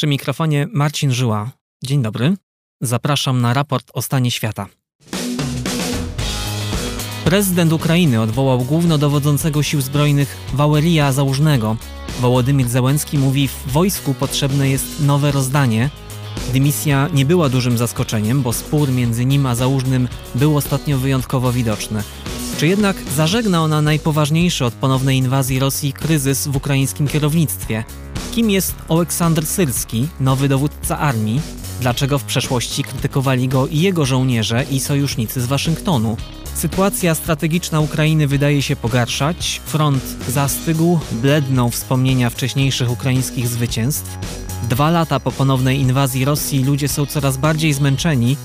[0.00, 1.50] Przy mikrofonie Marcin Żyła.
[1.84, 2.36] Dzień dobry.
[2.80, 4.66] Zapraszam na raport o stanie świata.
[7.24, 11.76] Prezydent Ukrainy odwołał głównodowodzącego sił zbrojnych Wałerija Załużnego.
[12.20, 15.90] Wołodymyr Zełenski mówi, w wojsku potrzebne jest nowe rozdanie.
[16.52, 22.02] Dymisja nie była dużym zaskoczeniem, bo spór między nim a Załużnym był ostatnio wyjątkowo widoczny.
[22.58, 27.84] Czy jednak zażegna ona najpoważniejszy od ponownej inwazji Rosji kryzys w ukraińskim kierownictwie?
[28.34, 31.40] Kim jest Oleksandr Syrski, nowy dowódca armii?
[31.80, 36.16] Dlaczego w przeszłości krytykowali go i jego żołnierze i sojusznicy z Waszyngtonu?
[36.54, 44.18] Sytuacja strategiczna Ukrainy wydaje się pogarszać, front zastygł, bledną wspomnienia wcześniejszych ukraińskich zwycięstw.
[44.68, 48.36] Dwa lata po ponownej inwazji Rosji ludzie są coraz bardziej zmęczeni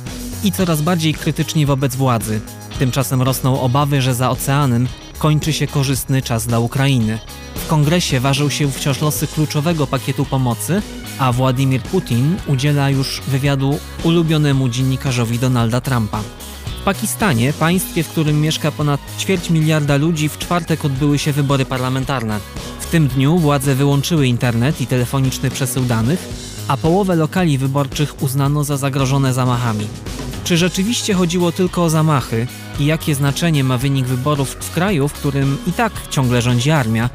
[0.43, 2.41] i coraz bardziej krytyczni wobec władzy.
[2.79, 7.19] Tymczasem rosną obawy, że za oceanem kończy się korzystny czas dla Ukrainy.
[7.55, 10.81] W kongresie ważył się wciąż losy kluczowego pakietu pomocy,
[11.19, 16.21] a Władimir Putin udziela już wywiadu ulubionemu dziennikarzowi Donalda Trumpa.
[16.81, 21.65] W Pakistanie, państwie, w którym mieszka ponad ćwierć miliarda ludzi, w czwartek odbyły się wybory
[21.65, 22.39] parlamentarne.
[22.79, 26.29] W tym dniu władze wyłączyły internet i telefoniczny przesył danych,
[26.67, 29.87] a połowę lokali wyborczych uznano za zagrożone zamachami.
[30.43, 32.47] Czy rzeczywiście chodziło tylko o zamachy
[32.79, 37.09] i jakie znaczenie ma wynik wyborów w kraju, w którym i tak ciągle rządzi armia,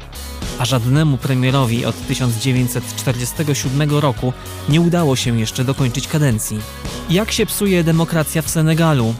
[0.59, 4.33] a żadnemu premierowi od 1947 roku
[4.69, 6.59] nie udało się jeszcze dokończyć kadencji?
[7.09, 9.13] Jak się psuje demokracja w Senegalu?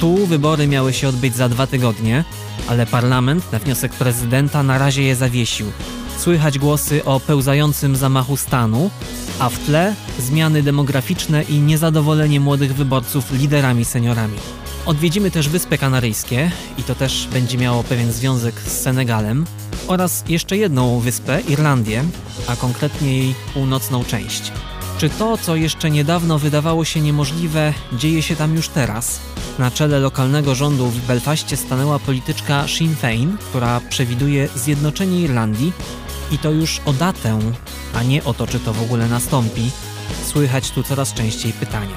[0.00, 2.24] Tu wybory miały się odbyć za dwa tygodnie,
[2.68, 5.72] ale parlament na wniosek prezydenta na razie je zawiesił.
[6.18, 8.90] Słychać głosy o pełzającym zamachu stanu,
[9.38, 14.38] a w tle zmiany demograficzne i niezadowolenie młodych wyborców liderami seniorami.
[14.86, 19.46] Odwiedzimy też Wyspy Kanaryjskie i to też będzie miało pewien związek z Senegalem
[19.88, 22.04] oraz jeszcze jedną wyspę, Irlandię,
[22.46, 24.52] a konkretnie jej północną część.
[24.98, 29.20] Czy to, co jeszcze niedawno wydawało się niemożliwe, dzieje się tam już teraz?
[29.58, 35.72] Na czele lokalnego rządu w Belfaście stanęła polityczka Sinn Féin, która przewiduje zjednoczenie Irlandii
[36.32, 37.38] i to już o datę,
[37.94, 39.70] a nie o to, czy to w ogóle nastąpi,
[40.26, 41.96] słychać tu coraz częściej pytania.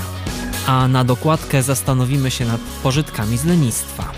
[0.67, 4.11] A na dokładkę zastanowimy się nad pożytkami z lenistwa.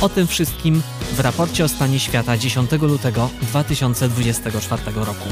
[0.00, 0.82] O tym wszystkim
[1.12, 5.28] w raporcie o stanie świata 10 lutego 2024 roku.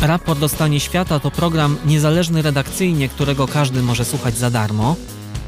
[0.00, 4.96] Raport o stanie świata to program niezależny redakcyjnie, którego każdy może słuchać za darmo,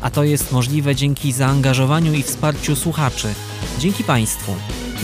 [0.03, 3.29] a to jest możliwe dzięki zaangażowaniu i wsparciu słuchaczy.
[3.79, 4.55] Dzięki Państwu.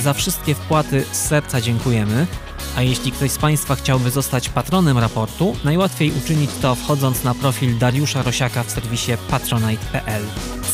[0.03, 2.27] Za wszystkie wpłaty z serca dziękujemy.
[2.77, 7.79] A jeśli ktoś z Państwa chciałby zostać patronem raportu, najłatwiej uczynić to wchodząc na profil
[7.79, 10.23] Dariusza Rosiaka w serwisie patronite.pl.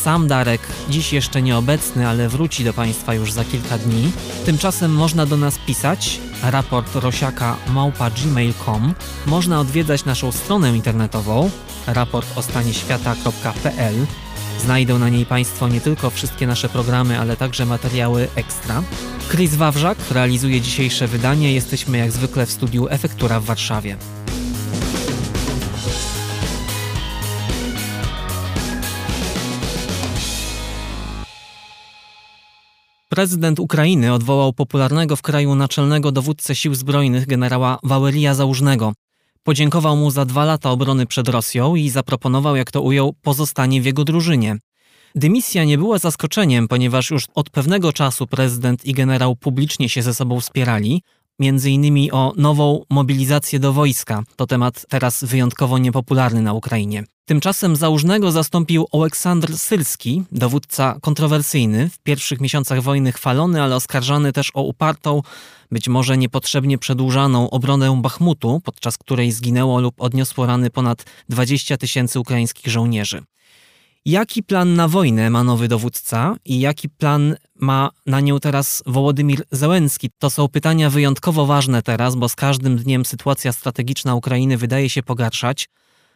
[0.03, 4.13] Sam Darek, dziś jeszcze nieobecny, ale wróci do Państwa już za kilka dni.
[4.47, 8.95] Tymczasem można do nas pisać raport rosiaka małpa.gmail.com.
[9.27, 11.51] Można odwiedzać naszą stronę internetową
[11.87, 13.95] raportostanieświata.pl
[14.65, 18.83] Znajdą na niej Państwo nie tylko wszystkie nasze programy, ale także materiały ekstra.
[19.31, 21.53] Chris Wawrzak realizuje dzisiejsze wydanie.
[21.53, 23.97] Jesteśmy jak zwykle w studiu Efektura w Warszawie.
[33.09, 38.93] Prezydent Ukrainy odwołał popularnego w kraju naczelnego dowódcę sił zbrojnych generała Wałerija Załużnego.
[39.51, 43.85] Podziękował mu za dwa lata obrony przed Rosją i zaproponował, jak to ujął, pozostanie w
[43.85, 44.57] jego drużynie.
[45.15, 50.15] Dymisja nie była zaskoczeniem, ponieważ już od pewnego czasu prezydent i generał publicznie się ze
[50.15, 51.03] sobą wspierali,
[51.71, 54.23] innymi o nową mobilizację do wojska.
[54.37, 57.05] To temat teraz wyjątkowo niepopularny na Ukrainie.
[57.25, 64.51] Tymczasem założnego zastąpił Oleksandr Syrski, dowódca kontrowersyjny, w pierwszych miesiącach wojny chwalony, ale oskarżany też
[64.55, 65.23] o upartą,
[65.71, 72.21] być może niepotrzebnie przedłużaną obronę Bachmutu, podczas której zginęło lub odniosło rany ponad 20 tysięcy
[72.21, 73.23] ukraińskich żołnierzy.
[74.05, 79.43] Jaki plan na wojnę ma nowy dowódca i jaki plan ma na nią teraz Wołodymir
[79.51, 80.11] Zełenski?
[80.19, 85.03] To są pytania wyjątkowo ważne teraz, bo z każdym dniem sytuacja strategiczna Ukrainy wydaje się
[85.03, 85.69] pogarszać.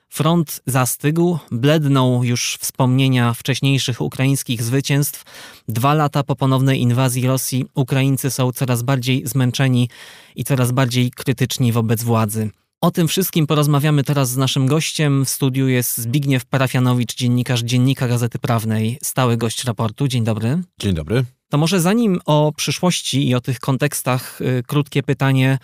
[0.09, 5.23] Front zastygł, bledną już wspomnienia wcześniejszych ukraińskich zwycięstw.
[5.69, 9.89] Dwa lata po ponownej inwazji Rosji Ukraińcy są coraz bardziej zmęczeni
[10.37, 12.51] i coraz bardziej krytyczni wobec władzy.
[12.81, 15.25] O tym wszystkim porozmawiamy teraz z naszym gościem.
[15.25, 20.09] W studiu jest Zbigniew Parafianowicz, dziennikarz Dziennika Gazety Prawnej, stały gość raportu.
[20.09, 20.63] Dzień dobry.
[20.81, 21.25] Dzień dobry.
[21.51, 25.59] To może zanim o przyszłości i o tych kontekstach, y, krótkie pytanie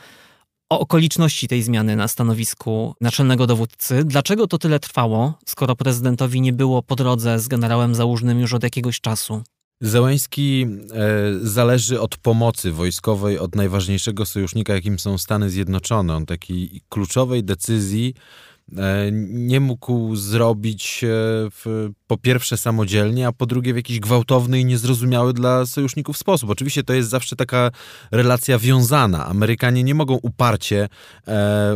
[0.70, 4.04] o okoliczności tej zmiany na stanowisku naczelnego dowódcy.
[4.04, 8.62] Dlaczego to tyle trwało, skoro prezydentowi nie było po drodze z generałem Załużnym już od
[8.62, 9.42] jakiegoś czasu?
[9.80, 11.06] Zełański e,
[11.42, 16.16] zależy od pomocy wojskowej, od najważniejszego sojusznika, jakim są Stany Zjednoczone.
[16.16, 18.14] On takiej kluczowej decyzji
[19.22, 25.32] nie mógł zrobić w, po pierwsze samodzielnie, a po drugie w jakiś gwałtowny i niezrozumiały
[25.32, 26.50] dla sojuszników sposób.
[26.50, 27.70] Oczywiście to jest zawsze taka
[28.10, 29.26] relacja wiązana.
[29.26, 30.88] Amerykanie nie mogą uparcie
[31.28, 31.74] e,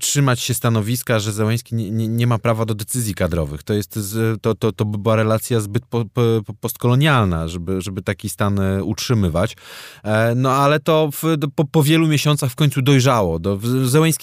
[0.00, 3.62] trzymać się stanowiska, że Zełański nie, nie, nie, ma prawa do decyzji kadrowych.
[3.62, 3.98] To, jest,
[4.42, 6.22] to, to, to by była relacja zbyt po, po,
[6.60, 9.56] postkolonialna, żeby, żeby taki stan e, utrzymywać.
[10.04, 11.22] E, no ale to w,
[11.54, 13.38] po, po, wielu miesiącach w końcu dojrzało.
[13.38, 13.58] Do,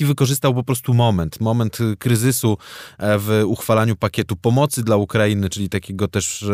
[0.05, 2.57] wykorzystał po prostu moment, moment kryzysu
[2.97, 6.45] e, w uchwalaniu pakietu pomocy dla Ukrainy, czyli takiego też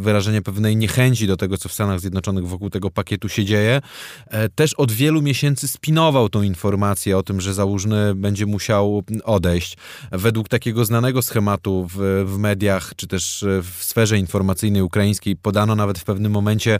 [0.00, 3.80] wyrażenia pewnej niechęci do tego, co w Stanach Zjednoczonych wokół tego pakietu się dzieje.
[4.26, 9.76] E, też od wielu miesięcy spinował tą informację o tym, że Załużny będzie musiał odejść.
[10.12, 15.98] Według takiego znanego schematu w, w mediach, czy też w sferze informacyjnej ukraińskiej podano nawet
[15.98, 16.78] w pewnym momencie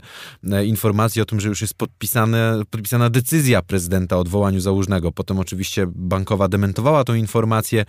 [0.51, 5.11] e, informację o tym, że już jest podpisane, podpisana decyzja prezydenta o odwołaniu Załużnego.
[5.11, 7.85] Potem oczywiście bankowa dementowała tą informację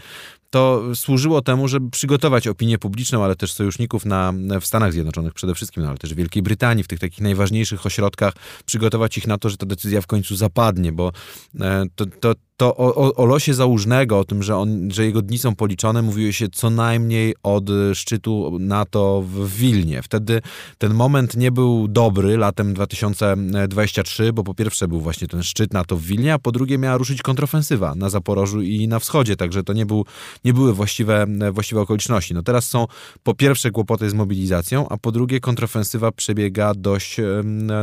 [0.51, 5.55] to służyło temu, żeby przygotować opinię publiczną, ale też sojuszników na, w Stanach Zjednoczonych przede
[5.55, 8.35] wszystkim, no, ale też w Wielkiej Brytanii, w tych takich najważniejszych ośrodkach,
[8.67, 11.13] przygotować ich na to, że ta decyzja w końcu zapadnie, bo
[11.61, 15.39] e, to, to, to o, o, losie Załużnego, o tym, że, on, że jego dni
[15.39, 17.65] są policzone, mówiło się co najmniej od
[17.95, 20.03] szczytu NATO w Wilnie.
[20.03, 20.43] Wtedy
[20.79, 25.97] ten moment nie był dobry latem 2023, bo po pierwsze był właśnie ten szczyt NATO
[25.97, 29.73] w Wilnie, a po drugie miała ruszyć kontrofensywa na Zaporożu i na wschodzie, także to
[29.73, 30.05] nie, był,
[30.45, 32.35] nie były właściwe, właściwe okoliczności.
[32.35, 32.87] No teraz są
[33.23, 37.17] po pierwsze kłopoty z mobilizacją, a po drugie kontrofensywa przebiega dość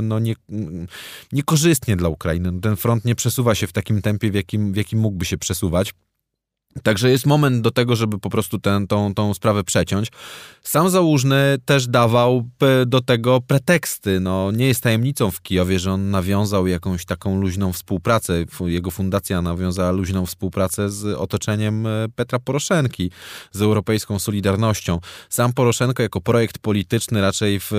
[0.02, 0.36] no, nie,
[1.32, 2.52] niekorzystnie dla Ukrainy.
[2.52, 5.38] No, ten front nie przesuwa się w takim tempie, w jakim w jakim mógłby się
[5.38, 5.94] przesuwać.
[6.84, 10.12] Także jest moment do tego, żeby po prostu tę tą, tą sprawę przeciąć.
[10.64, 12.50] Sam Załużny też dawał
[12.88, 14.20] do tego preteksty.
[14.20, 18.46] No, nie jest tajemnicą w Kijowie, że on nawiązał jakąś taką luźną współpracę.
[18.66, 23.12] Jego fundacja nawiązała luźną współpracę z otoczeniem e, Petra Poroszenki,
[23.52, 25.00] z Europejską Solidarnością.
[25.30, 27.72] Sam Poroszenko jako projekt polityczny raczej w,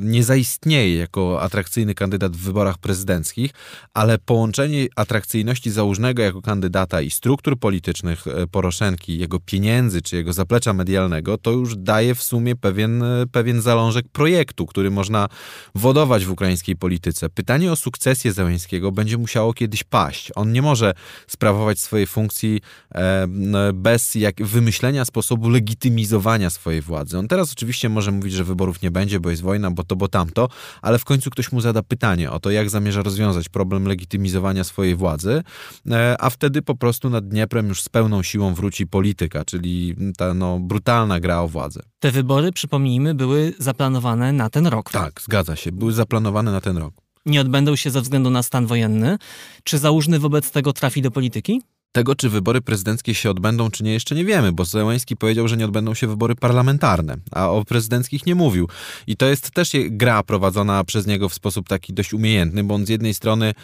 [0.00, 3.50] nie zaistnieje jako atrakcyjny kandydat w wyborach prezydenckich,
[3.94, 10.32] ale połączenie atrakcyjności Załużnego jako kandydata i struktur politycznych e, Poroszenki, jego pieniędzy czy jego
[10.32, 15.28] zaplecza medialnego, to już daje w sumie pewien, pewien zalążek projektu, który można
[15.74, 17.28] wodować w ukraińskiej polityce.
[17.28, 20.30] Pytanie o sukcesję Zełęńskiego będzie musiało kiedyś paść.
[20.34, 20.94] On nie może
[21.26, 22.60] sprawować swojej funkcji
[22.94, 23.28] e,
[23.74, 27.18] bez jak wymyślenia sposobu legitymizowania swojej władzy.
[27.18, 30.08] On teraz oczywiście może mówić, że wyborów nie będzie, bo jest wojna, bo to, bo
[30.08, 30.48] tamto,
[30.82, 34.96] ale w końcu ktoś mu zada pytanie o to, jak zamierza rozwiązać problem legitymizowania swojej
[34.96, 35.42] władzy,
[35.90, 40.34] e, a wtedy po prostu nad Dnieprem już z pełną siłą wróci polityka, czyli ta
[40.34, 41.80] no, brutalna gra o władzę.
[42.00, 44.90] Te wybory, przypomnijmy, były zaplanowane na ten rok.
[44.90, 46.94] Tak, zgadza się, były zaplanowane na ten rok.
[47.26, 49.18] Nie odbędą się ze względu na stan wojenny.
[49.64, 51.62] Czy Załużny wobec tego trafi do polityki?
[51.92, 55.56] Tego, czy wybory prezydenckie się odbędą, czy nie, jeszcze nie wiemy, bo Zełański powiedział, że
[55.56, 58.68] nie odbędą się wybory parlamentarne, a o prezydenckich nie mówił.
[59.06, 62.86] I to jest też gra prowadzona przez niego w sposób taki dość umiejętny, bo on
[62.86, 63.54] z jednej strony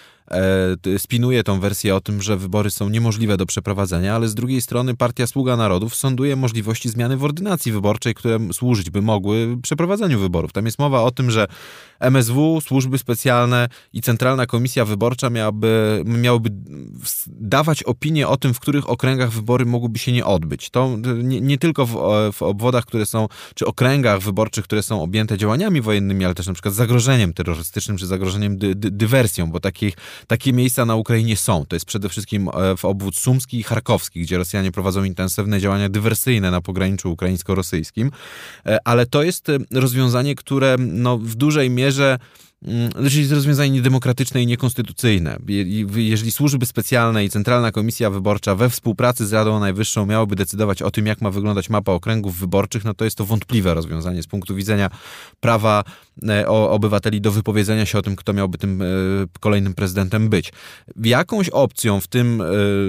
[0.99, 4.97] spinuje tą wersję o tym, że wybory są niemożliwe do przeprowadzenia, ale z drugiej strony
[4.97, 10.53] Partia Sługa Narodów sąduje możliwości zmiany w ordynacji wyborczej, które służyć by mogły przeprowadzeniu wyborów.
[10.53, 11.47] Tam jest mowa o tym, że
[12.01, 16.51] MSW, służby specjalne i Centralna Komisja Wyborcza miałaby, miałyby
[17.27, 20.71] dawać opinię o tym, w których okręgach wybory mogłyby się nie odbyć.
[20.71, 21.93] To nie, nie tylko w,
[22.33, 26.53] w obwodach, które są, czy okręgach wyborczych, które są objęte działaniami wojennymi, ale też na
[26.53, 29.95] przykład zagrożeniem terrorystycznym, czy zagrożeniem dy, dy, dywersją, bo takich
[30.27, 31.67] takie miejsca na Ukrainie są.
[31.67, 35.89] To jest przede wszystkim e, w obwód sumski i charkowski, gdzie Rosjanie prowadzą intensywne działania
[35.89, 38.11] dywersyjne na pograniczu ukraińsko-rosyjskim.
[38.67, 42.19] E, ale to jest e, rozwiązanie, które no, w dużej mierze
[42.99, 45.39] znaczy jest rozwiązanie niedemokratyczne i niekonstytucyjne.
[45.97, 50.91] Jeżeli służby specjalne i Centralna Komisja Wyborcza we współpracy z Radą Najwyższą miałyby decydować o
[50.91, 54.55] tym, jak ma wyglądać mapa okręgów wyborczych, no to jest to wątpliwe rozwiązanie z punktu
[54.55, 54.91] widzenia
[55.41, 55.85] prawa
[56.29, 58.87] e, obywateli do wypowiedzenia się o tym, kto miałby tym e,
[59.41, 60.53] kolejnym prezydentem być.
[61.05, 62.45] Jakąś opcją w tym e,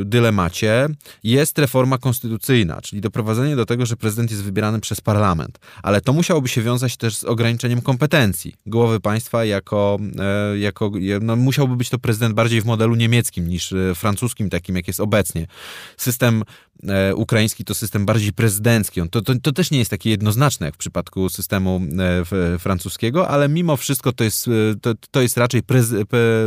[0.06, 0.88] dylemacie
[1.24, 5.60] jest reforma konstytucyjna, czyli doprowadzenie do tego, że prezydent jest wybierany przez parlament.
[5.84, 10.92] Ale to musiałoby się wiązać też z ograniczeniem kompetencji głowy państwa, jak jako, e, jako
[11.22, 15.00] no musiałby być to prezydent bardziej w modelu niemieckim niż e, francuskim, takim jak jest
[15.00, 15.48] obecnie.
[15.98, 16.44] System
[16.88, 19.02] e, ukraiński to system bardziej prezydencki.
[19.12, 21.82] To, to, to, też nie jest takie jednoznaczne jak w przypadku systemu
[22.60, 24.50] francuskiego, ale mimo wszystko to jest,
[24.82, 25.62] to, to jest raczej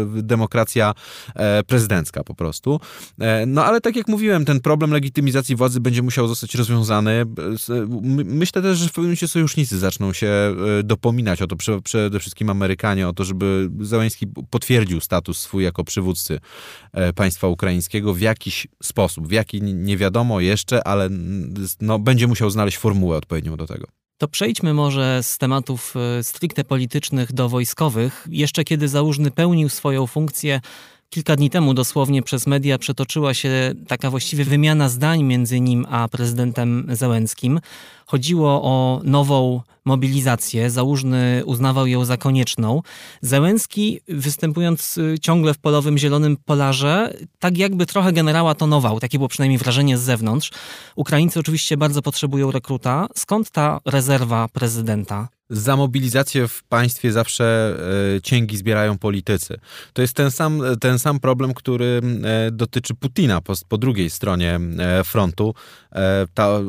[0.07, 0.95] demokracja
[1.67, 2.81] prezydencka po prostu.
[3.47, 7.25] No ale tak jak mówiłem, ten problem legitymizacji władzy będzie musiał zostać rozwiązany.
[8.25, 13.09] Myślę też, że w pewnym momencie sojusznicy zaczną się dopominać o to, przede wszystkim Amerykanie,
[13.09, 16.41] o to, żeby Załęski potwierdził status swój jako przywódcy
[16.93, 21.09] e, państwa ukraińskiego w jakiś sposób, w jaki nie wiadomo, wiadomo jeszcze, ale
[21.81, 23.87] no, będzie musiał znaleźć formułę odpowiednią do tego.
[24.19, 28.26] To przejdźmy może z tematów e, stricte politycznych do wojskowych.
[28.31, 30.61] Jeszcze kiedy Załużny pełnił swoją funkcję,
[31.12, 36.09] Kilka dni temu dosłownie przez media przetoczyła się taka właściwie wymiana zdań między nim a
[36.09, 37.61] prezydentem Zełenskim.
[38.07, 40.71] Chodziło o nową mobilizację.
[40.71, 42.83] Załużny uznawał ją za konieczną.
[43.23, 49.00] Zełenski, występując y, ciągle w polowym zielonym polarze, tak jakby trochę generała tonował.
[49.00, 50.50] Takie było przynajmniej wrażenie z zewnątrz.
[50.97, 53.07] Ukraińcy oczywiście bardzo potrzebują rekruta.
[53.16, 55.28] Skąd ta rezerwa prezydenta?
[55.52, 57.76] Za mobilizację w państwie zawsze
[58.16, 59.59] e, cięgi zbierają politycy.
[59.92, 64.61] To jest ten sam, ten sam problem, który e, dotyczy Putina po, po drugiej stronie
[64.78, 65.54] e, frontu.
[66.35, 66.61] Ta,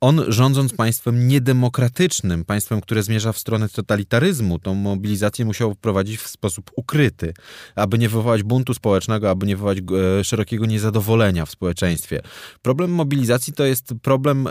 [0.00, 6.28] on rządząc państwem niedemokratycznym, państwem, które zmierza w stronę totalitaryzmu, tą mobilizację musiał prowadzić w
[6.28, 7.34] sposób ukryty,
[7.74, 9.78] aby nie wywołać buntu społecznego, aby nie wywołać
[10.22, 12.22] szerokiego niezadowolenia w społeczeństwie.
[12.62, 14.48] Problem mobilizacji to jest problem,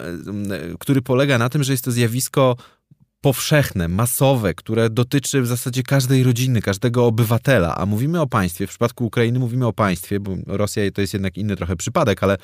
[0.80, 2.56] który polega na tym, że jest to zjawisko
[3.26, 8.70] powszechne, masowe, które dotyczy w zasadzie każdej rodziny, każdego obywatela, a mówimy o państwie, w
[8.70, 12.38] przypadku Ukrainy mówimy o państwie, bo Rosja to jest jednak inny trochę przypadek, ale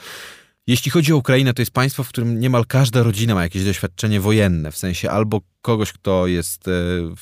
[0.68, 4.20] jeśli chodzi o Ukrainę, to jest państwo, w którym niemal każda rodzina ma jakieś doświadczenie
[4.20, 6.72] wojenne, w sensie albo kogoś, kto jest e,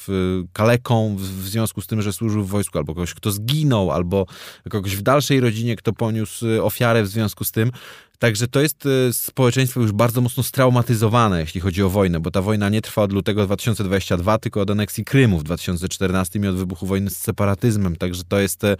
[0.06, 4.26] w kaleką w związku z tym, że służył w wojsku, albo kogoś, kto zginął, albo
[4.70, 7.72] kogoś w dalszej rodzinie, kto poniósł ofiarę w związku z tym.
[8.20, 12.42] Także to jest e, społeczeństwo już bardzo mocno straumatyzowane, jeśli chodzi o wojnę, bo ta
[12.42, 16.86] wojna nie trwa od lutego 2022, tylko od aneksji Krymu w 2014 i od wybuchu
[16.86, 17.96] wojny z separatyzmem.
[17.96, 18.72] Także to jest e,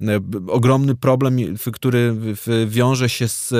[0.00, 1.36] e, ogromny problem,
[1.72, 2.16] który
[2.66, 3.52] wiąże się z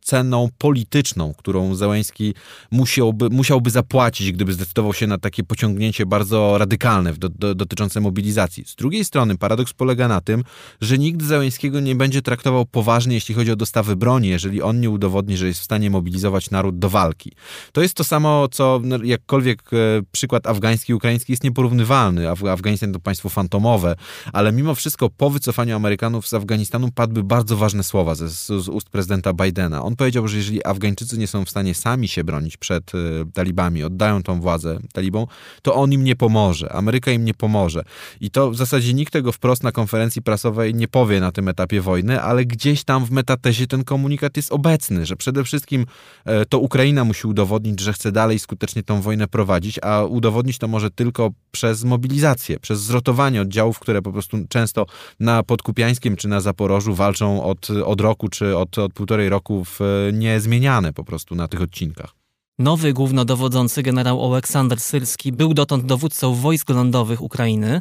[0.00, 2.34] ceną polityczną, którą Załęski
[2.70, 8.64] musiałby, musiałby zapłacić, gdyby zdecydował się na takie pociągnięcie bardzo radykalne do, do, dotyczące mobilizacji.
[8.66, 10.44] Z drugiej strony paradoks polega na tym,
[10.80, 14.80] że nikt Załęskiego nie będzie traktował poważnie, jeśli chodzi o dostawy broni, jeżeli on on
[14.80, 17.32] nie udowodni, że jest w stanie mobilizować naród do walki.
[17.72, 19.76] To jest to samo, co no, jakkolwiek e,
[20.12, 22.30] przykład afgański i ukraiński jest nieporównywalny.
[22.30, 23.96] Afganistan to państwo fantomowe,
[24.32, 28.90] ale mimo wszystko po wycofaniu Amerykanów z Afganistanu padły bardzo ważne słowa z, z ust
[28.90, 29.82] prezydenta Bidena.
[29.82, 32.98] On powiedział, że jeżeli Afgańczycy nie są w stanie sami się bronić przed y,
[33.34, 35.26] talibami, oddają tą władzę talibom,
[35.62, 36.72] to on im nie pomoże.
[36.72, 37.84] Ameryka im nie pomoże.
[38.20, 41.80] I to w zasadzie nikt tego wprost na konferencji prasowej nie powie na tym etapie
[41.80, 44.61] wojny, ale gdzieś tam w metatezie ten komunikat jest obecny,
[45.02, 45.86] że przede wszystkim
[46.24, 50.68] e, to Ukraina musi udowodnić, że chce dalej skutecznie tą wojnę prowadzić, a udowodnić to
[50.68, 54.86] może tylko przez mobilizację, przez zrotowanie oddziałów, które po prostu często
[55.20, 59.80] na Podkupiańskim czy na Zaporożu walczą od, od roku czy od, od półtorej roku w,
[60.12, 62.14] niezmieniane po prostu na tych odcinkach.
[62.58, 67.80] Nowy głównodowodzący generał Aleksander Syrski był dotąd dowódcą wojsk lądowych Ukrainy.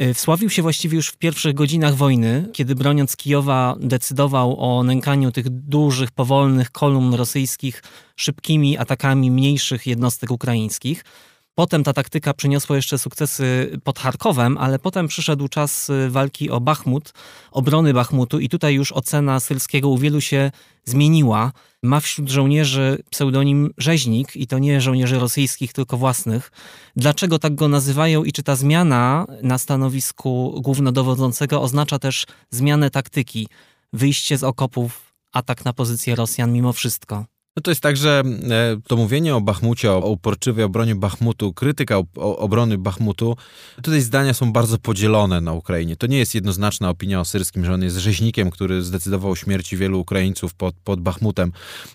[0.00, 5.32] Y, wsławił się właściwie już w pierwszych godzinach wojny, kiedy broniąc Kijowa decydował o nękaniu
[5.32, 7.82] tych dużych, powolnych kolumn rosyjskich
[8.16, 11.04] szybkimi atakami mniejszych jednostek ukraińskich.
[11.54, 16.60] Potem ta taktyka przyniosła jeszcze sukcesy pod Charkowem, ale potem przyszedł czas y, walki o
[16.60, 17.12] Bachmut,
[17.50, 20.50] obrony Bachmutu i tutaj już ocena Sylskiego u wielu się
[20.84, 21.52] zmieniła.
[21.82, 26.50] Ma wśród żołnierzy pseudonim Rzeźnik i to nie żołnierzy rosyjskich, tylko własnych.
[26.96, 33.48] Dlaczego tak go nazywają i czy ta zmiana na stanowisku głównodowodzącego oznacza też zmianę taktyki,
[33.92, 37.31] wyjście z okopów, atak na pozycję Rosjan mimo wszystko?
[37.56, 41.96] No to jest tak, że e, to mówienie o Bachmucie, o uporczywej obronie Bachmutu, krytyka
[42.16, 43.36] obrony Bachmutu,
[43.82, 45.96] tutaj zdania są bardzo podzielone na Ukrainie.
[45.96, 49.76] To nie jest jednoznaczna opinia o Syrskim, że on jest rzeźnikiem, który zdecydował o śmierci
[49.76, 51.52] wielu Ukraińców pod, pod Bachmutem.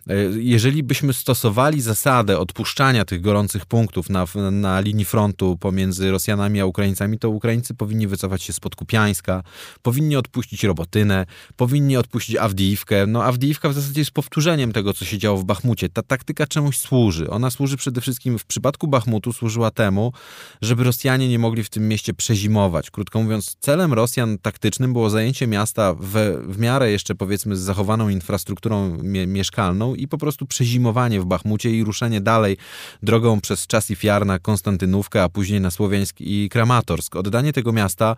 [0.07, 6.61] E, jeżeli byśmy stosowali zasadę odpuszczania tych gorących punktów na, na linii frontu pomiędzy Rosjanami
[6.61, 9.43] a Ukraińcami, to Ukraińcy powinni wycofać się spod Kupiańska,
[9.81, 13.07] powinni odpuścić Robotynę, powinni odpuścić Awdijiwkę.
[13.07, 15.89] No Awdijiwka w zasadzie jest powtórzeniem tego, co się działo w Bachmucie.
[15.89, 17.29] Ta taktyka czemuś służy.
[17.29, 20.13] Ona służy przede wszystkim w przypadku Bachmutu służyła temu,
[20.61, 22.91] żeby Rosjanie nie mogli w tym mieście przezimować.
[22.91, 28.09] Krótko mówiąc, celem Rosjan taktycznym było zajęcie miasta w, w miarę jeszcze powiedzmy z zachowaną
[28.09, 32.57] infrastrukturą mie mieszkalną i po prostu przezimowanie w Bachmucie i ruszenie dalej
[33.03, 37.15] drogą przez czas i fiar na Konstantynówkę, a później na Słowiańsk i Kramatorsk.
[37.15, 38.15] Oddanie tego miasta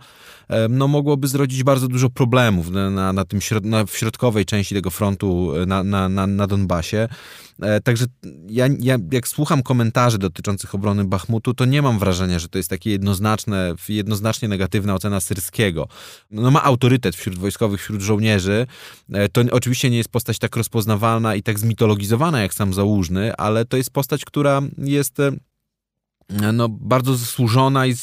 [0.68, 4.74] no, mogłoby zrodzić bardzo dużo problemów na, na, na tym środ na, w środkowej części
[4.74, 7.08] tego frontu na, na, na, na Donbasie.
[7.62, 8.06] E, także
[8.48, 12.70] ja, ja, jak słucham komentarzy dotyczących obrony Bachmutu, to nie mam wrażenia, że to jest
[12.70, 15.88] takie jednoznaczne, jednoznacznie negatywna ocena Syrskiego.
[16.30, 18.66] No ma autorytet wśród wojskowych, wśród żołnierzy.
[19.12, 23.64] E, to oczywiście nie jest postać tak rozpoznawalna i tak zmitologizowana jak sam Załużny, ale
[23.64, 25.30] to jest postać, która jest e,
[26.52, 27.94] no, bardzo zasłużona i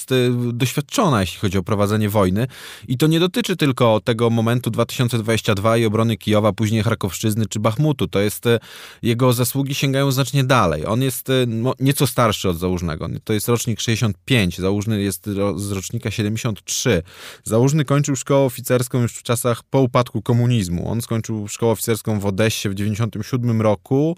[0.53, 2.47] doświadczona, jeśli chodzi o prowadzenie wojny.
[2.87, 8.07] I to nie dotyczy tylko tego momentu 2022 i obrony Kijowa, później Charkowszczyzny czy Bachmutu.
[8.07, 8.59] To jest, e,
[9.01, 10.85] jego zasługi sięgają znacznie dalej.
[10.85, 13.07] On jest no, nieco starszy od Załużnego.
[13.23, 17.03] To jest rocznik 65, Załużny jest z rocznika 73.
[17.43, 20.91] Załużny kończył szkołę oficerską już w czasach po upadku komunizmu.
[20.91, 24.17] On skończył szkołę oficerską w Odessie w 97 roku.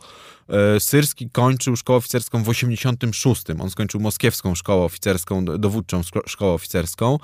[0.49, 3.43] E, Syrski kończył szkołę oficerską w 86.
[3.59, 7.13] On skończył moskiewską szkołę oficerską, dowódczą szkołę oficerską.
[7.15, 7.19] E,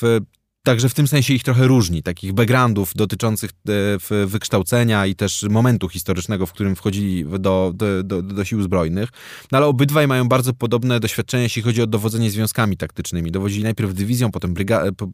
[0.00, 0.20] w
[0.66, 3.50] Także w tym sensie ich trochę różni, takich backgroundów dotyczących
[4.10, 9.08] e, wykształcenia i też momentu historycznego, w którym wchodzili do, do, do, do sił zbrojnych.
[9.52, 13.30] No ale obydwaj mają bardzo podobne doświadczenia, jeśli chodzi o dowodzenie związkami taktycznymi.
[13.30, 14.54] Dowodzili najpierw dywizją, potem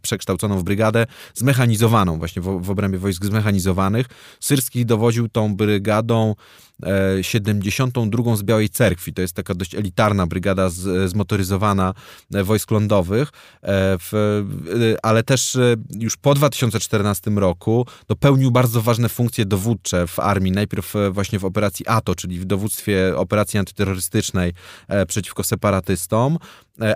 [0.03, 4.07] przekształconą w brygadę zmechanizowaną, właśnie w, w obrębie wojsk zmechanizowanych.
[4.41, 6.35] Syrski dowodził tą brygadą
[7.23, 9.13] 72 z Białej Cerkwi.
[9.13, 11.95] To jest taka dość elitarna brygada z, zmotoryzowana
[12.35, 13.33] e, wojsk lądowych, e,
[13.99, 15.59] w, e, ale też
[15.99, 20.53] już po 2014 roku no, pełnił bardzo ważne funkcje dowódcze w armii.
[20.53, 24.53] Najpierw właśnie w operacji ATO, czyli w dowództwie operacji antyterrorystycznej
[25.07, 26.39] przeciwko separatystom,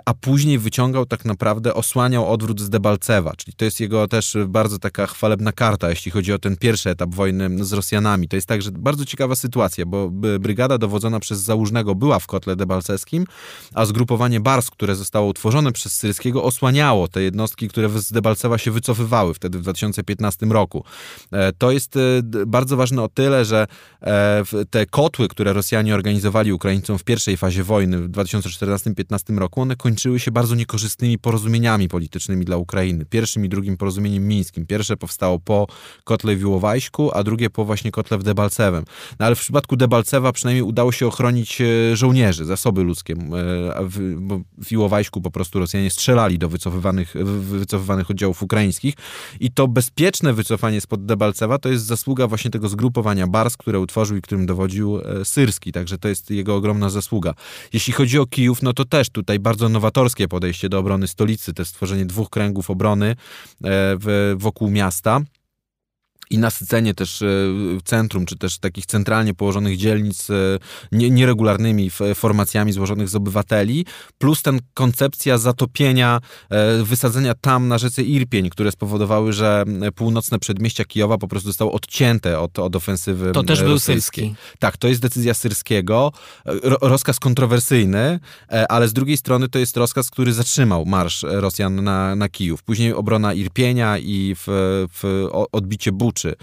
[0.05, 4.79] a później wyciągał tak naprawdę, osłaniał odwrót z Debalcewa, czyli to jest jego też bardzo
[4.79, 8.27] taka chwalebna karta, jeśli chodzi o ten pierwszy etap wojny z Rosjanami.
[8.27, 13.25] To jest także bardzo ciekawa sytuacja, bo brygada dowodzona przez Załużnego była w kotle debalceskim,
[13.73, 18.71] a zgrupowanie Bars, które zostało utworzone przez Syrskiego, osłaniało te jednostki, które z Debalcewa się
[18.71, 20.83] wycofywały wtedy w 2015 roku.
[21.31, 21.99] E, to jest e,
[22.47, 23.67] bardzo ważne o tyle, że
[24.01, 29.75] e, te kotły, które Rosjanie organizowali Ukraińcom w pierwszej fazie wojny w 2014-2015 roku, one
[29.75, 33.05] kończyły się bardzo niekorzystnymi porozumieniami politycznymi dla Ukrainy.
[33.05, 34.65] Pierwszym i drugim porozumieniem mińskim.
[34.65, 35.67] Pierwsze powstało po
[36.03, 38.83] kotle w Iłowajsku, a drugie po właśnie kotle w Debalcewem.
[39.19, 43.13] No ale w przypadku Debalcewa przynajmniej udało się ochronić e, żołnierzy, zasoby ludzkie.
[43.13, 43.17] E,
[43.83, 44.23] w,
[44.65, 48.93] w Iłowajsku po prostu Rosjanie strzelali do wycofywanych, wycofywanych oddziałów ukraińskich
[49.39, 54.17] i to bezpieczne wycofanie spod Debalcewa to jest zasługa właśnie tego zgrupowania Bars, które utworzył
[54.17, 57.33] i którym dowodził e, Syrski, także to jest jego ogromna zasługa.
[57.73, 61.65] Jeśli chodzi o Kijów, no to też tutaj bardzo nowatorskie podejście do obrony stolicy, to
[61.65, 63.15] stworzenie dwóch kręgów obrony
[64.35, 65.21] wokół miasta
[66.29, 67.27] i nasycenie też e,
[67.83, 70.33] centrum, czy też takich centralnie położonych dzielnic e,
[70.91, 73.85] nieregularnymi formacjami złożonych z obywateli,
[74.17, 79.63] plus ten koncepcja zatopienia, e, wysadzenia tam na rzece Irpień, które spowodowały, że
[79.95, 84.35] północne przedmieścia Kijowa po prostu zostały odcięte od, od ofensywy To też był syrski.
[84.59, 86.11] Tak, to jest decyzja syrskiego,
[86.81, 88.19] rozkaz kontrowersyjny,
[88.69, 92.63] ale z drugiej strony to jest rozkaz, który zatrzymał marsz Rosjan na, na Kijów.
[92.63, 94.45] Później obrona Irpienia i w,
[94.93, 96.35] w odbicie Bucz czy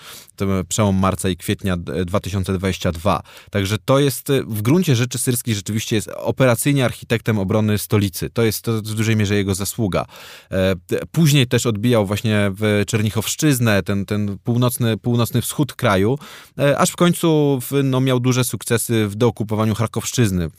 [0.69, 3.23] przełom marca i kwietnia 2022.
[3.51, 8.31] Także to jest w gruncie rzeczy Syrski rzeczywiście jest operacyjnie architektem obrony stolicy.
[8.31, 10.05] To jest to w dużej mierze jego zasługa.
[10.51, 10.75] E,
[11.13, 16.19] później też odbijał właśnie w Czernichowszczyznę, ten, ten północny, północny wschód kraju,
[16.59, 20.51] e, aż w końcu no, miał duże sukcesy w deokupowaniu Charkowszczyzny e,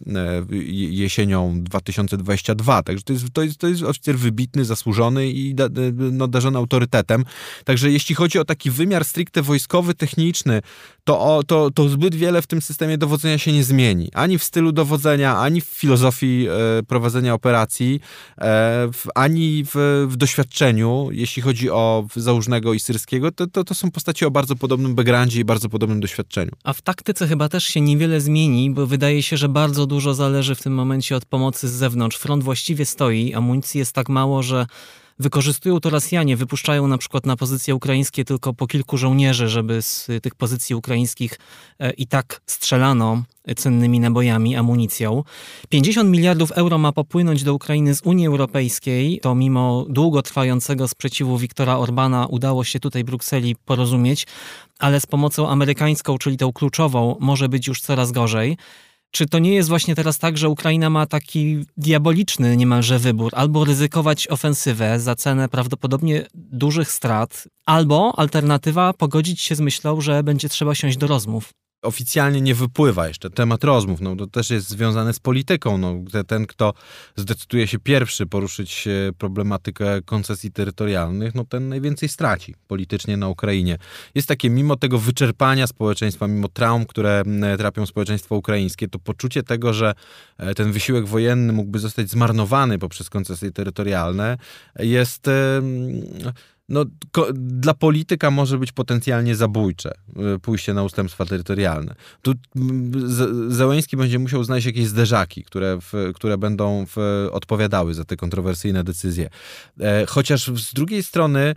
[0.90, 2.84] jesienią 2022.
[2.84, 7.26] Także to jest, to jest, to jest oficer wybitny, zasłużony i da, no, darzony autorytetem.
[7.64, 10.62] Także jeśli chodzi o taki wymiar stricte wojskowy, techniczny,
[11.04, 14.10] to, to, to zbyt wiele w tym systemie dowodzenia się nie zmieni.
[14.14, 18.00] Ani w stylu dowodzenia, ani w filozofii e, prowadzenia operacji,
[18.38, 18.42] e,
[18.94, 23.92] w, ani w, w, doświadczeniu, jeśli chodzi o Załużnego i Syrskiego, to, to, to są
[23.92, 26.52] postacie o bardzo podobnym backgroundzie i bardzo podobnym doświadczeniu.
[26.64, 30.56] A w taktyce chyba też się niewiele zmieni, bo wydaje się, że bardzo dużo zależy
[30.56, 32.18] w tym momencie od pomocy z zewnątrz.
[32.18, 34.66] Front właściwie stoi, amunicji jest tak mało, że
[35.20, 40.08] Wykorzystują to Rosjanie, wypuszczają na przykład na pozycje ukraińskie tylko po kilku żołnierzy, żeby z
[40.22, 41.40] tych pozycji ukraińskich
[41.80, 43.24] e, i tak strzelano
[43.58, 45.24] cennymi nabojami, amunicją.
[45.70, 49.20] 50 miliardów euro ma popłynąć do Ukrainy z Unii Europejskiej.
[49.20, 54.28] To mimo długotrwającego sprzeciwu Viktora Orbana udało się tutaj Brukseli porozumieć,
[54.80, 58.58] ale z pomocą amerykańską, czyli tą kluczową, może być już coraz gorzej.
[59.16, 63.32] Czy to nie jest właśnie teraz tak, że Ukraina ma taki diaboliczny niemalże wybór?
[63.36, 70.24] Albo ryzykować ofensywę za cenę prawdopodobnie dużych strat, albo alternatywa pogodzić się z myślą, że
[70.24, 71.54] będzie trzeba siąść do rozmów
[71.86, 74.02] oficjalnie nie wypływa jeszcze temat rozmów.
[74.02, 75.78] No, to też jest związane z polityką.
[75.78, 75.96] No,
[76.28, 76.74] ten, kto
[77.16, 83.78] zdecyduje się pierwszy poruszyć problematykę koncesji terytorialnych, no ten najwięcej straci politycznie na Ukrainie.
[84.16, 87.24] Jest takie, mimo tego wyczerpania społeczeństwa, mimo traum, które
[87.58, 89.94] trapią społeczeństwo ukraińskie, to poczucie tego, że
[90.38, 94.38] e, ten wysiłek wojenny mógłby zostać zmarnowany poprzez koncesje terytorialne,
[94.80, 95.30] jest
[96.70, 96.86] no,
[97.34, 99.94] dla polityka może być potencjalnie zabójcze
[100.36, 101.96] y, pójście na ustępstwa terytorialne.
[102.22, 102.34] Tu
[103.48, 108.84] Zełęński będzie musiał znaleźć jakieś zderzaki, które, w, które będą w, odpowiadały za te kontrowersyjne
[108.84, 109.30] decyzje.
[109.80, 111.56] E, chociaż z drugiej strony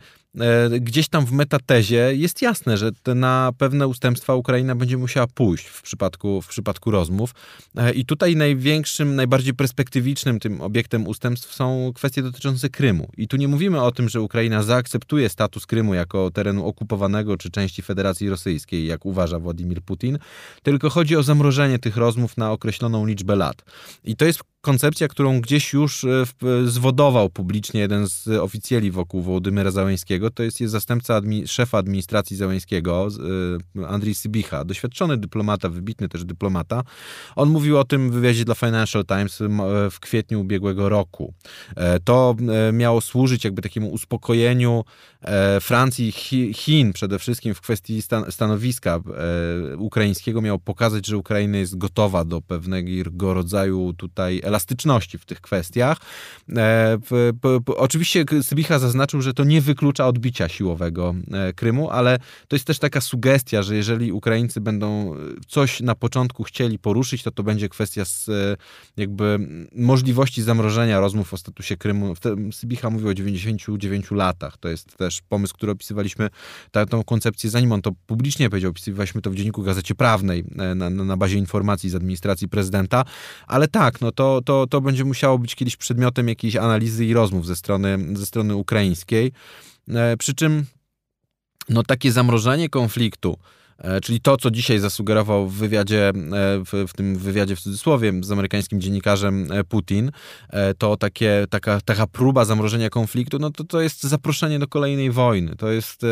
[0.81, 5.83] gdzieś tam w metatezie jest jasne, że na pewne ustępstwa Ukraina będzie musiała pójść w
[5.83, 7.35] przypadku, w przypadku rozmów.
[7.77, 13.09] E, I tutaj największym, najbardziej perspektywicznym tym obiektem ustępstw są kwestie dotyczące Krymu.
[13.17, 17.51] I tu nie mówimy o tym, że Ukraina zaakceptuje status Krymu jako terenu okupowanego czy
[17.51, 20.19] części Federacji Rosyjskiej, jak uważa Władimir Putin,
[20.63, 23.65] tylko chodzi o zamrożenie tych rozmów na określoną liczbę lat.
[24.05, 26.25] I to jest koncepcja, którą gdzieś już e,
[26.65, 32.37] zwodował publicznie jeden z oficjeli wokół Wołodymyra Załęskiego, to jest, jest zastępca admi szefa administracji
[32.37, 33.09] Załęskiego,
[33.79, 36.83] e, Andrzej Sybicha, doświadczony dyplomata, wybitny też dyplomata.
[37.37, 39.47] On mówił o tym w wywiadzie dla Financial Times e,
[39.91, 41.35] w kwietniu ubiegłego roku.
[42.05, 42.37] To
[42.73, 44.85] miało służyć jakby takiemu uspokojeniu
[45.61, 46.13] Francji
[46.55, 49.01] Chin przede wszystkim w kwestii stan stanowiska
[49.79, 50.41] ukraińskiego.
[50.41, 55.99] Miało pokazać, że Ukraina jest gotowa do pewnego rodzaju tutaj elastyczności w tych kwestiach.
[56.57, 56.99] E,
[57.67, 62.79] oczywiście Sybicha zaznaczył, że to nie wyklucza odbicia siłowego e, Krymu, ale to jest też
[62.79, 65.15] taka sugestia, że jeżeli Ukraińcy będą
[65.49, 68.57] coś na początku chcieli poruszyć, to to będzie kwestia z e,
[68.97, 69.39] jakby
[69.73, 72.15] możliwości zamrożenia rozmów o statusie Krymu.
[72.53, 74.57] Sybicha mówił o 99 latach.
[74.57, 76.29] To jest też pomysł, który opisywaliśmy,
[76.71, 81.17] tę koncepcję, zanim on to publicznie powiedział, opisywaliśmy to w Dzienniku Gazecie Prawnej na, na
[81.17, 83.05] bazie informacji z administracji prezydenta,
[83.47, 87.47] ale tak, no to, to, to będzie musiało być kiedyś przedmiotem jakiejś analizy i rozmów
[87.47, 89.33] ze strony, ze strony ukraińskiej.
[89.89, 90.67] E, przy czym
[91.69, 93.39] no, takie zamrożenie konfliktu,
[94.03, 96.13] czyli to, co dzisiaj zasugerował w wywiadzie, e,
[96.65, 100.11] w, w, tym wywiadzie w cudzysłowie z amerykańskim dziennikarzem e, Putin,
[100.79, 105.57] to takie, taka, taka próba zamrożenia konfliktu, no to to jest zaproszenie do kolejnej wojny.
[105.57, 106.03] To jest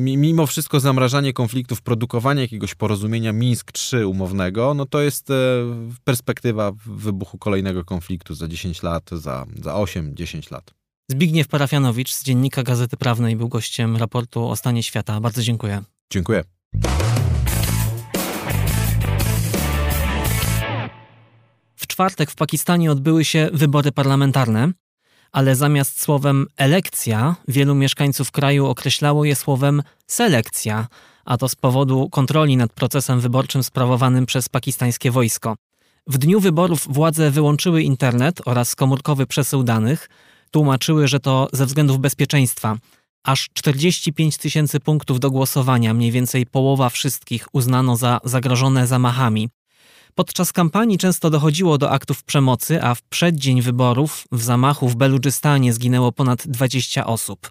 [0.00, 5.28] mimo wszystko zamrażanie konfliktów, produkowanie jakiegoś porozumienia Mińsk 3 umownego, no to jest
[6.04, 10.74] perspektywa wybuchu kolejnego konfliktu za 10 lat, za, za 8-10 lat.
[11.10, 15.20] Zbigniew Parafianowicz z Dziennika Gazety Prawnej był gościem raportu o stanie świata.
[15.20, 15.82] Bardzo dziękuję.
[16.10, 16.57] Dziękuję.
[21.76, 24.72] W czwartek w Pakistanie odbyły się wybory parlamentarne,
[25.32, 30.86] ale zamiast słowem elekcja, wielu mieszkańców kraju określało je słowem selekcja,
[31.24, 35.56] a to z powodu kontroli nad procesem wyborczym sprawowanym przez pakistańskie wojsko.
[36.06, 40.08] W dniu wyborów władze wyłączyły internet oraz komórkowy przesył danych,
[40.50, 42.76] tłumaczyły, że to ze względów bezpieczeństwa–
[43.24, 49.48] Aż 45 tysięcy punktów do głosowania, mniej więcej połowa wszystkich, uznano za zagrożone zamachami.
[50.14, 55.72] Podczas kampanii często dochodziło do aktów przemocy, a w przeddzień wyborów w zamachu w Beludżystanie
[55.72, 57.50] zginęło ponad 20 osób.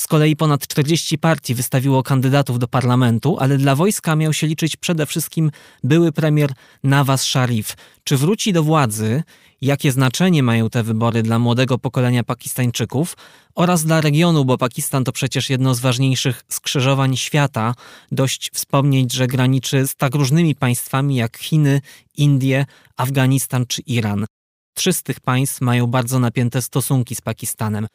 [0.00, 4.76] Z kolei ponad 40 partii wystawiło kandydatów do parlamentu, ale dla wojska miał się liczyć
[4.76, 5.50] przede wszystkim
[5.84, 6.52] były premier
[6.84, 7.76] Nawaz Sharif.
[8.04, 9.22] Czy wróci do władzy?
[9.60, 13.16] Jakie znaczenie mają te wybory dla młodego pokolenia Pakistańczyków
[13.54, 17.74] oraz dla regionu, bo Pakistan to przecież jedno z ważniejszych skrzyżowań świata.
[18.12, 21.80] Dość wspomnieć, że graniczy z tak różnymi państwami jak Chiny,
[22.16, 22.66] Indie,
[22.96, 24.26] Afganistan czy Iran.
[24.74, 27.86] Trzy z tych państw mają bardzo napięte stosunki z Pakistanem.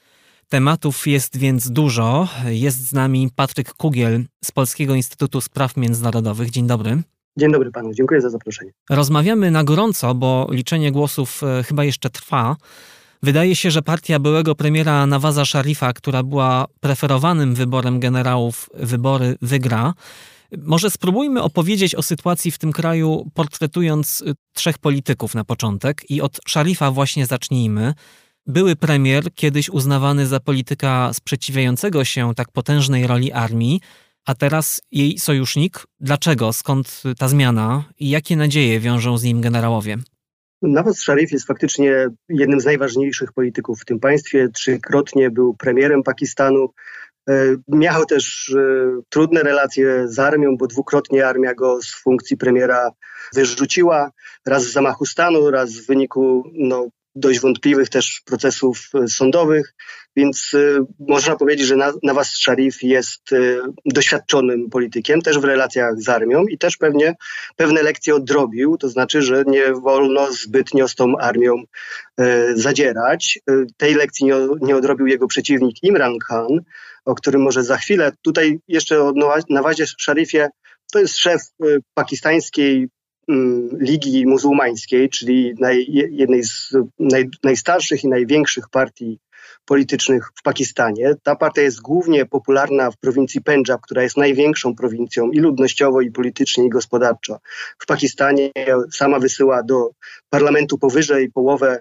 [0.49, 2.27] Tematów jest więc dużo.
[2.45, 6.49] Jest z nami Patryk Kugiel z Polskiego Instytutu Spraw Międzynarodowych.
[6.49, 7.03] Dzień dobry.
[7.37, 8.71] Dzień dobry panu, dziękuję za zaproszenie.
[8.89, 12.55] Rozmawiamy na gorąco, bo liczenie głosów e, chyba jeszcze trwa.
[13.23, 19.93] Wydaje się, że partia byłego premiera Nawaza Szarifa, która była preferowanym wyborem generałów, wybory wygra.
[20.57, 26.21] Może spróbujmy opowiedzieć o sytuacji w tym kraju, portretując e, trzech polityków na początek i
[26.21, 27.93] od Szarifa właśnie zacznijmy.
[28.47, 33.81] Były premier, kiedyś uznawany za polityka sprzeciwiającego się tak potężnej roli armii,
[34.25, 35.79] a teraz jej sojusznik.
[35.99, 36.53] Dlaczego?
[36.53, 39.97] Skąd ta zmiana i jakie nadzieje wiążą z nim generałowie?
[40.61, 44.49] Nawaz Sharif jest faktycznie jednym z najważniejszych polityków w tym państwie.
[44.49, 46.73] Trzykrotnie był premierem Pakistanu.
[47.29, 52.91] E, miał też e, trudne relacje z armią, bo dwukrotnie armia go z funkcji premiera
[53.33, 54.11] wyrzuciła.
[54.47, 59.73] Raz z zamachu stanu, raz w wyniku no, dość wątpliwych też procesów e, sądowych,
[60.15, 63.37] więc e, można powiedzieć, że Nawaz Sharif jest e,
[63.85, 67.15] doświadczonym politykiem, też w relacjach z armią i też pewnie
[67.55, 71.63] pewne lekcje odrobił, to znaczy, że nie wolno zbytnio z tą armią
[72.55, 73.39] zadzierać.
[73.77, 76.59] Tej lekcji nie, nie odrobił jego przeciwnik Imran Khan,
[77.05, 78.11] o którym może za chwilę.
[78.21, 79.13] Tutaj jeszcze o
[79.49, 80.49] Nawazie Sharifie
[80.91, 81.41] to jest szef
[81.93, 82.87] pakistańskiej
[83.31, 85.53] Mm, Ligi Muzułmańskiej, czyli
[86.11, 89.19] jednej z naj, najstarszych i największych partii
[89.71, 91.15] politycznych w Pakistanie.
[91.23, 96.11] Ta partia jest głównie popularna w prowincji Pendżab, która jest największą prowincją i ludnościowo, i
[96.11, 97.39] politycznie, i gospodarczo.
[97.79, 98.51] W Pakistanie
[98.93, 99.89] sama wysyła do
[100.29, 101.79] parlamentu powyżej połowę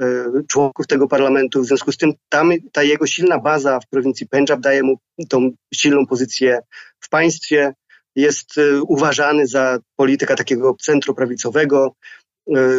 [0.00, 0.06] e,
[0.48, 1.62] członków tego parlamentu.
[1.62, 5.50] W związku z tym tam ta jego silna baza w prowincji Pendżab daje mu tą
[5.74, 6.60] silną pozycję
[7.00, 7.74] w państwie.
[8.14, 11.92] Jest e, uważany za polityka takiego centroprawicowego,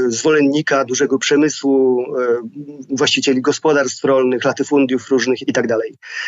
[0.08, 2.42] zwolennika dużego przemysłu, e,
[2.90, 5.68] właścicieli gospodarstw rolnych, latyfundiów różnych itd.
[5.68, 5.80] Tak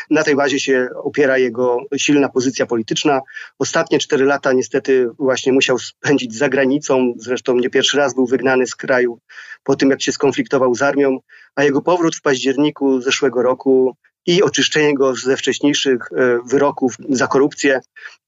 [0.10, 3.22] Na tej bazie się opiera jego silna pozycja polityczna.
[3.60, 8.68] Ostatnie cztery lata niestety właśnie musiał spędzić za granicą, zresztą nie pierwszy raz był wygnany
[8.68, 9.20] z kraju
[9.64, 11.18] po tym, jak się skonfliktował z armią,
[11.56, 17.28] a jego powrót w październiku zeszłego roku i oczyszczenie go ze wcześniejszych e, wyroków za
[17.28, 17.80] korupcję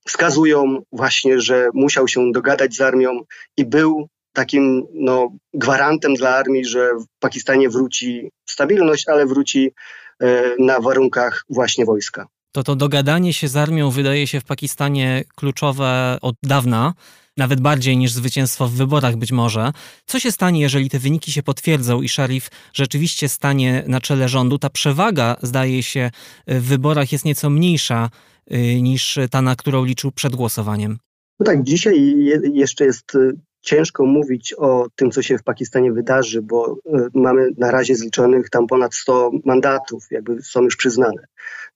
[0.06, 3.20] wskazują właśnie, że musiał się dogadać z armią
[3.56, 9.72] i był takim no, gwarantem dla armii, że w Pakistanie wróci stabilność, ale wróci
[10.20, 12.26] e, na warunkach właśnie wojska.
[12.52, 16.94] To to dogadanie się z armią wydaje się w Pakistanie kluczowe od dawna,
[17.36, 19.72] nawet bardziej niż zwycięstwo w wyborach być może.
[20.06, 24.58] Co się stanie, jeżeli te wyniki się potwierdzą i Sharif rzeczywiście stanie na czele rządu?
[24.58, 26.10] Ta przewaga, zdaje się,
[26.46, 28.10] w wyborach jest nieco mniejsza
[28.52, 30.98] y, niż ta, na którą liczył przed głosowaniem.
[31.40, 32.16] No tak, dzisiaj
[32.52, 37.48] jeszcze jest y, ciężko mówić o tym, co się w Pakistanie wydarzy, bo e, mamy
[37.58, 41.26] na razie zliczonych tam ponad 100 mandatów, jakby są już przyznane.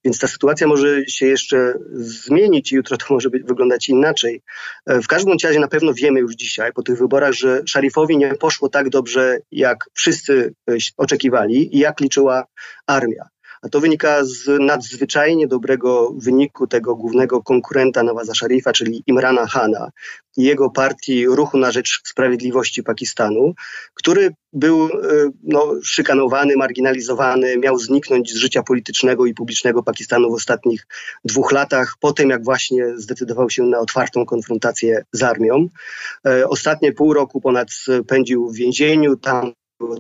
[0.05, 4.43] Więc ta sytuacja może się jeszcze zmienić i jutro to może być, wyglądać inaczej.
[4.87, 8.35] E, w każdym razie na pewno wiemy już dzisiaj po tych wyborach, że Szarifowi nie
[8.35, 12.45] poszło tak dobrze, jak wszyscy e, oczekiwali i jak liczyła
[12.87, 13.29] armia.
[13.67, 19.91] A to wynika z nadzwyczajnie dobrego wyniku tego głównego konkurenta Nawaza Sharifa, czyli Imrana Hana
[20.37, 23.55] i jego partii Ruchu na Rzecz Sprawiedliwości Pakistanu,
[23.95, 24.89] który był e,
[25.43, 30.87] no, szykanowany, marginalizowany, miał zniknąć z życia politycznego i publicznego Pakistanu w ostatnich
[31.25, 35.69] dwóch latach, po tym jak właśnie zdecydował się na otwartą konfrontację z armią.
[36.27, 39.53] E, ostatnie pół roku ponad spędził w więzieniu, tam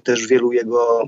[0.04, 1.06] też wielu jego e,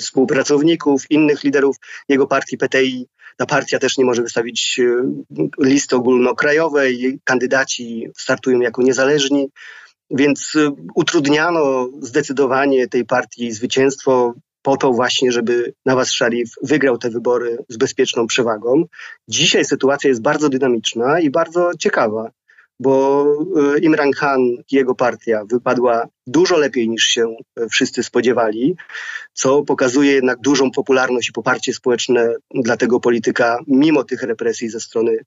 [0.00, 1.76] współpracowników, innych liderów
[2.08, 3.06] jego partii PTI.
[3.36, 5.12] Ta partia też nie może wystawić e,
[5.58, 9.48] listy ogólnokrajowej, kandydaci startują jako niezależni,
[10.10, 17.10] więc e, utrudniano zdecydowanie tej partii zwycięstwo po to właśnie, żeby Nawaz Sharif wygrał te
[17.10, 18.84] wybory z bezpieczną przewagą.
[19.28, 22.30] Dzisiaj sytuacja jest bardzo dynamiczna i bardzo ciekawa
[22.80, 23.24] bo
[23.74, 28.76] e, Imran Khan jego partia wypadła dużo lepiej niż się e, wszyscy spodziewali,
[29.32, 34.80] co pokazuje jednak dużą popularność i poparcie społeczne dla tego polityka, mimo tych represji ze
[34.80, 35.18] strony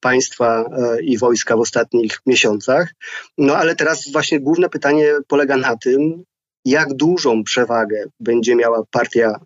[0.00, 2.94] państwa e, i wojska w ostatnich miesiącach.
[3.38, 6.24] No ale teraz właśnie główne pytanie polega na tym,
[6.64, 9.40] jak dużą przewagę będzie miała partia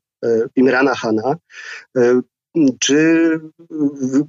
[0.56, 1.36] Imrana Hana,
[2.80, 3.30] czy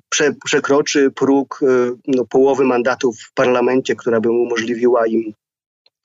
[0.09, 5.33] prze, przekroczy próg e, no, połowy mandatów w parlamencie, która by umożliwiła im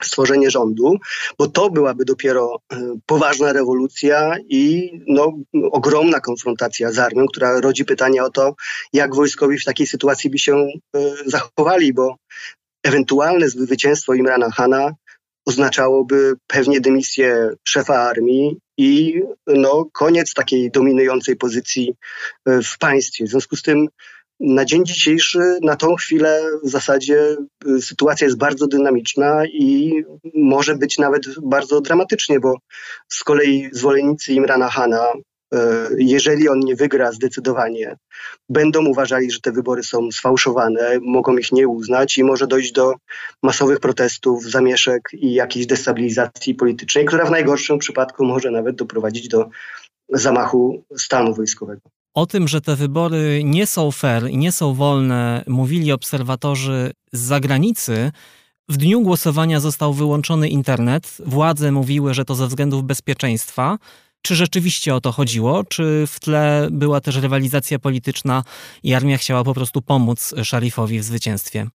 [0.03, 0.97] stworzenie rządu,
[1.37, 5.33] bo to byłaby dopiero e, poważna rewolucja i no,
[5.71, 8.55] ogromna konfrontacja z armią, która rodzi pytanie o to,
[8.93, 10.69] jak wojskowi w takiej sytuacji by się e,
[11.25, 12.15] zachowali, bo
[12.83, 14.91] ewentualne zwycięstwo Imrana Hana
[15.47, 21.95] oznaczałoby pewnie dymisję szefa armii i no, koniec takiej dominującej pozycji
[22.45, 23.25] e, w państwie.
[23.25, 23.87] W związku z tym
[24.39, 29.93] na dzień dzisiejszy, na tą chwilę w zasadzie e, sytuacja jest bardzo dynamiczna i
[30.35, 32.57] może być nawet bardzo dramatycznie, bo
[33.09, 35.13] z kolei zwolennicy Imrana Hana
[35.97, 37.97] jeżeli on nie wygra zdecydowanie,
[38.49, 42.93] będą uważali, że te wybory są sfałszowane, mogą ich nie uznać i może dojść do
[43.43, 49.49] masowych protestów, zamieszek i jakiejś destabilizacji politycznej, która w najgorszym przypadku może nawet doprowadzić do
[50.09, 51.81] zamachu stanu wojskowego.
[52.13, 57.19] O tym, że te wybory nie są fair i nie są wolne, mówili obserwatorzy z
[57.19, 58.11] zagranicy.
[58.69, 61.17] W dniu głosowania został wyłączony internet.
[61.25, 63.77] Władze mówiły, że to ze względów bezpieczeństwa.
[64.21, 65.63] Czy rzeczywiście o to chodziło?
[65.63, 68.43] Czy w tle była też rywalizacja polityczna
[68.83, 71.67] i armia chciała po prostu pomóc Szarifowi w zwycięstwie?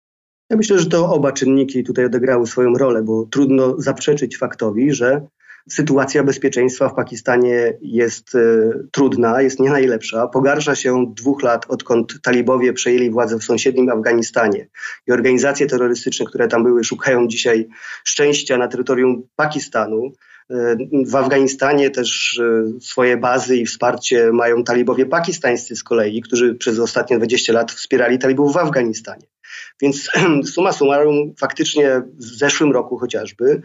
[0.51, 5.27] Ja myślę, że to oba czynniki tutaj odegrały swoją rolę, bo trudno zaprzeczyć faktowi, że
[5.69, 10.27] sytuacja bezpieczeństwa w Pakistanie jest y, trudna, jest nie najlepsza.
[10.27, 14.69] Pogarsza się od dwóch lat, odkąd talibowie przejęli władzę w sąsiednim Afganistanie.
[15.07, 17.69] I organizacje terrorystyczne, które tam były, szukają dzisiaj
[18.05, 20.13] szczęścia na terytorium Pakistanu.
[21.07, 26.79] W Afganistanie też e, swoje bazy i wsparcie mają talibowie pakistańscy z kolei, którzy przez
[26.79, 29.27] ostatnie 20 lat wspierali talibów w Afganistanie.
[29.81, 30.11] Więc
[30.55, 33.63] suma summarum, faktycznie w zeszłym roku chociażby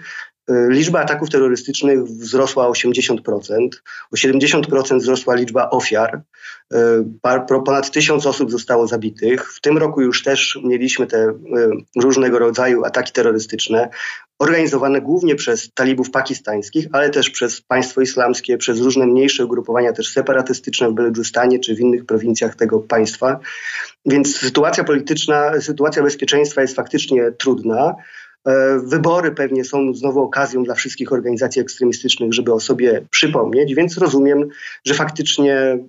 [0.50, 3.18] liczba ataków terrorystycznych wzrosła o 80%,
[4.12, 6.22] o 70% wzrosła liczba ofiar,
[7.66, 9.54] ponad tysiąc osób zostało zabitych.
[9.54, 11.34] W tym roku już też mieliśmy te
[11.96, 13.90] różnego rodzaju ataki terrorystyczne
[14.40, 20.12] organizowane głównie przez talibów pakistańskich, ale też przez państwo islamskie, przez różne mniejsze ugrupowania też
[20.14, 23.40] separatystyczne w Beledżustanie czy w innych prowincjach tego państwa.
[24.06, 27.96] Więc sytuacja polityczna, sytuacja bezpieczeństwa jest faktycznie trudna.
[28.46, 33.98] E, wybory pewnie są znowu okazją dla wszystkich organizacji ekstremistycznych, żeby o sobie przypomnieć, więc
[33.98, 34.50] rozumiem,
[34.86, 35.88] że faktycznie e,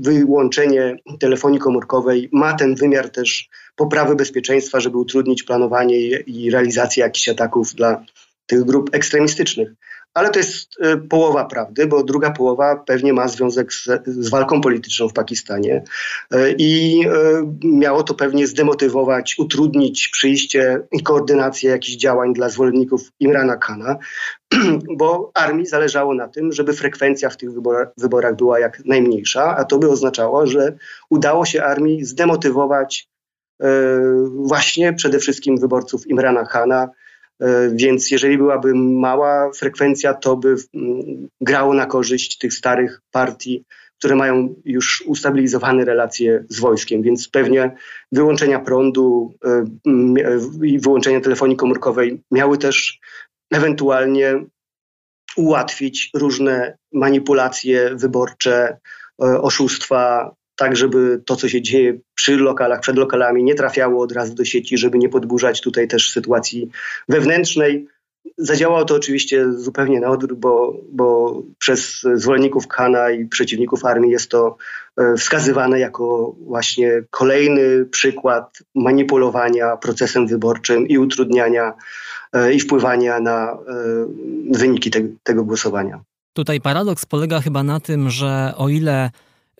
[0.00, 7.28] wyłączenie telefonii komórkowej ma ten wymiar też poprawy bezpieczeństwa, żeby utrudnić planowanie i realizację jakichś
[7.28, 8.04] ataków dla
[8.46, 9.72] tych grup ekstremistycznych.
[10.14, 14.60] Ale to jest y, połowa prawdy, bo druga połowa pewnie ma związek z, z walką
[14.60, 15.84] polityczną w Pakistanie.
[16.34, 23.12] Y, i y, miało to pewnie zdemotywować, utrudnić przyjście i koordynację jakichś działań dla zwolenników
[23.20, 23.96] Imrana Khana,
[24.98, 27.50] bo armii zależało na tym, żeby frekwencja w tych
[27.98, 30.76] wyborach, była jak najmniejsza, a to by oznaczało, że
[31.10, 33.08] udało się armii zdemotywować
[34.34, 36.88] właśnie przede wszystkim wyborców Imrana Khana,
[37.72, 43.64] więc jeżeli byłaby mała frekwencja, to by mm, grało na korzyść tych starych partii,
[43.98, 47.76] które mają już ustabilizowane relacje z wojskiem, więc pewnie
[48.12, 49.64] wyłączenia prądu e,
[50.62, 52.98] i wyłączenia telefonii komórkowej miały też
[53.52, 54.44] ewentualnie
[55.36, 58.78] ułatwić różne manipulacje wyborcze,
[59.22, 64.12] e, oszustwa, tak żeby to, co się dzieje przy lokalach, przed lokalami, nie trafiało od
[64.12, 66.68] razu do sieci, żeby nie podburzać tutaj też sytuacji
[67.08, 67.86] wewnętrznej.
[68.38, 74.30] Zadziałało to oczywiście zupełnie na odwrót, bo, bo przez zwolenników Khana i przeciwników armii jest
[74.30, 74.56] to
[74.96, 81.72] e, wskazywane jako właśnie kolejny przykład manipulowania procesem wyborczym i utrudniania
[82.32, 83.56] e, i wpływania na e,
[84.50, 86.00] wyniki te, tego głosowania.
[86.32, 89.10] Tutaj paradoks polega chyba na tym, że o ile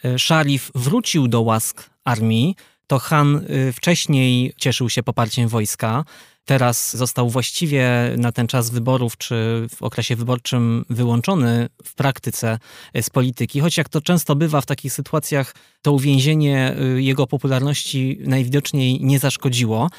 [0.05, 6.05] E, Szarif wrócił do łask armii, to Han e, wcześniej cieszył się poparciem wojska.
[6.45, 12.59] Teraz został właściwie na ten czas wyborów, czy w okresie wyborczym wyłączony w praktyce
[12.95, 13.61] e, z polityki.
[13.61, 19.91] Choć jak to często bywa w takich sytuacjach, to uwięzienie jego popularności najwidoczniej nie zaszkodziło.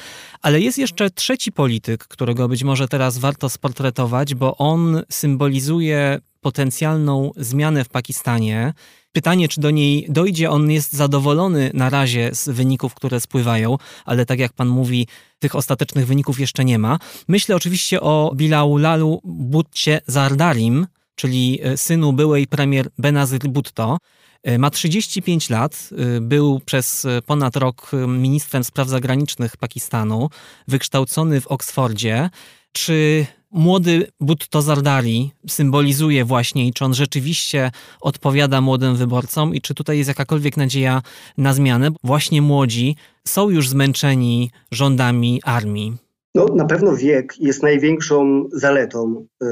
[0.42, 7.30] Ale jest jeszcze trzeci polityk, którego być może teraz warto sportretować, bo on symbolizuje potencjalną
[7.36, 8.72] zmianę w Pakistanie
[9.12, 10.50] pytanie, czy do niej dojdzie.
[10.50, 15.06] On jest zadowolony na razie z wyników, które spływają, ale tak jak pan mówi,
[15.38, 16.98] tych ostatecznych wyników jeszcze nie ma.
[17.28, 23.98] Myślę oczywiście o Bilaulalu Butcie Zardarim, czyli e, synu byłej premier Benazir Bhutto.
[24.42, 30.28] E, ma 35 lat, e, był przez ponad rok ministrem spraw zagranicznych Pakistanu,
[30.68, 32.30] wykształcony w Oksfordzie.
[32.76, 39.74] Czy młody Butto Zardari symbolizuje właśnie i czy on rzeczywiście odpowiada młodym wyborcom i czy
[39.74, 41.02] tutaj jest jakakolwiek nadzieja
[41.38, 41.88] na zmianę?
[42.04, 42.96] Właśnie młodzi
[43.28, 45.96] są już zmęczeni rządami armii.
[46.34, 49.46] No, na pewno wiek jest największą zaletą y,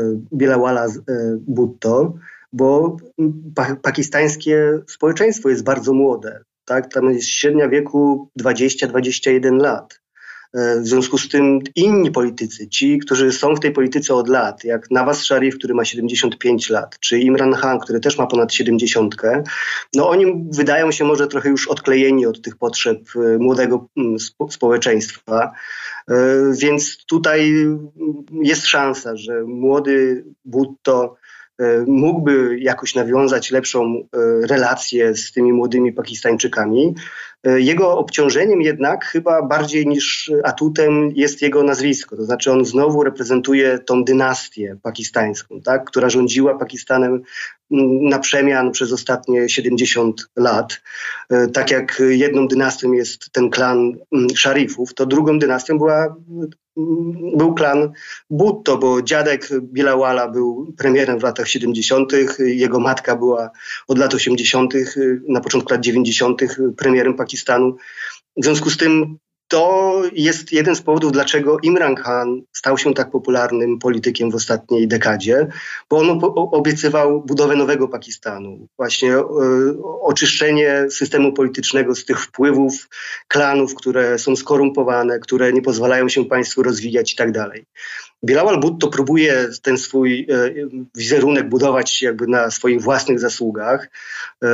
[1.11, 2.15] y, Butto,
[2.53, 2.97] bo
[3.55, 6.41] pa pakistańskie społeczeństwo jest bardzo młode.
[6.65, 6.93] Tak?
[6.93, 10.04] Tam jest średnia wieku 20-21 lat.
[10.55, 14.65] E, w związku z tym inni politycy, ci, którzy są w tej polityce od lat,
[14.65, 19.15] jak Nawaz Sharif, który ma 75 lat, czy Imran Khan, który też ma ponad 70,
[19.95, 24.17] no oni wydają się może trochę już odklejeni od tych potrzeb e, młodego mm,
[24.51, 25.53] społeczeństwa.
[26.09, 26.15] E,
[26.59, 27.55] więc tutaj
[28.43, 31.17] jest szansa, że młody Bhutto
[31.87, 34.09] mógłby jakoś nawiązać lepszą
[34.43, 36.95] relację z tymi młodymi Pakistańczykami.
[37.45, 42.17] E, jego obciążeniem jednak chyba bardziej niż atutem jest jego nazwisko.
[42.17, 47.23] To znaczy on znowu reprezentuje tą dynastię pakistańską, tak, która rządziła Pakistanem
[48.01, 50.83] na przemian przez ostatnie 70 lat.
[51.31, 53.93] E, tak jak jedną dynastią jest ten klan
[54.35, 56.17] szarifów, to drugą dynastią była
[57.37, 57.93] był klan
[58.31, 63.51] Butto, bo dziadek Bilawala był premierem w latach 70., jego matka była
[63.89, 64.75] od lat 80.,
[65.29, 66.41] na początku lat 90.
[66.77, 67.77] premierem Pakistanu.
[68.37, 73.11] W związku z tym to jest jeden z powodów, dlaczego Imran Khan stał się tak
[73.11, 75.47] popularnym politykiem w ostatniej dekadzie,
[75.91, 79.25] bo on obiecywał budowę nowego Pakistanu, właśnie e,
[80.01, 82.89] oczyszczenie systemu politycznego z tych wpływów
[83.29, 87.67] klanów, które są skorumpowane, które nie pozwalają się państwu rozwijać i tak dalej.
[88.25, 90.51] Bilawal Bhutto próbuje ten swój e,
[90.95, 93.91] wizerunek budować jakby na swoich własnych zasługach.
[94.43, 94.49] E,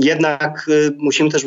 [0.00, 1.46] jednak e, musimy też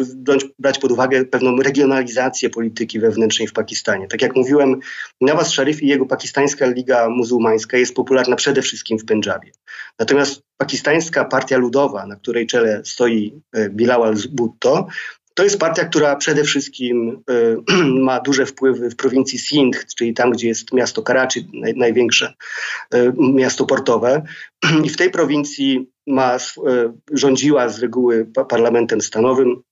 [0.59, 4.07] brać pod uwagę pewną regionalizację polityki wewnętrznej w Pakistanie.
[4.07, 4.79] Tak jak mówiłem,
[5.21, 9.51] Nawaz Sharif i jego pakistańska Liga Muzułmańska jest popularna przede wszystkim w Pendżabie.
[9.99, 14.87] Natomiast pakistańska Partia Ludowa, na której czele stoi Bilawal Bhutto,
[15.33, 17.57] to jest partia, która przede wszystkim y,
[18.07, 22.33] ma duże wpływy w prowincji Sindh, czyli tam, gdzie jest miasto Karachi, naj, największe
[22.95, 24.23] y, miasto portowe.
[24.85, 26.39] I w tej prowincji ma, y,
[27.11, 29.63] rządziła z reguły parlamentem stanowym,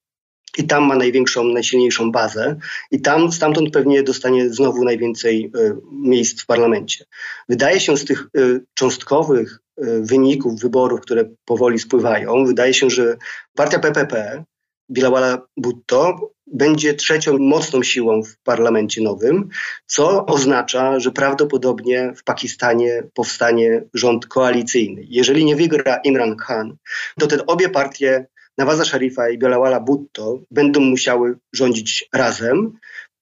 [0.57, 2.55] i tam ma największą, najsilniejszą bazę
[2.91, 7.05] i tam stamtąd pewnie dostanie znowu najwięcej y, miejsc w parlamencie.
[7.49, 13.17] Wydaje się z tych y, cząstkowych y, wyników wyborów, które powoli spływają, wydaje się, że
[13.55, 14.43] partia PPP
[14.91, 19.49] Bilawala Bhutto będzie trzecią mocną siłą w parlamencie nowym,
[19.85, 25.01] co oznacza, że prawdopodobnie w Pakistanie powstanie rząd koalicyjny.
[25.07, 26.75] Jeżeli nie wygra Imran Khan,
[27.19, 28.27] to te obie partie
[28.57, 32.73] Nawaza Sharifa i Bilawala Bhutto będą musiały rządzić razem.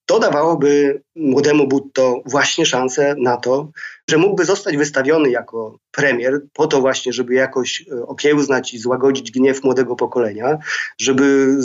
[0.06, 3.70] To dawałoby młodemu Butto właśnie szansę na to,
[4.10, 9.30] że mógłby zostać wystawiony jako premier po to właśnie, żeby jakoś e, okiełznać i złagodzić
[9.30, 10.58] gniew młodego pokolenia,
[10.98, 11.56] żeby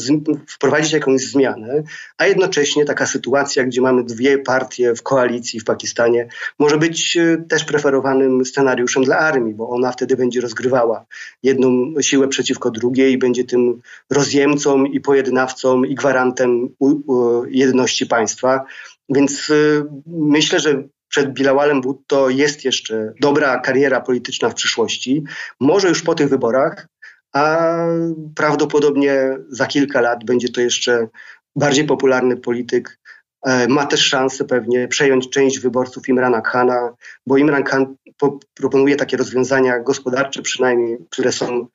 [0.47, 1.83] wprowadzić jakąś zmianę,
[2.17, 6.27] a jednocześnie taka sytuacja, gdzie mamy dwie partie w koalicji w Pakistanie,
[6.59, 11.05] może być e, też preferowanym scenariuszem dla armii, bo ona wtedy będzie rozgrywała
[11.43, 16.69] jedną siłę przeciwko drugiej i będzie tym rozjemcą i pojednawcą i gwarantem
[17.49, 18.65] jedności państwa.
[19.09, 25.23] Więc y, myślę, że przed Bilawalem Bhutto jest jeszcze dobra kariera polityczna w przyszłości.
[25.59, 26.87] Może już po tych wyborach,
[27.33, 27.67] a
[28.35, 31.07] prawdopodobnie za kilka lat będzie to jeszcze
[31.55, 32.99] bardziej popularny polityk.
[33.45, 36.95] E, ma też szansę pewnie przejąć część wyborców Imrana Khana,
[37.27, 37.95] bo Imran Khan
[38.53, 41.67] proponuje takie rozwiązania gospodarcze przynajmniej, które są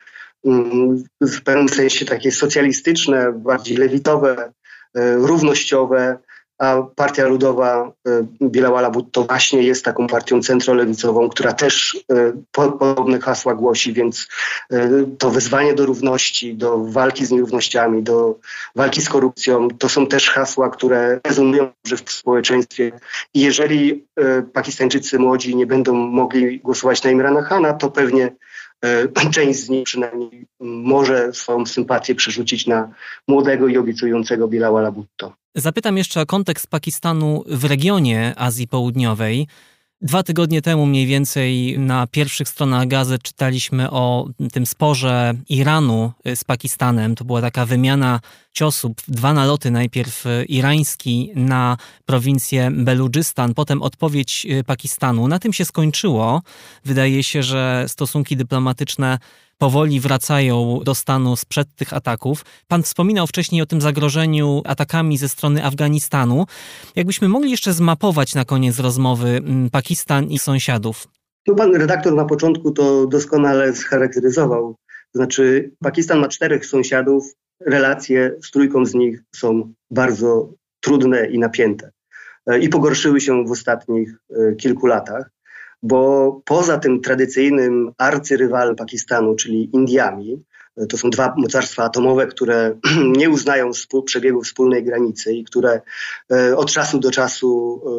[0.44, 4.52] mm, w pewnym sensie takie socjalistyczne, bardziej lewitowe,
[4.94, 6.18] e, równościowe,
[6.59, 13.20] a Partia Ludowa y, Bielała Bhutto właśnie jest taką partią centrolewicową, która też y, podobne
[13.20, 14.28] hasła głosi, więc
[14.72, 18.38] y, to wezwanie do równości, do walki z nierównościami, do
[18.76, 21.68] walki z korupcją, to są też hasła, które rezonują
[22.06, 22.92] w społeczeństwie.
[23.34, 24.09] I jeżeli
[24.52, 28.32] Pakistańczycy młodzi nie będą mogli głosować na Imrana Khana, to pewnie
[29.34, 32.90] część z nich przynajmniej może swoją sympatię przerzucić na
[33.28, 35.32] młodego i obiecującego Bilała Bhutto.
[35.54, 39.46] Zapytam jeszcze o kontekst Pakistanu w regionie Azji Południowej.
[40.03, 46.44] Dwa tygodnie temu mniej więcej na pierwszych stronach gazet czytaliśmy o tym sporze Iranu z
[46.44, 47.14] Pakistanem.
[47.14, 48.20] To była taka wymiana
[48.53, 51.76] ciosów, dwa naloty, najpierw irański na
[52.07, 55.28] prowincję Beludżystan, potem odpowiedź Pakistanu.
[55.28, 56.42] Na tym się skończyło.
[56.84, 59.18] Wydaje się, że stosunki dyplomatyczne
[59.59, 62.44] powoli wracają do stanu sprzed tych ataków.
[62.68, 66.46] Pan wspominał wcześniej o tym zagrożeniu atakami ze strony Afganistanu.
[66.96, 71.09] Jakbyśmy mogli jeszcze zmapować na koniec rozmowy mm, Pakistan i sąsiadów.
[71.46, 74.76] No pan redaktor na początku to doskonale scharakteryzował.
[75.14, 77.34] Znaczy, Pakistan ma czterech sąsiadów,
[77.66, 81.90] relacje z trójką z nich są bardzo trudne i napięte.
[82.46, 85.30] E, I pogorszyły się w ostatnich e, kilku latach
[85.82, 90.44] bo poza tym tradycyjnym arcyrywalem Pakistanu, czyli Indiami,
[90.88, 92.78] to są dwa mocarstwa atomowe, które
[93.18, 93.70] nie uznają
[94.04, 95.80] przebiegu wspólnej granicy i które
[96.32, 97.90] e, od czasu do czasu e,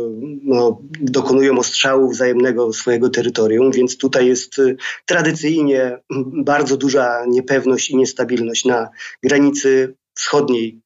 [0.44, 4.76] no, dokonują ostrzału wzajemnego swojego terytorium, więc tutaj jest e,
[5.06, 6.00] tradycyjnie
[6.52, 8.90] bardzo duża niepewność i niestabilność na
[9.24, 10.82] granicy wschodniej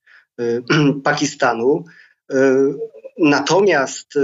[1.04, 1.84] Pakistanu.
[3.18, 4.20] Natomiast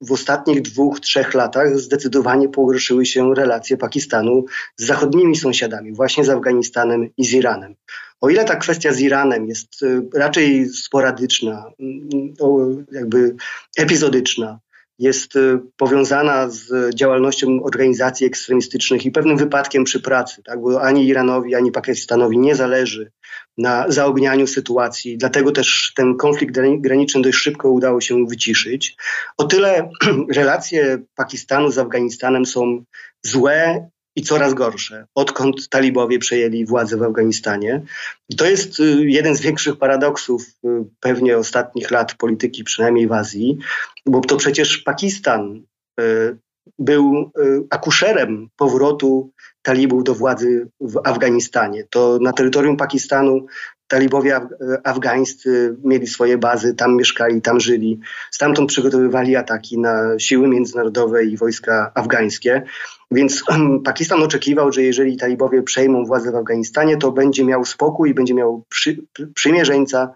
[0.00, 4.44] w ostatnich dwóch, trzech latach zdecydowanie pogorszyły się relacje Pakistanu
[4.76, 7.74] z zachodnimi sąsiadami, właśnie z Afganistanem i z Iranem.
[8.20, 13.36] O ile ta kwestia z Iranem jest y, raczej sporadyczna, mm, jakby
[13.76, 14.60] epizodyczna,
[14.98, 20.60] jest y, powiązana z działalnością organizacji ekstremistycznych i pewnym wypadkiem przy pracy, tak?
[20.60, 23.10] bo ani Iranowi, ani Pakistanowi nie zależy
[23.58, 28.96] na zaognianiu sytuacji, dlatego też ten konflikt graniczny dość szybko udało się wyciszyć.
[29.36, 29.90] O tyle
[30.34, 32.84] relacje Pakistanu z Afganistanem są
[33.22, 37.82] złe i coraz gorsze, odkąd talibowie przejęli władzę w Afganistanie.
[38.28, 40.68] I to jest y, jeden z większych paradoksów y,
[41.00, 43.58] pewnie ostatnich lat polityki, przynajmniej w Azji,
[44.06, 45.62] bo to przecież Pakistan
[46.00, 46.38] y,
[46.78, 47.32] był
[47.70, 51.84] akuszerem powrotu talibów do władzy w Afganistanie.
[51.90, 53.46] To na terytorium Pakistanu
[53.88, 54.40] talibowie
[54.84, 58.00] afgańscy mieli swoje bazy, tam mieszkali, tam żyli.
[58.30, 62.62] Stamtąd przygotowywali ataki na siły międzynarodowe i wojska afgańskie.
[63.10, 63.44] Więc
[63.84, 68.34] Pakistan oczekiwał, że jeżeli talibowie przejmą władzę w Afganistanie, to będzie miał spokój i będzie
[68.34, 70.14] miał przy, przymierzeńca,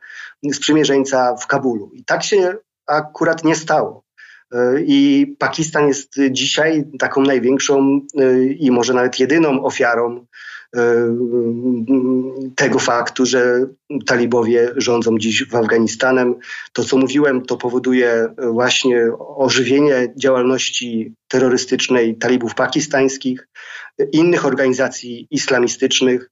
[0.52, 1.90] sprzymierzeńca w Kabulu.
[1.94, 2.54] I tak się
[2.86, 4.04] akurat nie stało.
[4.86, 8.00] I Pakistan jest dzisiaj taką największą
[8.58, 10.26] i może nawet jedyną ofiarą
[12.56, 13.66] tego faktu, że
[14.06, 16.34] talibowie rządzą dziś w Afganistanem.
[16.72, 23.48] To, co mówiłem, to powoduje właśnie ożywienie działalności terrorystycznej talibów pakistańskich,
[24.12, 26.30] innych organizacji islamistycznych.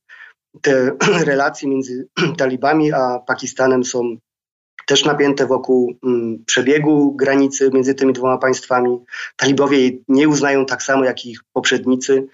[0.63, 0.97] Te
[1.33, 2.09] relacje między
[2.39, 4.17] talibami a Pakistanem są
[4.87, 8.99] też napięte wokół mm, przebiegu granicy między tymi dwoma państwami.
[9.37, 12.27] Talibowie nie uznają tak samo jak ich poprzednicy,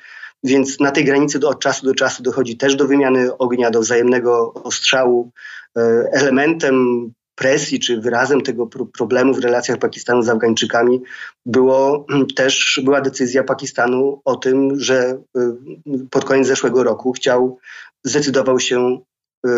[0.44, 4.52] więc na tej granicy od czasu do czasu dochodzi też do wymiany ognia, do wzajemnego
[4.54, 5.30] ostrzału.
[5.76, 5.80] E,
[6.12, 8.66] elementem presji czy wyrazem tego
[8.98, 11.02] problemu w relacjach Pakistanu z Afgańczykami
[11.46, 17.58] było mm, też była decyzja Pakistanu o tym, że y, pod koniec zeszłego roku chciał,
[18.04, 18.98] zdecydował się
[19.46, 19.50] y,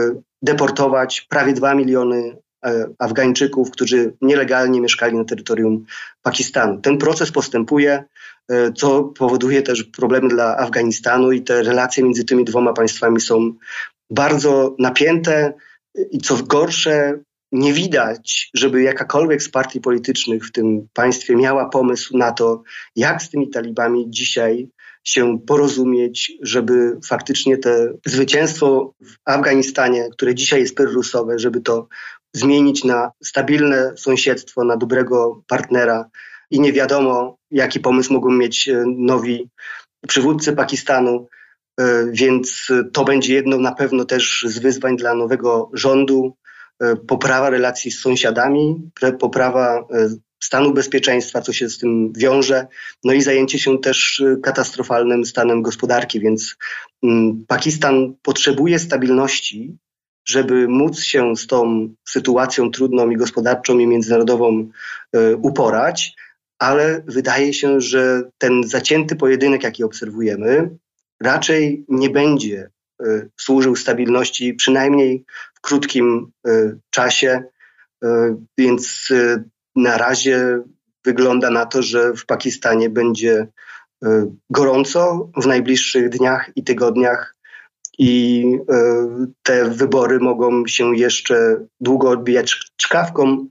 [0.43, 2.46] deportować prawie 2 miliony E,
[2.99, 5.85] Afgańczyków, którzy nielegalnie mieszkali na terytorium
[6.23, 6.81] Pakistanu.
[6.81, 8.05] Ten proces postępuje,
[8.49, 13.53] e, co powoduje też problemy dla Afganistanu i te relacje między tymi dwoma państwami są
[14.11, 15.55] bardzo napięte
[16.11, 17.19] i co gorsze,
[17.53, 22.63] nie widać, żeby jakakolwiek z partii politycznych w tym państwie miała pomysł na to,
[22.97, 24.69] jak z tymi talibami dzisiaj
[25.05, 31.89] się porozumieć, żeby faktycznie te zwycięstwo w Afganistanie, które dzisiaj jest perrusowe, żeby to
[32.37, 36.11] zmienić na stabilne sąsiedztwo, na dobrego partnera
[36.51, 39.49] i nie wiadomo, jaki pomysł mogą mieć e, nowi
[40.09, 41.29] przywódcy Pakistanu,
[41.81, 46.37] e, więc to będzie jedno na pewno też z wyzwań dla nowego rządu.
[46.83, 49.87] E, poprawa relacji z sąsiadami, poprawa
[50.43, 52.67] stanu bezpieczeństwa, co się z tym wiąże,
[53.05, 56.57] no i zajęcie się też katastrofalnym stanem gospodarki, więc
[57.03, 59.77] mm, Pakistan potrzebuje stabilności,
[60.27, 64.69] żeby móc się z tą sytuacją trudną i gospodarczą i międzynarodową
[65.13, 66.17] e, uporać,
[66.59, 70.71] ale wydaje się, że ten zacięty pojedynek, jaki obserwujemy,
[71.23, 72.71] raczej nie będzie
[73.03, 75.25] e, służył stabilności, przynajmniej
[75.55, 77.43] w krótkim e, czasie.
[78.59, 79.09] Więc
[79.77, 80.63] na razie
[81.05, 83.47] wygląda na to, że w Pakistanie będzie
[84.51, 87.36] gorąco w najbliższych dniach i tygodniach
[87.99, 89.07] i e,
[89.43, 93.47] te wybory mogą się jeszcze długo odbijać czkawką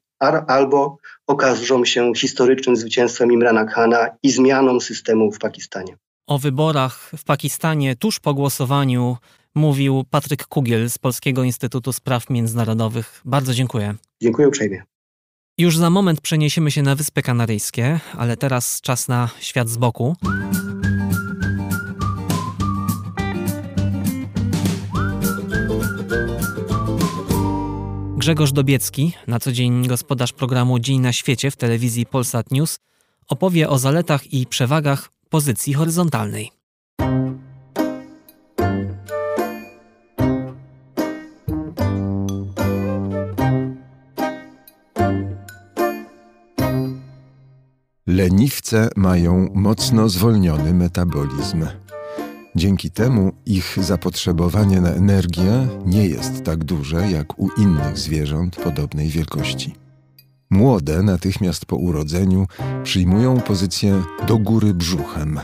[0.48, 5.98] albo okażą się historycznym zwycięstwem Imrana Khana i zmianą systemu w Pakistanie.
[6.28, 9.18] O wyborach w Pakistanie tuż po głosowaniu
[9.56, 13.22] mówił Patryk Kugiel z Polskiego Instytutu Spraw Międzynarodowych.
[13.26, 13.96] Bardzo dziękuję.
[14.22, 14.84] Dziękuję uprzejmie.
[15.58, 20.16] Już za moment przeniesiemy się na Wyspy Kanaryjskie, ale teraz czas na świat z boku.
[28.26, 32.80] Grzegorz Dobiecki, na co dzień gospodarz programu Dzień na świecie w telewizji Polsat News,
[33.28, 36.52] opowie o zaletach i przewagach pozycji horyzontalnej.
[48.08, 51.66] Leniwce mają mocno zwolniony metabolizm.
[52.56, 59.10] Dzięki temu ich zapotrzebowanie na energię nie jest tak duże jak u innych zwierząt podobnej
[59.10, 59.76] wielkości.
[60.50, 62.46] Młode natychmiast po urodzeniu
[62.84, 65.40] przyjmują pozycję do góry brzuchem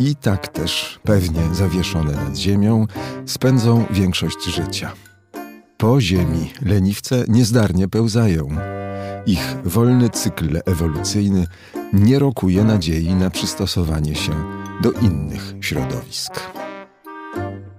[0.00, 2.86] i tak też, pewnie zawieszone nad ziemią,
[3.26, 4.92] spędzą większość życia.
[5.76, 8.48] Po ziemi leniwce niezdarnie pełzają.
[9.26, 11.46] Ich wolny cykl ewolucyjny
[11.92, 14.32] nie rokuje nadziei na przystosowanie się
[14.82, 16.40] do innych środowisk.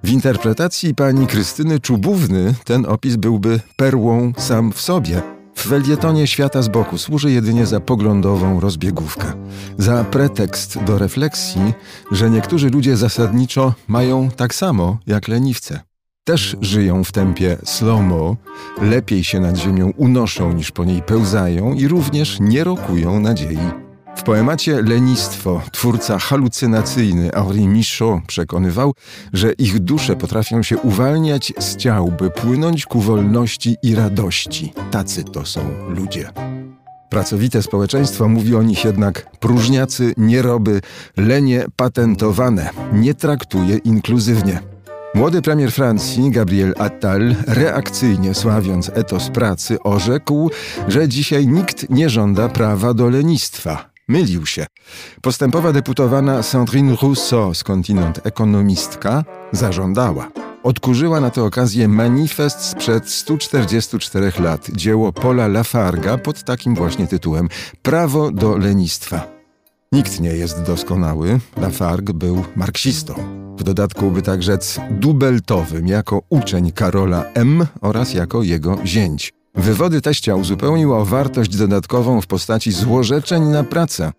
[0.04, 5.22] W interpretacji pani Krystyny Czubówny ten opis byłby perłą sam w sobie.
[5.56, 9.34] W felietonie świata z boku służy jedynie za poglądową rozbiegówkę,
[9.78, 11.74] za pretekst do refleksji,
[12.12, 15.93] że niektórzy ludzie zasadniczo mają tak samo jak leniwce.
[16.24, 18.36] Też żyją w tempie slow-mo,
[18.82, 23.84] lepiej się nad ziemią unoszą niż po niej pełzają i również nie rokują nadziei
[24.16, 28.94] w poemacie Lenistwo twórca halucynacyjny Henri Michaud przekonywał,
[29.34, 34.74] że ich dusze potrafią się uwalniać z ciał, by płynąć ku wolności i radości.
[34.92, 36.30] Tacy to są ludzie.
[37.10, 40.82] Pracowite społeczeństwo mówi o nich jednak próżniacy, nieroby,
[41.18, 44.73] lenie patentowane, nie traktuje inkluzywnie.
[45.16, 50.52] Młody premier Francji, Gabriel Attal, reakcyjnie sławiąc etos pracy, orzekł,
[50.88, 53.90] że dzisiaj nikt nie żąda prawa do lenistwa.
[54.08, 54.66] Mylił się.
[55.22, 60.32] Postępowa deputowana Sandrine Rousseau, skądinąd ekonomistka, zażądała.
[60.64, 67.50] Odkurzyła na tę okazję manifest sprzed 144 lat, dzieło Paula Lafarga pod takim właśnie tytułem
[67.82, 69.43] Prawo do lenistwa.
[69.94, 71.40] Nikt nie jest doskonały.
[71.58, 73.14] Lafargue był marksistą.
[73.58, 77.68] W dodatku, by tak rzec, dubeltowym jako uczeń Karola M.
[77.82, 79.34] oraz jako jego zięć.
[79.56, 84.12] Wywody teścia uzupełnił o wartość dodatkową w postaci złorzeczeń na pracę.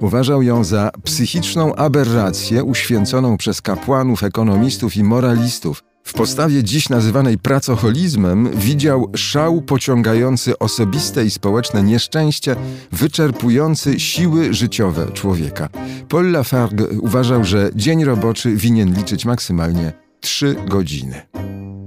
[0.00, 5.82] Uważał ją za psychiczną aberrację uświęconą przez kapłanów, ekonomistów i moralistów.
[6.04, 12.56] W postawie dziś nazywanej pracoholizmem widział szał pociągający osobiste i społeczne nieszczęście,
[12.92, 15.68] wyczerpujący siły życiowe człowieka.
[16.08, 21.22] Paul Lafargue uważał, że dzień roboczy winien liczyć maksymalnie trzy godziny.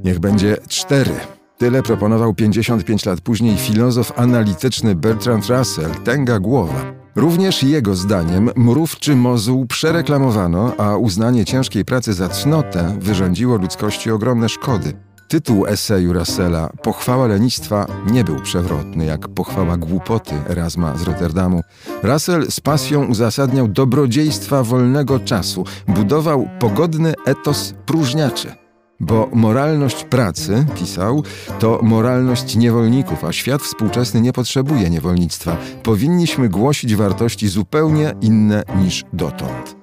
[0.03, 1.13] Niech będzie cztery.
[1.57, 7.04] Tyle proponował 55 lat później filozof analityczny Bertrand Russell, tęga głowa.
[7.15, 14.49] Również jego zdaniem mrówczy mozuł przereklamowano, a uznanie ciężkiej pracy za cnotę wyrządziło ludzkości ogromne
[14.49, 14.93] szkody.
[15.27, 21.61] Tytuł eseju Russella Pochwała lenistwa nie był przewrotny jak pochwała głupoty Erasma z Rotterdamu.
[22.03, 28.64] Russell z pasją uzasadniał dobrodziejstwa wolnego czasu, budował pogodny etos próżniaczy.
[28.99, 31.23] Bo moralność pracy, pisał,
[31.59, 35.57] to moralność niewolników, a świat współczesny nie potrzebuje niewolnictwa.
[35.83, 39.75] Powinniśmy głosić wartości zupełnie inne niż dotąd.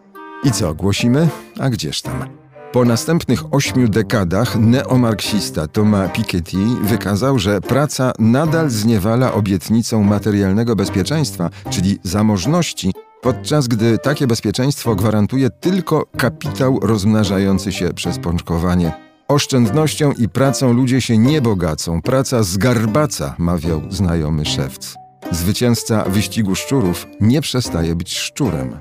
[0.44, 1.28] I co głosimy?
[1.60, 2.24] A gdzież tam?
[2.72, 11.50] Po następnych ośmiu dekadach neomarksista Thomas Piketty wykazał, że praca nadal zniewala obietnicą materialnego bezpieczeństwa,
[11.70, 12.92] czyli zamożności,
[13.22, 18.92] podczas gdy takie bezpieczeństwo gwarantuje tylko kapitał rozmnażający się przez pączkowanie.
[19.28, 24.94] Oszczędnością i pracą ludzie się nie bogacą, praca zgarbaca, mawiał znajomy szewc.
[25.30, 28.78] Zwycięzca wyścigu szczurów nie przestaje być szczurem.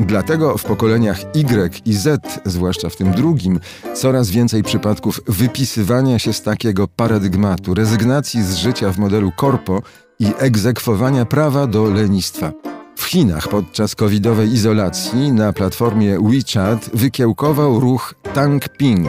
[0.00, 3.60] Dlatego w pokoleniach Y i Z, zwłaszcza w tym drugim,
[3.94, 9.82] coraz więcej przypadków wypisywania się z takiego paradygmatu, rezygnacji z życia w modelu korpo
[10.18, 12.52] i egzekwowania prawa do lenistwa.
[12.96, 19.08] W Chinach podczas covidowej izolacji na platformie WeChat wykiełkował ruch Tang Ping.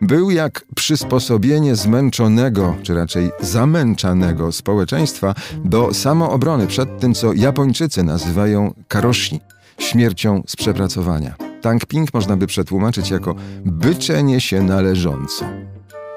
[0.00, 8.74] Był jak przysposobienie zmęczonego, czy raczej zamęczanego społeczeństwa do samoobrony przed tym, co Japończycy nazywają
[8.88, 9.40] karoshi,
[9.78, 11.34] śmiercią z przepracowania.
[11.62, 15.44] Tang Ping można by przetłumaczyć jako byczenie się należąco.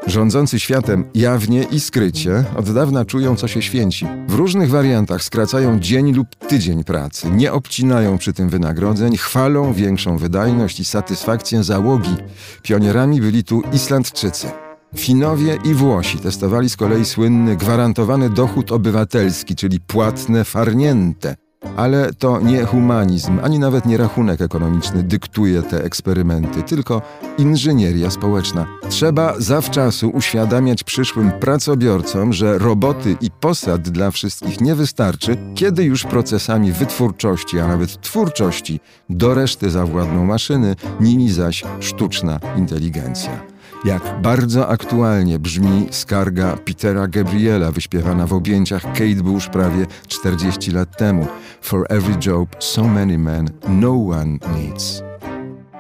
[0.08, 4.08] Rządzący światem jawnie i skrycie od dawna czują, co się święci.
[4.28, 10.18] W różnych wariantach skracają dzień lub tydzień pracy, nie obcinają przy tym wynagrodzeń, chwalą większą
[10.18, 12.16] wydajność i satysfakcję załogi.
[12.62, 14.48] Pionierami byli tu Islandczycy.
[14.96, 21.45] Finowie i Włosi testowali z kolei słynny gwarantowany dochód obywatelski, czyli płatne farniente.
[21.76, 27.02] Ale to nie humanizm, ani nawet nie rachunek ekonomiczny dyktuje te eksperymenty, tylko
[27.38, 28.66] inżynieria społeczna.
[28.90, 36.04] Trzeba zawczasu uświadamiać przyszłym pracobiorcom, że roboty i posad dla wszystkich nie wystarczy, kiedy już
[36.04, 43.55] procesami wytwórczości, a nawet twórczości do reszty zawładną maszyny, nimi zaś sztuczna inteligencja.
[43.86, 50.98] Jak bardzo aktualnie brzmi skarga Petera Gabriela wyśpiewana w objęciach Kate Bush prawie 40 lat
[50.98, 51.28] temu.
[51.62, 55.05] For every job so many men no one needs.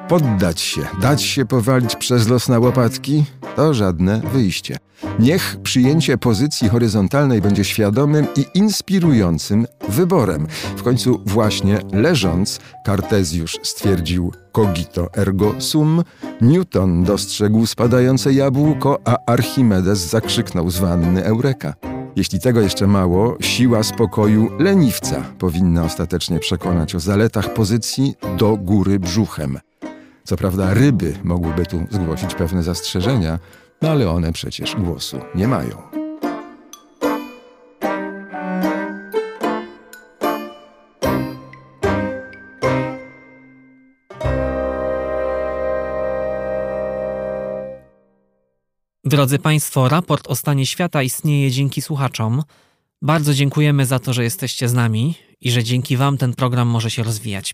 [0.08, 3.24] Poddać się, dać się powalić przez los na łopatki
[3.56, 4.78] to żadne wyjście.
[5.20, 10.48] Niech przyjęcie pozycji horyzontalnej będzie świadomym i inspirującym wyborem.
[10.78, 16.04] W końcu właśnie leżąc, Kartezjusz stwierdził cogito ergo sum,
[16.42, 21.74] Newton dostrzegł spadające jabłko, a Archimedes zakrzyknął z wanny Eureka.
[22.16, 29.00] Jeśli tego jeszcze mało, siła spokoju leniwca powinna ostatecznie przekonać o zaletach pozycji do góry
[29.00, 29.60] brzuchem.
[30.26, 33.40] Co prawda ryby mogłyby tu zgłosić pewne zastrzeżenia,
[33.82, 35.82] no ale one przecież głosu nie mają.
[49.04, 52.44] Drodzy Państwo, raport o stanie świata istnieje dzięki słuchaczom.
[53.02, 56.92] Bardzo dziękujemy za to, że jesteście z nami i że dzięki Wam ten program może
[56.92, 57.54] się rozwijać.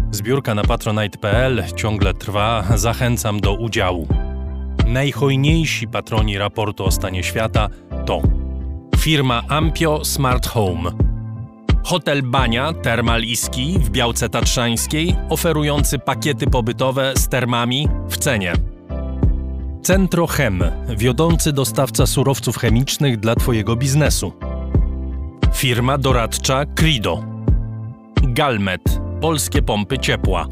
[0.11, 4.07] Zbiórka na patronite.pl ciągle trwa, zachęcam do udziału.
[4.87, 7.69] Najhojniejsi patroni raportu o stanie świata
[8.05, 8.21] to
[8.97, 10.91] firma Ampio Smart Home,
[11.83, 18.53] hotel Bania Termal Iski w Białce Tatrzańskiej, oferujący pakiety pobytowe z termami w cenie.
[19.83, 20.63] Centrochem,
[20.97, 24.33] wiodący dostawca surowców chemicznych dla Twojego biznesu.
[25.53, 27.23] Firma doradcza Crido.
[28.23, 30.47] Galmet, polskie pompy ciepła.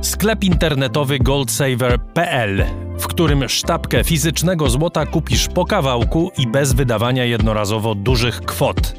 [0.00, 2.64] Sklep internetowy goldsaver.pl,
[2.98, 8.94] w którym sztabkę fizycznego złota kupisz po kawałku i bez wydawania jednorazowo dużych kwot.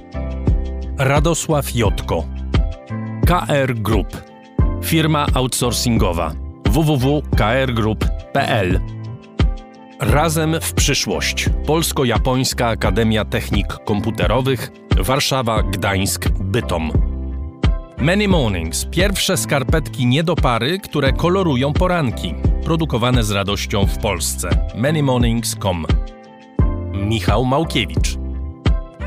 [0.97, 2.23] Radosław Jotko.
[3.25, 4.23] KR Group.
[4.83, 6.33] Firma outsourcingowa.
[6.69, 8.79] www.krgroup.pl
[9.99, 11.49] Razem w przyszłość.
[11.65, 14.71] Polsko-Japońska Akademia Technik Komputerowych.
[14.97, 17.12] Warszawa, Gdańsk, Bytom.
[18.03, 18.85] Many Mornings.
[18.85, 22.35] Pierwsze skarpetki nie do pary, które kolorują poranki.
[22.63, 24.49] Produkowane z radością w Polsce.
[24.75, 25.85] manymornings.com
[26.93, 28.17] Michał Małkiewicz.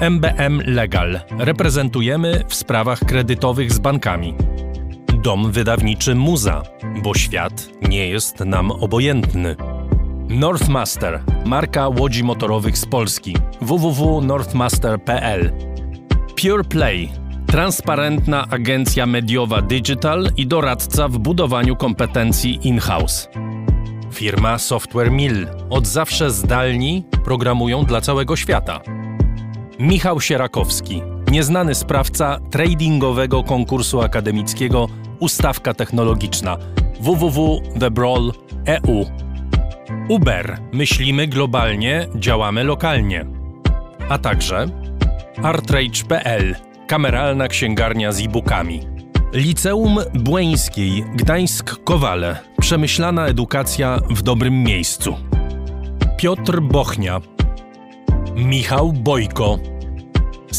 [0.01, 1.21] MBM Legal.
[1.39, 4.35] Reprezentujemy w sprawach kredytowych z bankami.
[5.23, 6.63] Dom wydawniczy Muza,
[7.03, 9.57] bo świat nie jest nam obojętny.
[10.29, 13.37] Northmaster, marka łodzi motorowych z Polski.
[13.61, 15.53] www.northmaster.pl
[16.43, 23.29] Pure Play, transparentna agencja mediowa digital i doradca w budowaniu kompetencji in-house.
[24.13, 28.81] Firma Software Mill, od zawsze zdalni, programują dla całego świata.
[29.79, 34.89] Michał Sierakowski, nieznany sprawca tradingowego konkursu akademickiego
[35.21, 36.57] Ustawka Technologiczna
[37.01, 39.07] www.thebrawl.eu
[40.09, 40.59] Uber.
[40.73, 43.27] Myślimy globalnie, działamy lokalnie.
[44.09, 44.67] A także
[45.43, 46.66] artrage.pl.
[46.87, 48.81] Kameralna księgarnia z e-bookami.
[49.33, 52.37] Liceum Błeńskiej Gdańsk-Kowale.
[52.61, 55.17] Przemyślana edukacja w dobrym miejscu.
[56.17, 57.21] Piotr Bochnia.
[58.37, 59.59] Michał Bojko.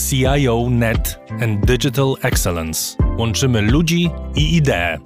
[0.09, 2.97] CIO Net and Digital Excellence.
[3.17, 4.97] Łączymy ludzi i idee.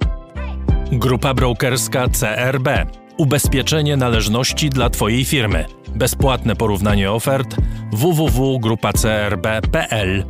[0.92, 2.68] Grupa brokerska CRB.
[3.16, 5.64] Ubezpieczenie należności dla Twojej firmy.
[5.94, 7.56] Bezpłatne porównanie ofert
[7.92, 10.24] www.grupacrb.pl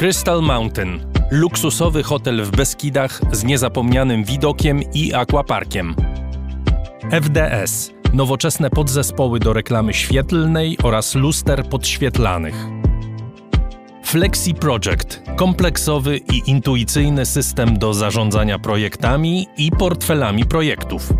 [0.00, 1.00] Crystal Mountain.
[1.30, 5.94] Luksusowy hotel w Beskidach z niezapomnianym widokiem i aquaparkiem.
[7.10, 7.90] FDS.
[8.14, 12.54] Nowoczesne podzespoły do reklamy świetlnej oraz luster podświetlanych.
[14.04, 21.12] Flexi Project kompleksowy i intuicyjny system do zarządzania projektami i portfelami projektów.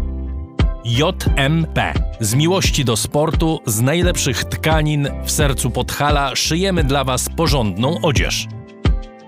[0.84, 1.92] JMP.
[2.20, 8.48] Z miłości do sportu, z najlepszych tkanin w sercu Podhala szyjemy dla Was porządną odzież.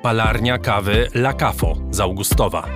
[0.03, 2.67] Palarnia kawy La Cafo z Augustowa.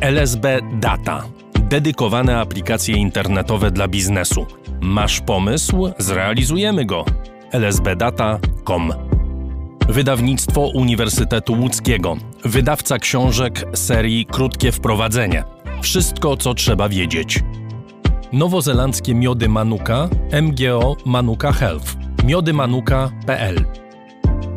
[0.00, 0.46] LSB
[0.80, 1.22] Data.
[1.68, 4.46] Dedykowane aplikacje internetowe dla biznesu.
[4.80, 5.90] Masz pomysł?
[5.98, 7.04] Zrealizujemy go.
[7.52, 8.92] lsbdata.com
[9.88, 12.16] Wydawnictwo Uniwersytetu Łódzkiego.
[12.44, 15.44] Wydawca książek serii Krótkie Wprowadzenie.
[15.82, 17.40] Wszystko, co trzeba wiedzieć.
[18.32, 20.08] Nowozelandzkie miody Manuka,
[20.42, 21.96] MGO Manuka Health.
[22.24, 23.64] miodymanuka.pl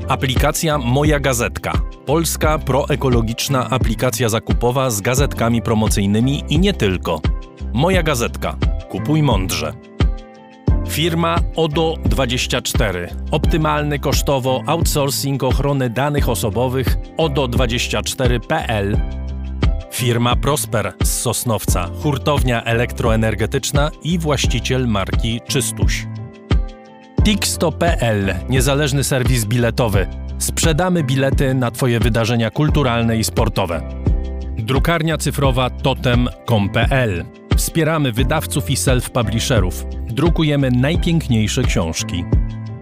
[0.07, 1.73] Aplikacja Moja Gazetka.
[2.05, 7.21] Polska proekologiczna aplikacja zakupowa z gazetkami promocyjnymi i nie tylko.
[7.73, 8.57] Moja Gazetka.
[8.89, 9.73] Kupuj mądrze.
[10.89, 13.07] Firma ODO24.
[13.31, 18.97] Optymalny kosztowo outsourcing ochrony danych osobowych ODO24.pl.
[19.91, 26.07] Firma Prosper z Sosnowca, hurtownia elektroenergetyczna i właściciel marki Czystuś.
[27.23, 30.24] Tixto.pl, niezależny serwis biletowy.
[30.39, 33.81] Sprzedamy bilety na Twoje wydarzenia kulturalne i sportowe.
[34.57, 37.25] Drukarnia cyfrowa totem.com.pl.
[37.57, 39.86] Wspieramy wydawców i self-publisherów.
[40.07, 42.25] Drukujemy najpiękniejsze książki.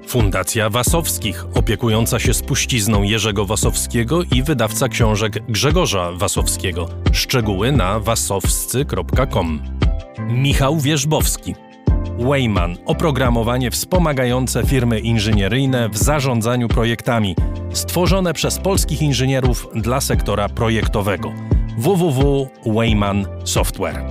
[0.08, 6.90] Fundacja Wasowskich, opiekująca się spuścizną Jerzego Wasowskiego i wydawca książek Grzegorza Wasowskiego.
[7.12, 9.62] Szczegóły na wasowscy.com.
[10.30, 11.56] Michał Wierzbowski.
[12.20, 17.36] Wayman oprogramowanie wspomagające firmy inżynieryjne w zarządzaniu projektami,
[17.74, 21.34] stworzone przez polskich inżynierów dla sektora projektowego.
[21.78, 24.04] www.wayman Software.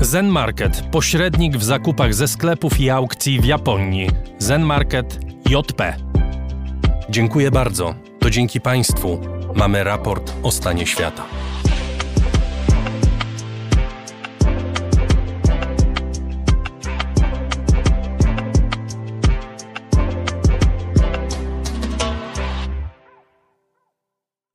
[0.00, 4.10] Zen Market, pośrednik w zakupach ze sklepów i aukcji w Japonii.
[4.38, 5.96] Zen Market JP.
[7.10, 7.94] Dziękuję bardzo.
[8.20, 9.20] To dzięki Państwu
[9.54, 11.22] mamy raport o stanie świata.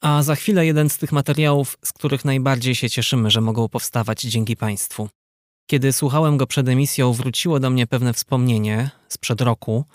[0.10, 4.22] A za chwilę jeden z tych materiałów, z których najbardziej się cieszymy, że mogą powstawać
[4.22, 5.10] dzięki Państwu.
[5.68, 9.86] Kiedy słuchałem go przed emisją, wróciło do mnie pewne wspomnienie sprzed roku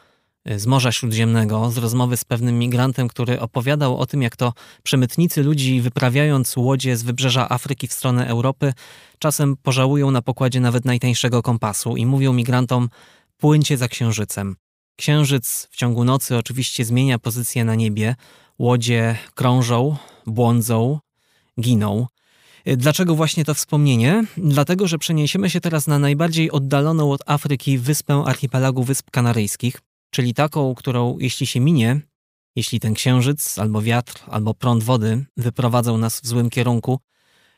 [0.51, 4.53] y, z Morza Śródziemnego, z rozmowy z pewnym migrantem, który opowiadał o tym, jak to
[4.83, 8.73] przemytnicy ludzi, wyprawiając łodzie z wybrzeża Afryki w stronę Europy,
[9.19, 12.89] czasem pożałują na pokładzie nawet najtańszego kompasu i mówią migrantom:
[13.37, 14.57] płyńcie za księżycem.
[14.97, 18.15] Księżyc w ciągu nocy oczywiście zmienia pozycję na niebie,
[18.59, 19.97] łodzie krążą,
[20.27, 20.99] błądzą,
[21.61, 22.07] giną.
[22.67, 24.25] Dlaczego właśnie to wspomnienie?
[24.37, 29.81] Dlatego, że przeniesiemy się teraz na najbardziej oddaloną od Afryki wyspę archipelagu Wysp Kanaryjskich,
[30.11, 32.01] czyli taką, którą jeśli się minie,
[32.57, 37.01] jeśli ten księżyc, albo wiatr, albo prąd wody wyprowadzą nas w złym kierunku,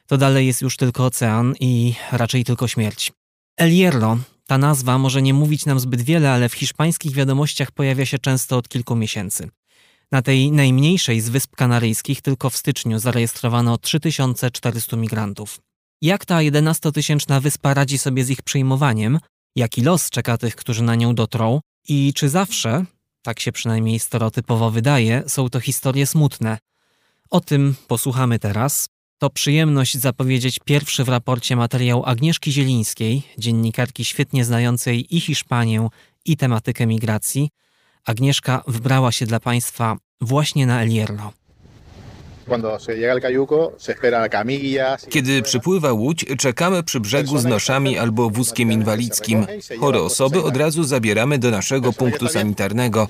[0.07, 3.12] to dalej jest już tylko ocean i raczej tylko śmierć.
[3.57, 8.07] El Hierro, ta nazwa może nie mówić nam zbyt wiele, ale w hiszpańskich wiadomościach pojawia
[8.07, 9.49] się często od kilku miesięcy.
[10.12, 15.61] Na tej najmniejszej z Wysp Kanaryjskich tylko w styczniu zarejestrowano 3400 migrantów.
[16.02, 19.18] Jak ta 11-tysięczna wyspa radzi sobie z ich przyjmowaniem?
[19.57, 21.61] Jaki los czeka tych, którzy na nią dotrą?
[21.88, 22.84] I czy zawsze,
[23.22, 26.59] tak się przynajmniej stereotypowo wydaje, są to historie smutne?
[27.30, 28.88] O tym posłuchamy teraz.
[29.18, 35.88] To przyjemność zapowiedzieć pierwszy w raporcie materiał Agnieszki Zielińskiej, dziennikarki świetnie znającej i Hiszpanię,
[36.24, 37.48] i tematykę migracji–
[38.07, 41.32] Agnieszka wybrała się dla Państwa właśnie na El Hierro.
[45.11, 49.46] Kiedy przypływa łódź, czekamy przy brzegu z noszami albo wózkiem inwalidzkim.
[49.80, 53.09] Chore osoby od razu zabieramy do naszego punktu sanitarnego.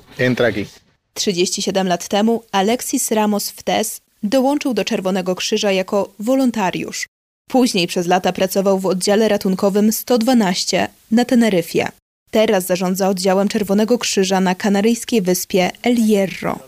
[1.13, 7.07] 37 lat temu Alexis Ramos Ftes dołączył do Czerwonego Krzyża jako wolontariusz.
[7.49, 11.87] Później przez lata pracował w oddziale ratunkowym 112 na Teneryfie.
[12.31, 16.59] Teraz zarządza oddziałem Czerwonego Krzyża na kanaryjskiej wyspie El Hierro.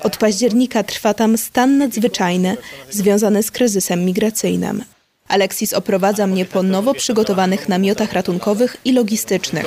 [0.00, 2.56] Od października trwa tam stan nadzwyczajny
[2.90, 4.84] związany z kryzysem migracyjnym.
[5.28, 9.66] Alexis oprowadza mnie po nowo przygotowanych namiotach ratunkowych i logistycznych.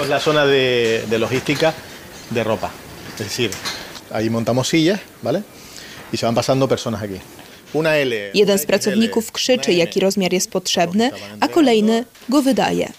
[8.34, 12.92] Jeden z pracowników krzyczy, jaki rozmiar jest potrzebny, a kolejny go wydaje.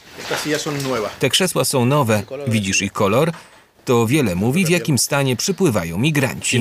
[1.19, 3.33] Te krzesła są nowe, widzisz ich kolor?
[3.85, 6.61] To wiele mówi, w jakim stanie przypływają migranci.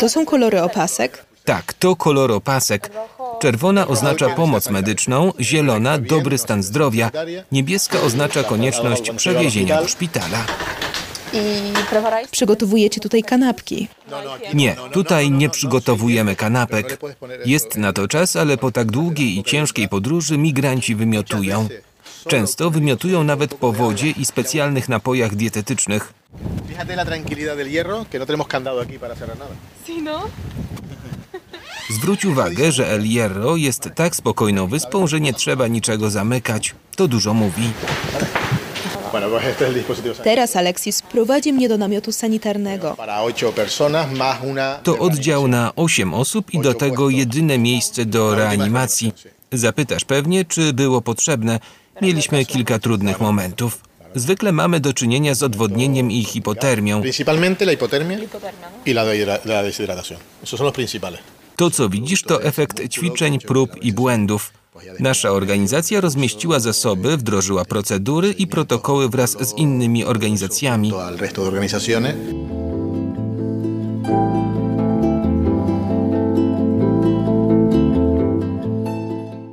[0.00, 1.24] To są kolory opasek?
[1.44, 2.90] Tak, to kolor opasek.
[3.40, 7.10] Czerwona oznacza pomoc medyczną, zielona dobry stan zdrowia,
[7.52, 10.46] niebieska oznacza konieczność przewiezienia do szpitala.
[12.30, 13.88] Przygotowujecie tutaj kanapki?
[14.54, 16.98] Nie, tutaj nie przygotowujemy kanapek.
[17.46, 21.68] Jest na to czas, ale po tak długiej i ciężkiej podróży migranci wymiotują.
[22.28, 26.12] Często wymiotują nawet po wodzie i specjalnych napojach dietetycznych.
[31.90, 36.74] Zwróć uwagę, że El Hierro jest tak spokojną wyspą, że nie trzeba niczego zamykać.
[36.96, 37.70] To dużo mówi.
[40.24, 42.96] Teraz Alexis prowadzi mnie do namiotu sanitarnego.
[44.82, 49.12] To oddział na 8 osób i do tego jedyne miejsce do reanimacji.
[49.52, 51.60] Zapytasz pewnie, czy było potrzebne.
[52.02, 53.78] Mieliśmy kilka trudnych momentów.
[54.14, 57.02] Zwykle mamy do czynienia z odwodnieniem i hipotermią.
[61.56, 64.52] To, co widzisz, to efekt ćwiczeń, prób i błędów.
[65.00, 70.92] Nasza organizacja rozmieściła zasoby, wdrożyła procedury i protokoły wraz z innymi organizacjami.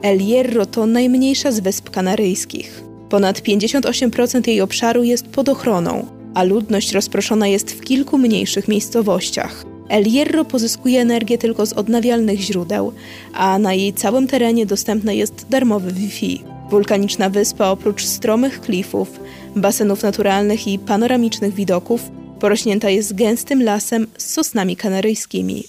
[0.02, 2.84] El Hierro to najmniejsza z wysp kanaryjskich.
[3.10, 9.66] Ponad 58% jej obszaru jest pod ochroną, a ludność rozproszona jest w kilku mniejszych miejscowościach.
[9.90, 12.94] El Hierro pozyskuje energię tylko z odnawialnych źródeł,
[13.34, 16.44] a na jej całym terenie dostępne jest darmowy Wi-Fi.
[16.70, 19.20] Wulkaniczna wyspa oprócz stromych klifów,
[19.56, 22.02] basenów naturalnych i panoramicznych widoków
[22.40, 25.64] porośnięta jest gęstym lasem z sosnami kanaryjskimi.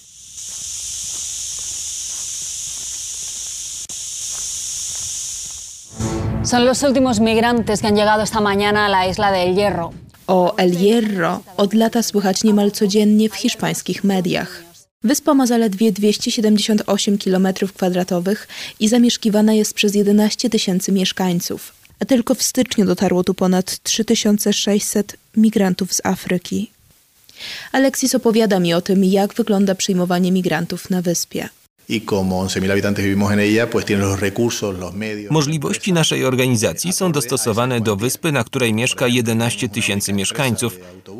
[6.44, 9.92] Son los últimos migrantes que han llegado esta mañana a la isla de El Hierro.
[10.30, 14.62] O El Hierro od lata słychać niemal codziennie w hiszpańskich mediach.
[15.04, 18.36] Wyspa ma zaledwie 278 km2
[18.80, 21.72] i zamieszkiwana jest przez 11 tysięcy mieszkańców.
[22.00, 26.70] a tylko w styczniu dotarło tu ponad 3600 migrantów z Afryki.
[27.72, 31.48] Alexis opowiada mi o tym, jak wygląda przyjmowanie migrantów na wyspie.
[35.30, 40.78] Możliwości naszej organizacji są dostosowane do wyspy, na której mieszka 11 tysięcy mieszkańców.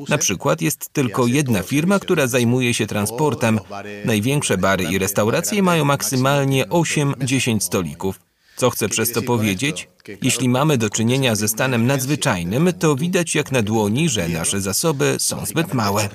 [0.08, 3.60] Na przykład jest tylko jedna firma, która zajmuje się transportem.
[4.04, 8.20] Największe bary i restauracje mają maksymalnie 8-10 stolików.
[8.56, 9.88] Co chcę przez to powiedzieć?
[10.22, 15.16] Jeśli mamy do czynienia ze stanem nadzwyczajnym, to widać jak na dłoni, że nasze zasoby
[15.18, 16.08] są zbyt małe.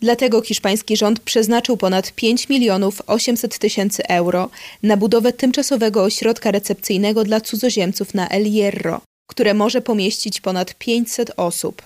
[0.00, 4.50] Dlatego hiszpański rząd przeznaczył ponad 5 milionów 800 tysięcy euro
[4.82, 11.32] na budowę tymczasowego ośrodka recepcyjnego dla cudzoziemców na El Hierro, które może pomieścić ponad 500
[11.36, 11.82] osób.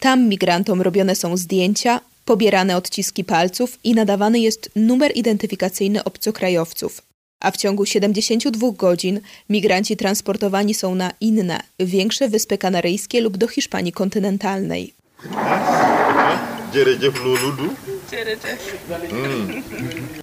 [0.00, 7.05] Tam migrantom robione są zdjęcia, pobierane odciski palców i nadawany jest numer identyfikacyjny obcokrajowców.
[7.40, 9.20] A w ciągu 72 godzin
[9.50, 14.94] migranci transportowani są na inne, większe wyspy kanaryjskie lub do Hiszpanii kontynentalnej.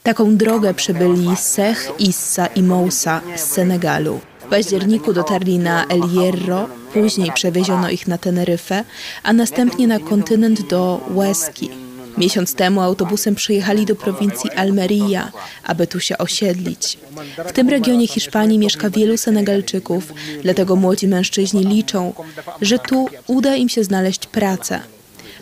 [0.03, 4.19] Taką drogę przebyli Sech, Issa i Moussa z Senegalu.
[4.39, 8.83] W październiku dotarli na El Hierro, później przewieziono ich na Teneryfę,
[9.23, 11.69] a następnie na kontynent do Łeski.
[12.17, 15.31] Miesiąc temu autobusem przyjechali do prowincji Almeria,
[15.63, 16.97] aby tu się osiedlić.
[17.45, 22.13] W tym regionie Hiszpanii mieszka wielu Senegalczyków, dlatego młodzi mężczyźni liczą,
[22.61, 24.79] że tu uda im się znaleźć pracę.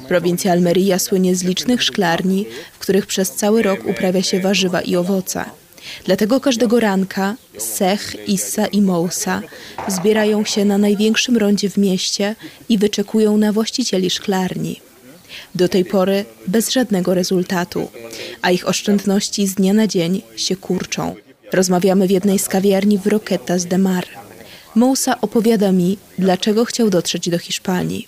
[0.08, 4.96] Prowincja Almeria słynie z licznych szklarni, w których przez cały rok uprawia się warzywa i
[4.96, 5.46] owoce.
[6.06, 9.42] Dlatego każdego ranka Sech, Issa i Mousa
[9.88, 12.36] zbierają się na największym rondzie w mieście
[12.70, 14.82] i wyczekują na właścicieli szklarni.
[15.56, 17.90] Do tej pory bez żadnego rezultatu,
[18.42, 21.16] a ich oszczędności z dnia na dzień się kurczą.
[21.54, 24.06] Rozmawiamy w jednej z kawiarni w Roquetas de Mar.
[24.76, 28.06] Moussa opowiada mi, dlaczego chciał dotrzeć do Hiszpanii.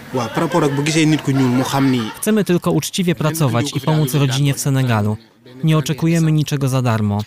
[2.17, 5.17] Chcemy tylko uczciwie pracować i pomóc rodzinie w Senegalu.
[5.63, 7.21] Nie oczekujemy niczego za darmo.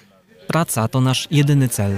[0.47, 1.93] Praca to nasz jedyny cel.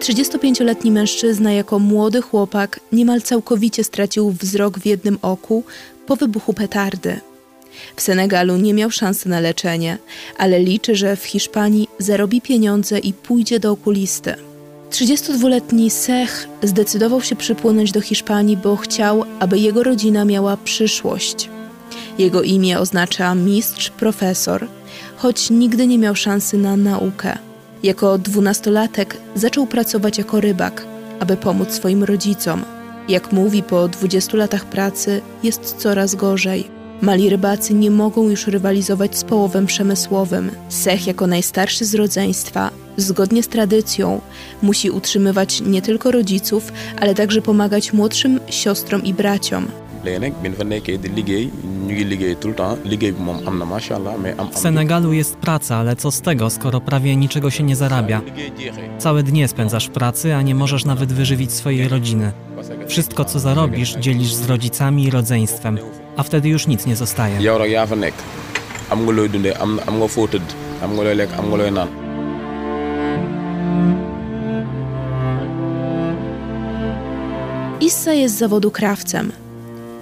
[0.00, 5.64] 35-letni mężczyzna jako młody chłopak niemal całkowicie stracił wzrok w jednym oku
[6.06, 7.20] po wybuchu petardy.
[7.96, 9.98] W Senegalu nie miał szansy na leczenie,
[10.38, 14.34] ale liczy, że w Hiszpanii zarobi pieniądze i pójdzie do okulisty.
[14.90, 21.50] 32-letni Sech zdecydował się przypłynąć do Hiszpanii, bo chciał, aby jego rodzina miała przyszłość.
[22.18, 24.68] Jego imię oznacza mistrz, profesor,
[25.16, 27.45] choć nigdy nie miał szansy na naukę.
[27.82, 30.86] Jako dwunastolatek zaczął pracować jako rybak,
[31.20, 32.64] aby pomóc swoim rodzicom.
[33.08, 36.64] Jak mówi, po 20 latach pracy jest coraz gorzej.
[37.00, 40.50] Mali rybacy nie mogą już rywalizować z połowem przemysłowym.
[40.68, 44.20] Sech, jako najstarszy z rodzeństwa, zgodnie z tradycją,
[44.62, 49.66] musi utrzymywać nie tylko rodziców, ale także pomagać młodszym siostrom i braciom.
[54.52, 58.22] W Senegalu jest praca, ale co z tego, skoro prawie niczego się nie zarabia?
[58.98, 62.32] Całe dnie spędzasz w pracy, a nie możesz nawet wyżywić swojej rodziny.
[62.88, 65.78] Wszystko, co zarobisz, dzielisz z rodzicami i rodzeństwem,
[66.16, 67.42] a wtedy już nic nie zostaje.
[77.80, 79.32] Issa jest z zawodu krawcem.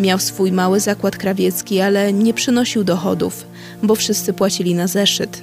[0.00, 3.46] Miał swój mały zakład krawiecki, ale nie przynosił dochodów,
[3.82, 5.42] bo wszyscy płacili na zeszyt.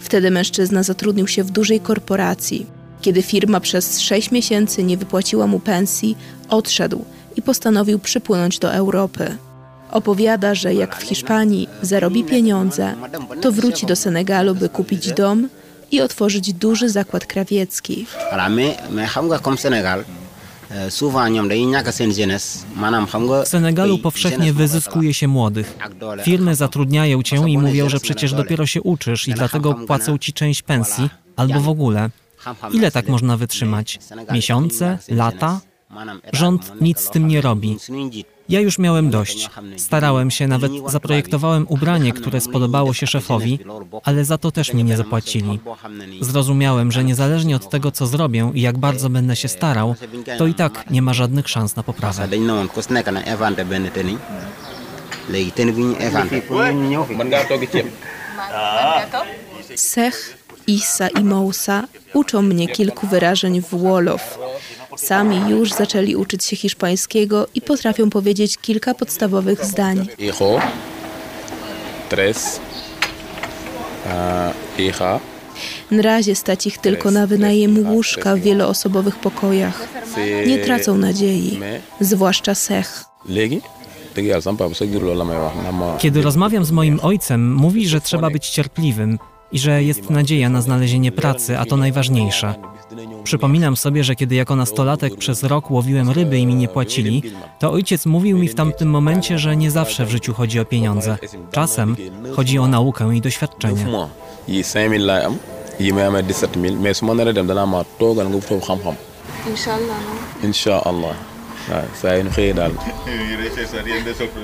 [0.00, 2.66] Wtedy mężczyzna zatrudnił się w dużej korporacji.
[3.00, 6.16] Kiedy firma przez sześć miesięcy nie wypłaciła mu pensji,
[6.48, 7.04] odszedł
[7.36, 9.36] i postanowił przypłynąć do Europy.
[9.90, 12.94] Opowiada, że jak w Hiszpanii zarobi pieniądze,
[13.40, 15.48] to wróci do Senegalu, by kupić dom
[15.90, 18.06] i otworzyć duży zakład krawiecki.
[23.44, 25.78] W Senegalu powszechnie wyzyskuje się młodych.
[26.22, 30.62] Firmy zatrudniają cię i mówią, że przecież dopiero się uczysz i dlatego płacą ci część
[30.62, 32.10] pensji albo w ogóle.
[32.72, 33.98] Ile tak można wytrzymać?
[34.32, 34.98] Miesiące?
[35.08, 35.60] Lata?
[36.32, 37.76] Rząd nic z tym nie robi.
[38.48, 39.50] Ja już miałem dość.
[39.76, 43.58] Starałem się, nawet zaprojektowałem ubranie, które spodobało się szefowi,
[44.04, 45.60] ale za to też mi nie zapłacili.
[46.20, 49.94] Zrozumiałem, że niezależnie od tego, co zrobię i jak bardzo będę się starał,
[50.38, 52.28] to i tak nie ma żadnych szans na poprawę.
[59.76, 61.84] Sech, Issa i Moussa
[62.14, 64.38] uczą mnie kilku wyrażeń w Wolof.
[64.96, 70.08] Sami już zaczęli uczyć się hiszpańskiego i potrafią powiedzieć kilka podstawowych zdań.
[75.90, 79.88] Na razie stać ich tylko na wynajem łóżka w wieloosobowych pokojach.
[80.46, 81.60] Nie tracą nadziei,
[82.00, 83.04] zwłaszcza Sech.
[85.98, 89.18] Kiedy rozmawiam z moim ojcem, mówi, że trzeba być cierpliwym
[89.52, 92.54] i że jest nadzieja na znalezienie pracy, a to najważniejsze.
[93.24, 97.22] Przypominam sobie, że kiedy jako nastolatek przez rok łowiłem ryby i mi nie płacili,
[97.58, 101.18] to ojciec mówił mi w tamtym momencie, że nie zawsze w życiu chodzi o pieniądze.
[101.52, 101.96] Czasem
[102.36, 103.84] chodzi o naukę i doświadczenie.
[109.46, 109.96] Inshallah.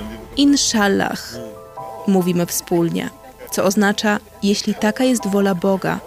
[0.37, 1.35] Inshallah,
[2.07, 3.09] mówimy wspólnie,
[3.51, 5.99] co oznacza, jeśli taka jest wola Boga.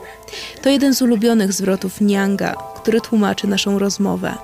[0.62, 4.34] To jeden z ulubionych zwrotów Nianga, który tłumaczy naszą rozmowę.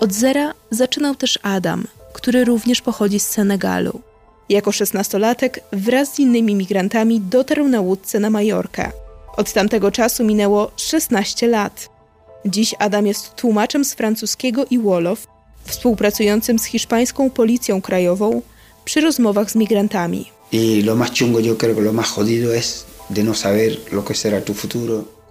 [0.00, 4.00] Od zera zaczynał też Adam, który również pochodzi z Senegalu.
[4.48, 8.92] Jako szesnastolatek wraz z innymi migrantami dotarł na łódce na Majorkę.
[9.36, 11.88] Od tamtego czasu minęło 16 lat.
[12.44, 15.26] Dziś Adam jest tłumaczem z francuskiego i Wolof,
[15.68, 18.42] współpracującym z hiszpańską policją krajową
[18.84, 20.30] przy rozmowach z migrantami.
[20.84, 20.96] No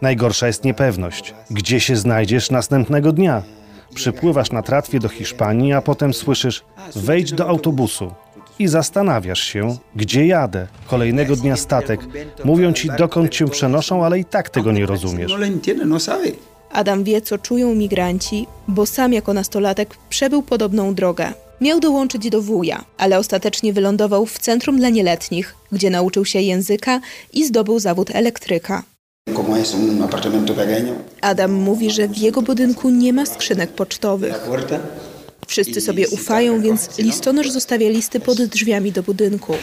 [0.01, 1.33] Najgorsza jest niepewność.
[1.51, 3.43] Gdzie się znajdziesz następnego dnia?
[3.95, 6.63] Przypływasz na tratwie do Hiszpanii, a potem słyszysz:
[6.95, 8.11] wejdź do autobusu
[8.59, 10.67] i zastanawiasz się, gdzie jadę.
[10.87, 12.01] Kolejnego dnia statek.
[12.43, 15.31] Mówią ci, dokąd cię przenoszą, ale i tak tego nie rozumiesz.
[15.31, 15.99] No
[16.71, 21.33] Adam wie, co czują migranci, bo sam jako nastolatek przebył podobną drogę.
[21.61, 26.99] Miał dołączyć do wuja, ale ostatecznie wylądował w centrum dla nieletnich, gdzie nauczył się języka
[27.33, 28.83] i zdobył zawód elektryka.
[31.21, 34.47] Adam mówi, że w jego budynku nie ma skrzynek pocztowych.
[35.47, 39.53] Wszyscy sobie ufają, więc listonosz zostawia listy pod drzwiami do budynku.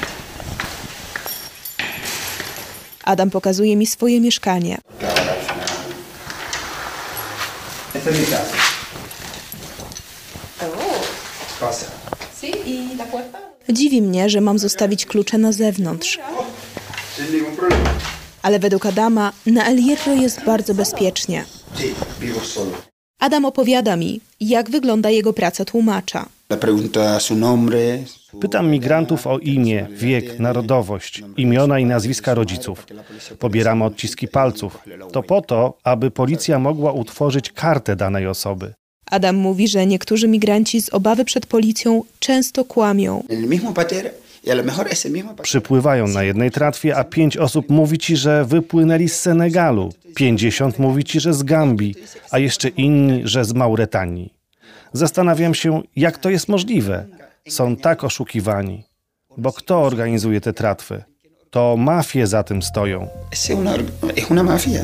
[3.05, 4.79] Adam pokazuje mi swoje mieszkanie.
[13.69, 16.19] Dziwi mnie, że mam zostawić klucze na zewnątrz.
[18.43, 21.45] Ale według Adama na El Hierro jest bardzo bezpiecznie.
[23.19, 26.29] Adam opowiada mi, jak wygląda jego praca tłumacza.
[28.41, 32.87] Pytam migrantów o imię, wiek, narodowość, imiona i nazwiska rodziców.
[33.39, 34.79] Pobieramy odciski palców.
[35.13, 38.75] To po to, aby policja mogła utworzyć kartę danej osoby.
[39.11, 43.23] Adam mówi, że niektórzy migranci z obawy przed policją często kłamią.
[45.43, 51.05] Przypływają na jednej tratwie, a pięć osób mówi ci, że wypłynęli z Senegalu, pięćdziesiąt mówi
[51.05, 51.95] ci, że z Gambii,
[52.31, 54.44] a jeszcze inni, że z Mauretanii.
[54.95, 57.07] Zastanawiam się, jak to jest możliwe.
[57.49, 58.85] Są tak oszukiwani.
[59.39, 61.05] Bo kto organizuje te tratwy?
[61.51, 63.09] To mafie za tym stoją.
[64.17, 64.81] Es una mafia.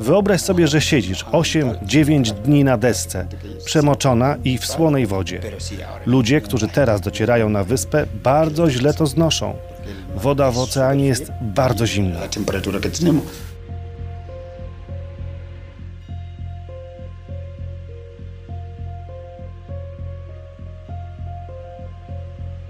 [0.00, 3.26] Wyobraź sobie, że siedzisz 8-9 dni na desce,
[3.64, 5.40] przemoczona i w słonej wodzie.
[6.06, 9.54] Ludzie, którzy teraz docierają na wyspę, bardzo źle to znoszą.
[10.14, 12.20] Woda w oceanie jest bardzo zimna.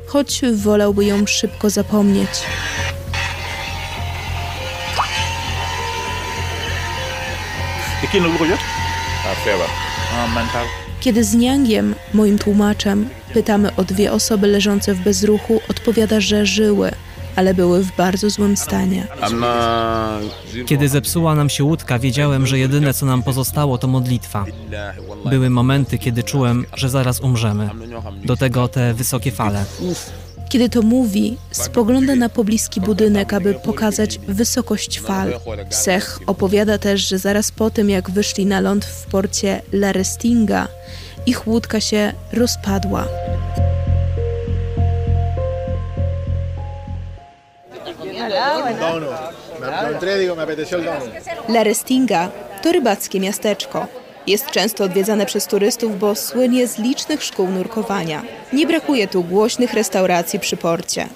[0.07, 2.29] Choć wolałby ją szybko zapomnieć.
[11.01, 16.93] Kiedy z Niangiem, moim tłumaczem, pytamy o dwie osoby leżące w bezruchu, odpowiada, że żyły,
[17.39, 19.07] ale były w bardzo złym stanie.
[20.67, 24.45] Kiedy zepsuła nam się łódka, wiedziałem, że jedyne co nam pozostało to modlitwa.
[25.31, 27.71] Były momenty, kiedy czułem, że zaraz umrzemy.
[28.25, 29.65] Do tego te wysokie fale.
[30.49, 35.41] Kiedy to mówi, spogląda na pobliski budynek, aby pokazać wysokość fal.
[35.71, 40.69] Sech opowiada też, że zaraz po tym, jak wyszli na ląd w porcie La Restinga,
[41.27, 43.09] ich łódka się rozpadła.
[51.49, 52.31] La Restinga
[52.63, 53.87] to rybackie miasteczko.
[54.27, 58.23] Jest często odwiedzane przez turystów, bo słynie z licznych szkół nurkowania.
[58.53, 61.09] Nie brakuje tu głośnych restauracji przy porcie.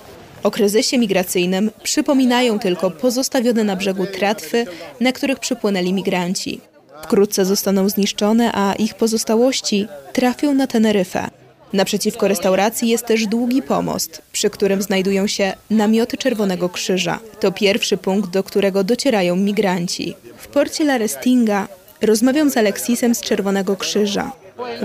[0.43, 4.67] O kryzysie migracyjnym przypominają tylko pozostawione na brzegu tratwy,
[5.01, 6.61] na których przypłynęli migranci.
[7.03, 11.31] Wkrótce zostaną zniszczone, a ich pozostałości trafią na Teneryfę.
[11.73, 17.19] Naprzeciwko restauracji jest też długi pomost, przy którym znajdują się namioty Czerwonego Krzyża.
[17.41, 20.15] To pierwszy punkt, do którego docierają migranci.
[20.39, 21.69] W porcie La Restinga
[22.01, 24.33] rozmawiam z Aleksisem z Czerwonego Krzyża.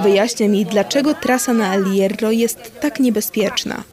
[0.03, 3.84] Wyjaśnia mi, dlaczego trasa na El Hierro jest tak niebezpieczna.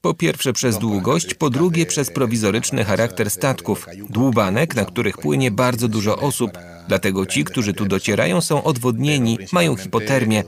[0.00, 5.88] Po pierwsze przez długość, po drugie przez prowizoryczny charakter statków, dłubanek, na których płynie bardzo
[5.88, 6.58] dużo osób.
[6.88, 10.44] Dlatego ci, którzy tu docierają, są odwodnieni, mają hipotermię.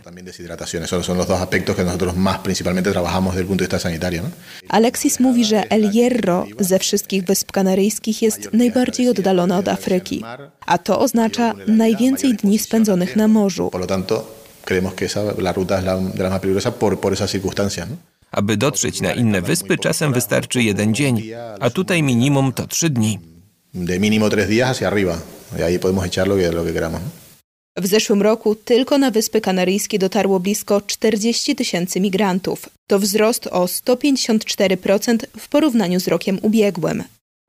[4.69, 10.25] Alexis mówi, że El Hierro ze wszystkich wysp kanaryjskich jest najbardziej oddalone od Afryki,
[10.67, 13.71] a to oznacza najwięcej dni spędzonych na morzu.
[14.65, 17.89] Creemos que esa, la ruta es la, de las más peligrosas por, por esas circunstancias.
[17.89, 17.97] ¿no?
[18.31, 21.23] Aby dotrzeć na inne wyspy, czasem wystarczy jeden dzień,
[21.61, 23.34] a tutaj minimum to trzy dni.
[23.75, 25.19] De mínimo tres días hacia arriba.
[25.59, 27.01] Y ahí podemos echar lo que, lo que queramos.
[27.77, 32.71] W zeszłym roku tylko na Wyspy Kanaryjskie dotarło blisko 40 tysięcy migrantów.
[32.87, 37.05] To wzrost o 154% w porównaniu z rokiem ubiegłym.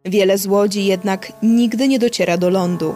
[0.05, 2.95] Wiele z łodzi jednak nigdy nie dociera do lądu.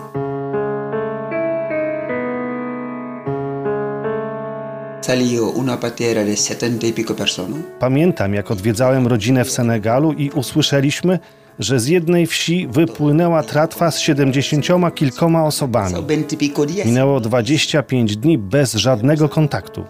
[7.80, 11.20] Pamiętam, jak odwiedzałem rodzinę w Senegalu i usłyszeliśmy,
[11.60, 15.96] że z jednej wsi wypłynęła tratwa z siedemdziesięcioma kilkoma osobami.
[16.86, 19.84] Minęło 25 dni bez żadnego kontaktu.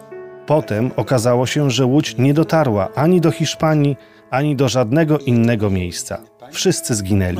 [0.46, 3.96] Potem okazało się, że łódź nie dotarła ani do Hiszpanii,
[4.30, 6.22] ani do żadnego innego miejsca.
[6.52, 7.38] Wszyscy zginęli.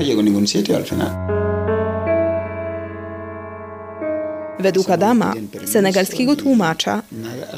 [4.60, 5.34] Według Adama,
[5.66, 7.04] senegalskiego tłumacza,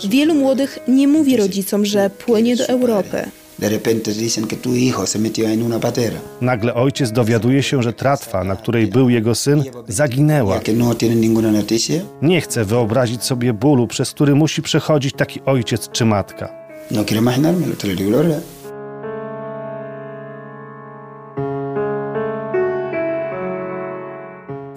[0.09, 3.25] wielu młodych nie mówi rodzicom, że płynie do Europy.
[6.41, 10.59] Nagle ojciec dowiaduje się, że tratwa, na której był jego syn, zaginęła.
[12.21, 16.49] Nie chce wyobrazić sobie bólu, przez który musi przechodzić taki ojciec czy matka.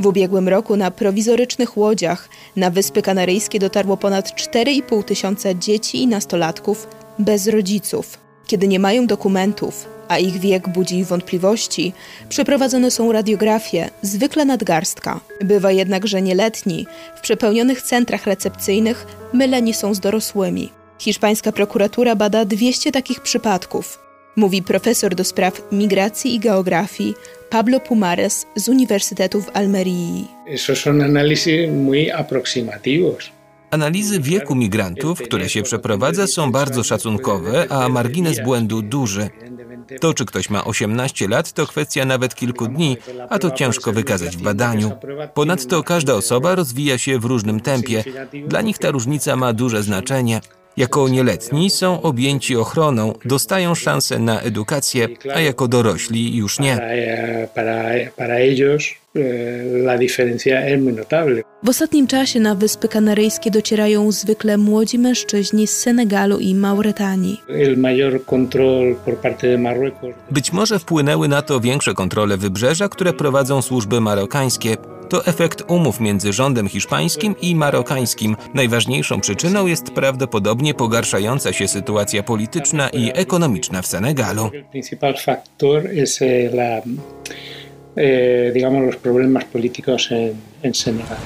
[0.05, 6.07] W ubiegłym roku na prowizorycznych łodziach na Wyspy Kanaryjskie dotarło ponad 4,5 tysiąca dzieci i
[6.07, 6.87] nastolatków
[7.19, 8.19] bez rodziców.
[8.47, 11.93] Kiedy nie mają dokumentów, a ich wiek budzi wątpliwości,
[12.29, 15.21] przeprowadzone są radiografie, zwykle nadgarstka.
[15.41, 16.87] Bywa jednak, że nieletni
[17.17, 20.71] w przepełnionych centrach recepcyjnych myleni są z dorosłymi.
[20.99, 23.99] Hiszpańska prokuratura bada 200 takich przypadków.
[24.37, 27.15] Mówi profesor do spraw migracji i geografii
[27.55, 30.29] Pablo Pumares z Uniwersytetu w Almerii.
[33.71, 39.31] Analizy wieku migrantów, które się przeprowadza, są bardzo szacunkowe, a margines błędu duży.
[40.01, 42.97] To, czy ktoś ma 18 lat, to kwestia nawet kilku dni,
[43.31, 44.91] a to ciężko wykazać w badaniu.
[45.35, 48.05] Ponadto każda osoba rozwija się w różnym tempie.
[48.47, 50.41] Dla nich ta różnica ma duże znaczenie.
[50.77, 56.81] Jako nieletni są objęci ochroną, dostają szansę na edukację, a jako dorośli już nie.
[61.63, 67.41] W ostatnim czasie na Wyspy Kanaryjskie docierają zwykle młodzi mężczyźni z Senegalu i Mauretanii.
[70.31, 74.77] Być może wpłynęły na to większe kontrole wybrzeża, które prowadzą służby marokańskie.
[75.09, 78.37] To efekt umów między rządem hiszpańskim i marokańskim.
[78.55, 84.51] Najważniejszą przyczyną jest prawdopodobnie pogarszająca się sytuacja polityczna i ekonomiczna w Senegalu.
[87.97, 91.19] Eh, digamos, los problemas políticos en, en Senegal.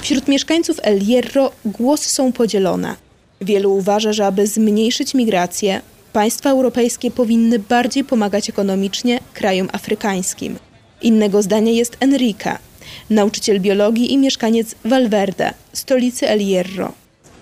[0.00, 2.94] Wśród mieszkańców El Hierro głosy są podzielone.
[3.40, 5.80] Wielu uważa, że aby zmniejszyć migrację,
[6.12, 10.58] państwa europejskie powinny bardziej pomagać ekonomicznie krajom afrykańskim.
[11.02, 12.58] Innego zdania jest Enrique,
[13.10, 16.92] nauczyciel biologii i mieszkaniec Valverde, stolicy El Hierro.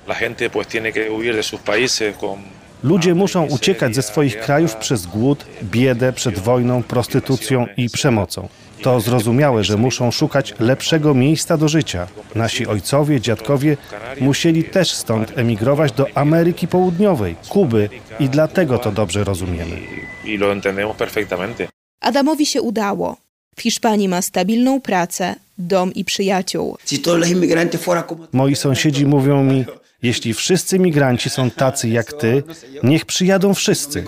[0.06, 2.38] La gente pues tiene que huir de sus países con
[2.84, 8.48] Ludzie muszą uciekać ze swoich krajów przez głód, biedę, przed wojną, prostytucją i przemocą.
[8.82, 12.06] To zrozumiałe, że muszą szukać lepszego miejsca do życia.
[12.34, 13.76] Nasi ojcowie, dziadkowie
[14.20, 17.88] musieli też stąd emigrować do Ameryki Południowej, Kuby
[18.20, 19.76] i dlatego to dobrze rozumiemy.
[22.00, 23.16] Adamowi się udało.
[23.56, 26.76] W Hiszpanii ma stabilną pracę, dom i przyjaciół.
[28.32, 29.64] Moi sąsiedzi mówią mi,
[30.04, 32.42] jeśli wszyscy migranci są tacy jak ty,
[32.82, 34.04] niech przyjadą wszyscy.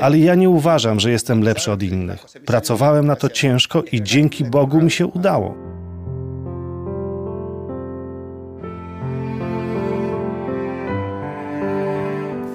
[0.00, 2.26] Ale ja nie uważam, że jestem lepszy od innych.
[2.46, 5.54] Pracowałem na to ciężko i dzięki Bogu mi się udało.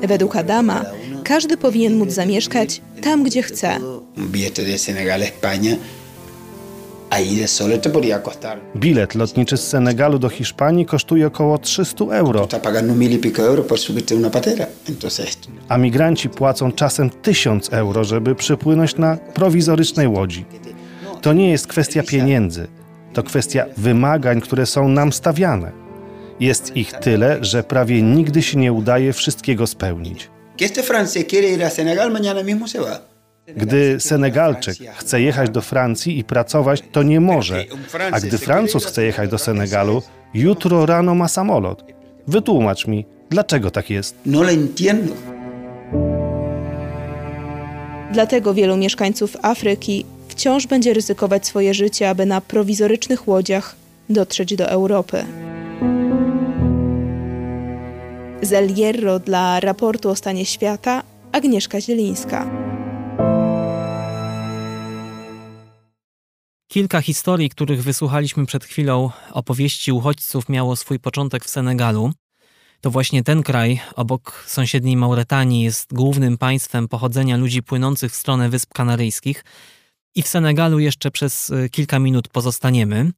[0.01, 0.85] Według Adama
[1.23, 3.79] każdy powinien móc zamieszkać tam, gdzie chce.
[8.75, 12.47] Bilet lotniczy z Senegalu do Hiszpanii kosztuje około 300 euro.
[15.69, 20.45] A migranci płacą czasem 1000 euro, żeby przypłynąć na prowizorycznej łodzi.
[21.21, 22.67] To nie jest kwestia pieniędzy,
[23.13, 25.71] to kwestia wymagań, które są nam stawiane.
[26.39, 30.29] Jest ich tyle, że prawie nigdy się nie udaje wszystkiego spełnić.
[33.55, 37.65] Gdy Senegalczyk chce jechać do Francji i pracować, to nie może.
[38.11, 40.01] A gdy Francuz chce jechać do Senegalu,
[40.33, 41.83] jutro rano ma samolot.
[42.27, 44.15] Wytłumacz mi, dlaczego tak jest?
[44.25, 45.13] No entiendo.
[48.13, 53.75] Dlatego wielu mieszkańców Afryki wciąż będzie ryzykować swoje życie, aby na prowizorycznych łodziach
[54.09, 55.25] dotrzeć do Europy.
[58.41, 62.66] Z El Hierro dla raportu o stanie świata Agnieszka Zielińska.
[66.77, 72.11] Kilka historii, których wysłuchaliśmy przed chwilą, opowieści uchodźców miało swój początek w Senegalu.
[72.81, 78.49] To właśnie ten kraj, obok sąsiedniej Mauretanii, jest głównym państwem pochodzenia ludzi płynących w stronę
[78.49, 79.43] Wysp Kanaryjskich
[80.15, 83.11] i w Senegalu jeszcze przez y, kilka minut pozostaniemy.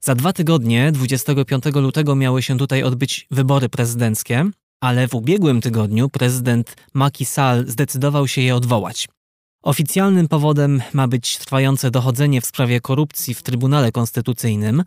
[0.00, 4.50] Za dwa tygodnie, 25 lutego, miały się tutaj odbyć wybory prezydenckie,
[4.80, 9.08] ale w ubiegłym tygodniu prezydent Macky Sall zdecydował się je odwołać.
[9.66, 14.82] Oficjalnym powodem ma być trwające dochodzenie w sprawie korupcji w Trybunale Konstytucyjnym.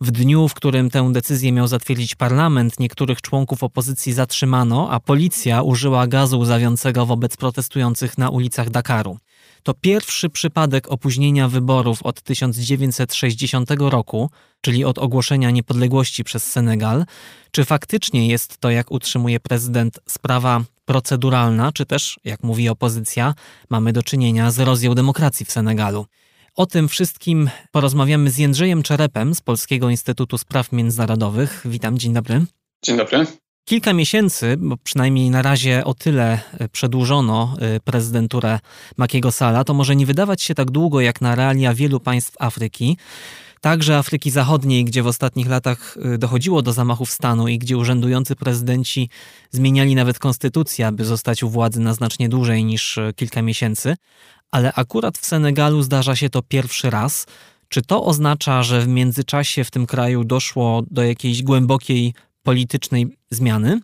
[0.00, 5.62] W dniu, w którym tę decyzję miał zatwierdzić parlament, niektórych członków opozycji zatrzymano, a policja
[5.62, 9.18] użyła gazu łzawiącego wobec protestujących na ulicach Dakaru.
[9.64, 14.30] To pierwszy przypadek opóźnienia wyborów od 1960 roku,
[14.60, 17.04] czyli od ogłoszenia niepodległości przez Senegal.
[17.50, 23.34] Czy faktycznie jest to, jak utrzymuje prezydent, sprawa proceduralna, czy też, jak mówi opozycja,
[23.70, 26.06] mamy do czynienia z erozją demokracji w Senegalu?
[26.54, 31.62] O tym wszystkim porozmawiamy z Jędrzejem Czerepem z Polskiego Instytutu Spraw Międzynarodowych.
[31.64, 32.44] Witam, dzień dobry.
[32.84, 33.26] Dzień dobry.
[33.66, 38.58] Kilka miesięcy, bo przynajmniej na razie o tyle e, przedłużono e, prezydenturę
[38.96, 42.96] Makiego Sala, to może nie wydawać się tak długo jak na realia wielu państw Afryki.
[43.60, 48.36] Także Afryki Zachodniej, gdzie w ostatnich latach e, dochodziło do zamachów stanu i gdzie urzędujący
[48.36, 49.08] prezydenci
[49.50, 53.96] zmieniali nawet konstytucję, aby zostać u władzy na znacznie dłużej niż kilka miesięcy.
[54.50, 57.26] Ale akurat w Senegalu zdarza się to pierwszy raz.
[57.68, 62.14] Czy to oznacza, że w międzyczasie w tym kraju doszło do jakiejś głębokiej
[62.44, 63.80] politycznej zmiany?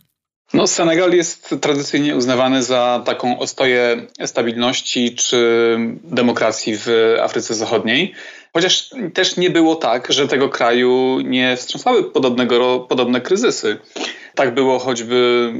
[0.55, 8.15] No, Senegal jest tradycyjnie uznawany za taką ostoję stabilności czy demokracji w Afryce Zachodniej.
[8.53, 13.77] Chociaż też nie było tak, że tego kraju nie wstrząsały podobnego, podobne kryzysy.
[14.35, 15.53] Tak było choćby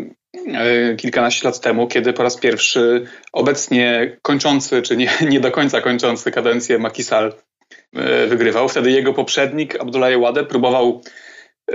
[0.47, 5.81] e, kilkanaście lat temu, kiedy po raz pierwszy obecnie kończący, czy nie, nie do końca
[5.81, 7.35] kończący kadencję Macky Sall
[7.95, 8.69] e, wygrywał.
[8.69, 11.03] Wtedy jego poprzednik Abdoulaye Wade próbował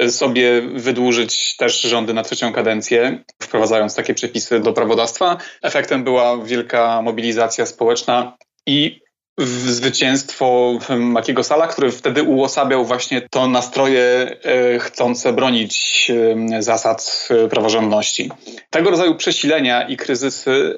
[0.10, 5.38] sobie wydłużyć też rządy na trzecią kadencję, wprowadzając takie przepisy do prawodawstwa.
[5.62, 8.38] Efektem była wielka mobilizacja społeczna
[8.68, 9.06] i
[9.38, 14.02] zwycięstwo Makiego Sala, który wtedy uosabiał właśnie to nastroje
[14.44, 16.08] e, chcące bronić
[16.56, 18.32] e, zasad e, praworządności.
[18.70, 20.78] Tego rodzaju przesilenia i kryzysy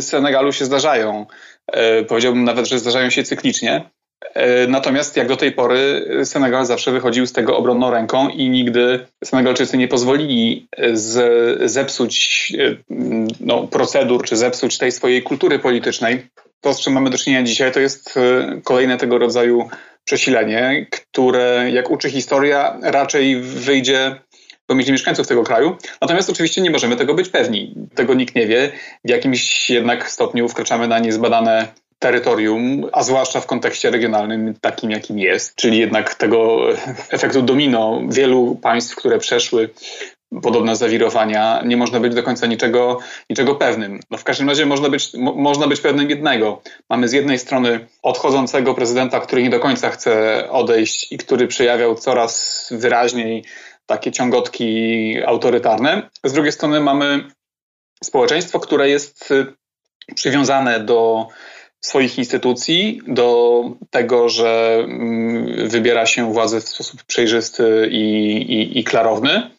[0.00, 1.26] Senegalu się zdarzają.
[2.08, 3.90] Powiedziałbym nawet, że zdarzają się cyklicznie.
[4.20, 9.06] E, natomiast jak do tej pory Senegal zawsze wychodził z tego obronną ręką i nigdy
[9.24, 12.76] Senegalczycy nie pozwolili z, zepsuć e,
[13.40, 16.26] no, procedur czy zepsuć tej swojej kultury politycznej.
[16.60, 19.68] To, z czym mamy do czynienia dzisiaj, to jest e, kolejne tego rodzaju
[20.04, 24.16] przesilenie, które, jak uczy historia, raczej wyjdzie
[24.74, 25.76] myśli mieszkańców tego kraju.
[26.00, 27.74] Natomiast oczywiście nie możemy tego być pewni.
[27.94, 28.72] Tego nikt nie wie.
[29.04, 31.68] W jakimś jednak stopniu wkraczamy na niezbadane
[31.98, 36.58] terytorium, a zwłaszcza w kontekście regionalnym takim, jakim jest, czyli jednak tego
[37.10, 39.70] efektu domino wielu państw, które przeszły
[40.42, 42.98] podobne zawirowania, nie można być do końca niczego,
[43.30, 44.00] niczego pewnym.
[44.10, 46.62] No w każdym razie można być, mo, można być pewnym jednego.
[46.90, 51.94] Mamy z jednej strony odchodzącego prezydenta, który nie do końca chce odejść i który przejawiał
[51.94, 53.44] coraz wyraźniej
[53.86, 56.10] takie ciągotki autorytarne.
[56.24, 57.24] Z drugiej strony mamy
[58.04, 59.34] społeczeństwo, które jest
[60.14, 61.28] przywiązane do
[61.80, 68.84] swoich instytucji, do tego, że mm, wybiera się władzę w sposób przejrzysty i, i, i,
[68.84, 69.50] klarowny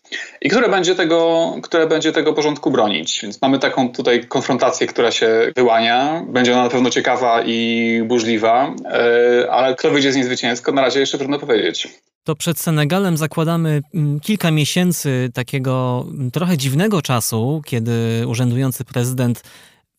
[0.41, 3.19] i które będzie, tego, które będzie tego porządku bronić.
[3.23, 6.26] Więc mamy taką tutaj konfrontację, która się wyłania.
[6.30, 10.81] Będzie ona na pewno ciekawa i burzliwa, e, ale kto wyjdzie z niej zwycięsko, na
[10.81, 11.88] razie jeszcze trudno powiedzieć
[12.27, 19.44] to przed Senegalem zakładamy mm, kilka miesięcy takiego mm, trochę dziwnego czasu, kiedy urzędujący prezydent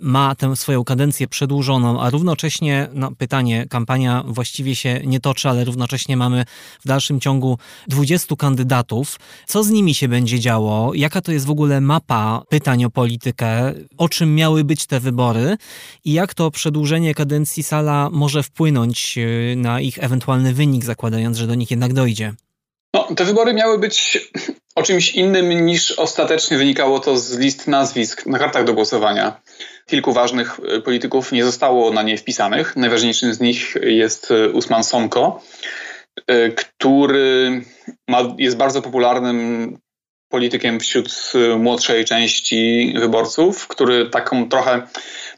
[0.00, 5.64] ma tę swoją kadencję przedłużoną, a równocześnie, no pytanie, kampania właściwie się nie toczy, ale
[5.64, 6.44] równocześnie mamy
[6.84, 9.18] w dalszym ciągu 20 kandydatów.
[9.46, 10.94] Co z nimi się będzie działo?
[10.94, 13.74] Jaka to jest w ogóle mapa pytań o politykę?
[13.98, 15.56] O czym miały być te wybory?
[16.04, 21.46] I jak to przedłużenie kadencji Sala może wpłynąć y, na ich ewentualny wynik, zakładając, że
[21.46, 22.34] do nich jednak dojdzie?
[22.94, 24.28] No, te wybory miały być
[24.74, 29.40] o czymś innym niż ostatecznie wynikało to z list nazwisk na kartach do głosowania.
[29.88, 32.76] Kilku ważnych e, polityków nie zostało na nie wpisanych.
[32.76, 35.42] Najważniejszym z nich jest e, Usman Sonko,
[36.26, 37.62] e, który
[38.08, 39.78] ma, jest bardzo popularnym
[40.30, 44.82] politykiem wśród młodszej części wyborców, który taką trochę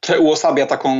[0.01, 0.94] trochę uosabia taką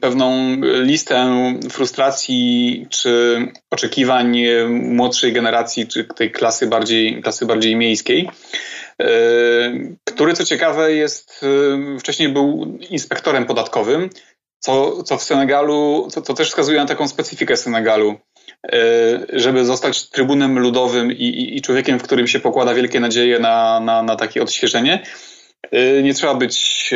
[0.00, 1.26] pewną listę
[1.70, 3.38] frustracji czy
[3.70, 4.38] oczekiwań
[4.68, 8.28] młodszej generacji, czy tej klasy bardziej, klasy bardziej miejskiej
[10.04, 11.44] który co ciekawe jest,
[11.94, 14.10] e, wcześniej był inspektorem podatkowym,
[14.58, 18.14] co, co w Senegalu, co, co też wskazuje na taką specyfikę Senegalu,
[18.72, 18.78] e,
[19.32, 23.80] żeby zostać trybunem ludowym i, i, i człowiekiem, w którym się pokłada wielkie nadzieje na,
[23.80, 25.02] na, na takie odświeżenie,
[26.02, 26.90] nie trzeba być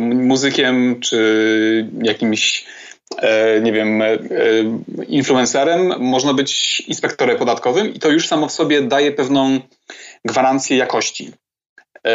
[0.00, 2.64] muzykiem czy jakimś,
[3.18, 4.18] e, nie wiem, e,
[5.08, 5.92] influencerem.
[5.98, 9.60] Można być inspektorem podatkowym i to już samo w sobie daje pewną
[10.24, 11.32] gwarancję jakości.
[12.06, 12.10] E,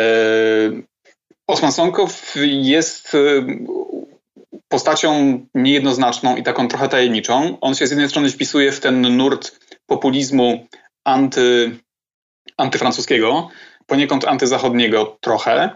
[1.48, 1.72] Osman
[2.44, 3.18] jest
[4.68, 7.58] postacią niejednoznaczną i taką trochę tajemniczą.
[7.62, 10.68] On się z jednej strony wpisuje w ten nurt populizmu
[11.06, 11.78] anty,
[12.58, 13.50] antyfrancuskiego,
[13.86, 15.70] poniekąd antyzachodniego trochę,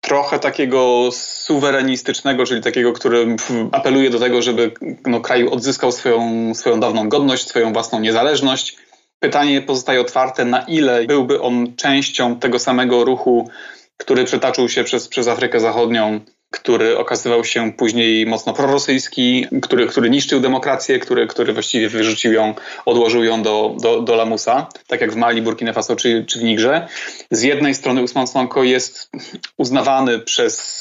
[0.00, 3.36] trochę takiego suwerenistycznego, czyli takiego, który
[3.72, 4.72] apeluje do tego, żeby
[5.06, 8.76] no, kraj odzyskał swoją, swoją dawną godność, swoją własną niezależność.
[9.20, 13.50] Pytanie pozostaje otwarte, na ile byłby on częścią tego samego ruchu,
[13.96, 16.20] który przetaczył się przez, przez Afrykę Zachodnią
[16.50, 22.54] który okazywał się później mocno prorosyjski, który, który niszczył demokrację, który, który właściwie wyrzucił ją,
[22.84, 26.42] odłożył ją do, do, do lamusa, tak jak w Mali, Burkina Faso czy, czy w
[26.42, 26.88] Nigrze.
[27.30, 29.10] Z jednej strony Usman Sonko jest
[29.56, 30.78] uznawany przez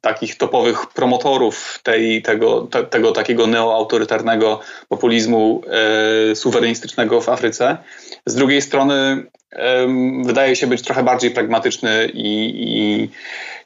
[0.00, 5.62] takich topowych promotorów tej, tego, te, tego takiego neoautorytarnego populizmu
[6.30, 7.76] e, suwerenistycznego w Afryce.
[8.26, 9.26] Z drugiej strony
[10.22, 13.08] wydaje się być trochę bardziej pragmatyczny i, i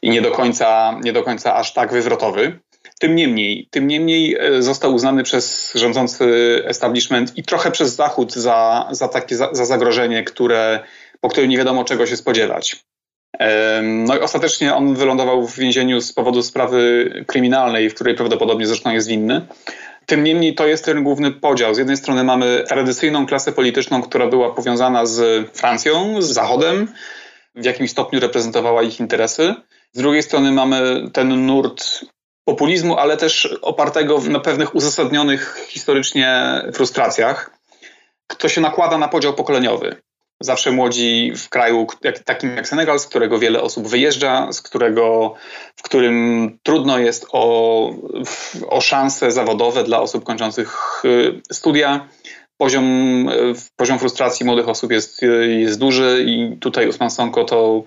[0.03, 2.59] i nie do końca, nie do końca aż tak wywrotowy.
[2.99, 6.25] Tym niemniej, tym niemniej e, został uznany przez rządzący
[6.65, 10.79] establishment i trochę przez Zachód za, za takie za, za zagrożenie, które,
[11.21, 12.85] po którym nie wiadomo czego się spodziewać.
[13.83, 18.91] No i ostatecznie on wylądował w więzieniu z powodu sprawy kryminalnej, w której prawdopodobnie zresztą
[18.91, 19.47] jest winny.
[20.05, 21.75] Tym niemniej to jest ten główny podział.
[21.75, 26.87] Z jednej strony mamy tradycyjną klasę polityczną, która była powiązana z Francją, z Zachodem,
[27.55, 29.55] w jakimś stopniu reprezentowała ich interesy.
[29.91, 32.05] Z drugiej strony mamy ten nurt
[32.45, 37.57] populizmu, ale też opartego na pewnych uzasadnionych historycznie frustracjach.
[38.37, 39.95] To się nakłada na podział pokoleniowy.
[40.41, 41.87] Zawsze młodzi w kraju
[42.25, 45.33] takim jak Senegal, z którego wiele osób wyjeżdża, z którego,
[45.75, 47.89] w którym trudno jest o,
[48.67, 52.07] o szanse zawodowe dla osób kończących y, studia.
[52.57, 52.85] Poziom,
[53.29, 57.83] y, poziom frustracji młodych osób jest, jest duży i tutaj Usman Sonko to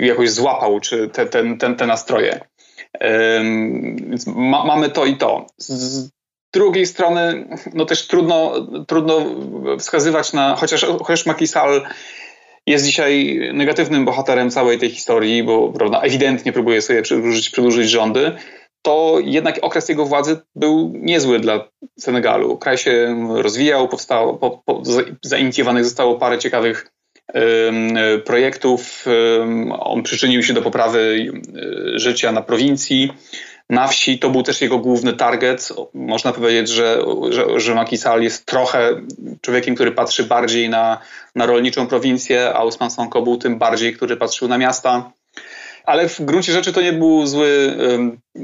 [0.00, 2.40] jakoś złapał, czy te, te, te, te nastroje.
[4.10, 5.46] Więc ma, mamy to i to.
[5.58, 6.10] Z
[6.52, 9.24] drugiej strony, no też trudno, trudno
[9.78, 11.86] wskazywać na, chociaż, chociaż Makisal
[12.66, 18.32] jest dzisiaj negatywnym bohaterem całej tej historii, bo prawda, ewidentnie próbuje sobie przedłużyć, przedłużyć rządy,
[18.82, 21.68] to jednak okres jego władzy był niezły dla
[21.98, 22.56] Senegalu.
[22.56, 24.82] Kraj się rozwijał, powstało, po, po,
[25.22, 26.90] zainicjowanych zostało parę ciekawych
[28.24, 29.06] projektów.
[29.80, 31.32] On przyczynił się do poprawy
[31.94, 33.12] e, życia na prowincji,
[33.70, 34.18] na wsi.
[34.18, 35.72] To był też jego główny target.
[35.94, 39.00] Można powiedzieć, że, że, że Macky Sall jest trochę
[39.40, 41.00] człowiekiem, który patrzy bardziej na,
[41.34, 45.10] na rolniczą prowincję, a Usman Sonko był tym bardziej, który patrzył na miasta
[45.88, 47.76] ale w gruncie rzeczy to nie był zły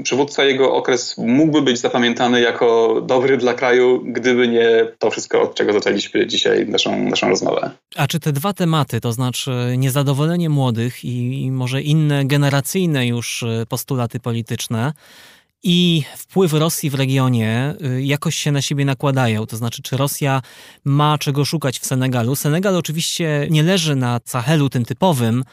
[0.02, 0.44] przywódca.
[0.44, 4.68] Jego okres mógłby być zapamiętany jako dobry dla kraju, gdyby nie
[4.98, 7.70] to wszystko, od czego zaczęliśmy dzisiaj naszą, naszą rozmowę.
[7.96, 13.66] A czy te dwa tematy, to znaczy niezadowolenie młodych i może inne generacyjne już e,
[13.68, 14.92] postulaty polityczne,
[15.64, 19.46] i wpływ Rosji w regionie y, jakoś się na siebie nakładają.
[19.46, 20.42] To znaczy, czy Rosja
[20.84, 22.36] ma czego szukać w Senegalu?
[22.36, 25.44] Senegal oczywiście nie leży na Sahelu tym typowym,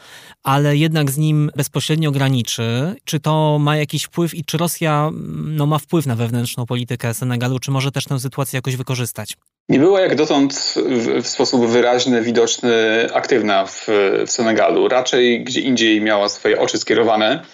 [0.42, 2.94] ale jednak z nim bezpośrednio graniczy.
[3.04, 7.14] Czy to ma jakiś wpływ i czy Rosja mm, no, ma wpływ na wewnętrzną politykę
[7.14, 7.58] Senegalu?
[7.58, 9.36] Czy może też tę sytuację jakoś wykorzystać?
[9.68, 12.70] Nie była jak dotąd w, w sposób wyraźny, widoczny,
[13.14, 13.86] aktywna w,
[14.26, 14.88] w Senegalu.
[14.88, 17.44] Raczej gdzie indziej miała swoje oczy skierowane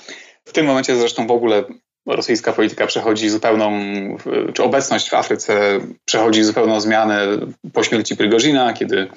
[0.44, 1.64] W tym momencie zresztą w ogóle
[2.09, 3.72] rosyjska polityka przechodzi zupełną,
[4.55, 7.26] czy obecność w Afryce przechodzi zupełną zmianę
[7.72, 9.09] po śmierci Prygozina, kiedy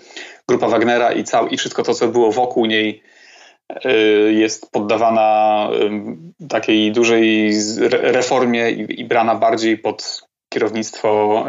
[0.47, 3.03] grupa Wagnera i, cał, i wszystko to, co było wokół niej,
[3.85, 5.69] y, jest poddawana
[6.49, 7.53] takiej dużej
[7.89, 11.43] reformie i, i brana bardziej pod kierownictwo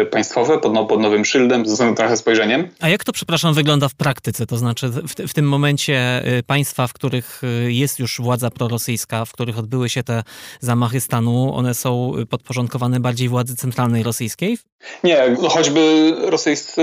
[0.00, 2.68] y, państwowe pod, no, pod nowym szyldem, z trochę spojrzeniem.
[2.80, 4.46] A jak to, przepraszam, wygląda w praktyce?
[4.46, 9.24] To znaczy w, w, tym momencie y, państwa, w których y, jest już władza prorosyjska,
[9.24, 10.22] w których odbyły się te
[10.60, 14.58] zamachy stanu, one są podporządkowane bardziej władzy centralnej rosyjskiej?
[15.04, 16.82] Nie, choćby rosyjscy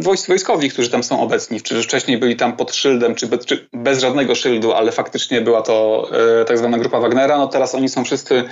[0.00, 4.00] wojskowi, którzy tam są obecni, czy wcześniej byli tam pod szyldem, czy bez, czy bez
[4.00, 6.08] żadnego szyldu, ale faktycznie była to
[6.48, 8.44] tak zwana grupa Wagnera, no teraz oni są wszyscy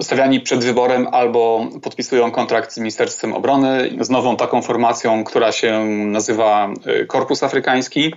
[0.00, 5.84] stawiani przed wyborem albo podpisują kontrakt z Ministerstwem Obrony z nową taką formacją, która się
[5.86, 8.14] nazywa y, Korpus Afrykański.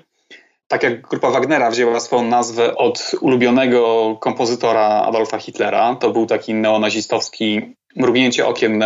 [0.68, 6.53] Tak jak grupa Wagnera wzięła swoją nazwę od ulubionego kompozytora Adolfa Hitlera, to był taki
[6.53, 7.61] neonazistowski,
[7.95, 8.84] mrugnięcie okiem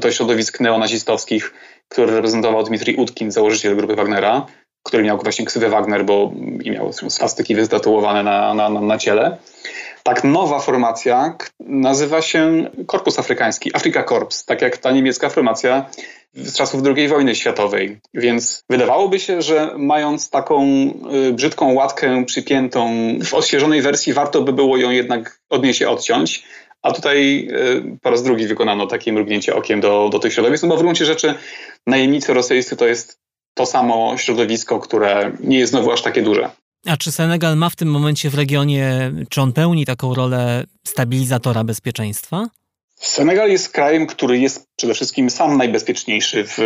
[0.00, 1.52] do środowisk neonazistowskich,
[1.88, 4.46] który reprezentował Dmitrij Utkin, założyciel grupy Wagnera,
[4.82, 6.32] który miał właśnie ksywę Wagner, bo
[6.64, 9.38] miał swastyki wytatuowane na, na, na ciele.
[10.04, 15.90] Tak, nowa formacja nazywa się Korpus Afrykański, Afrika Korps, tak jak ta niemiecka formacja
[16.34, 18.00] z czasów II wojny światowej.
[18.14, 20.64] Więc wydawałoby się, że mając taką
[21.28, 22.90] y, brzydką łatkę przypiętą
[23.24, 26.44] w odświeżonej wersji, warto by było ją jednak od niej się odciąć.
[26.82, 30.68] A tutaj y, po raz drugi wykonano takie mrugnięcie okiem do, do tych środowisk, no
[30.68, 31.34] bo w gruncie rzeczy
[31.86, 33.20] najemnicy rosyjscy to jest
[33.54, 36.50] to samo środowisko, które nie jest znowu aż takie duże.
[36.86, 41.64] A czy Senegal ma w tym momencie w regionie, czy on pełni taką rolę stabilizatora
[41.64, 42.48] bezpieczeństwa?
[42.96, 46.58] Senegal jest krajem, który jest przede wszystkim sam najbezpieczniejszy w,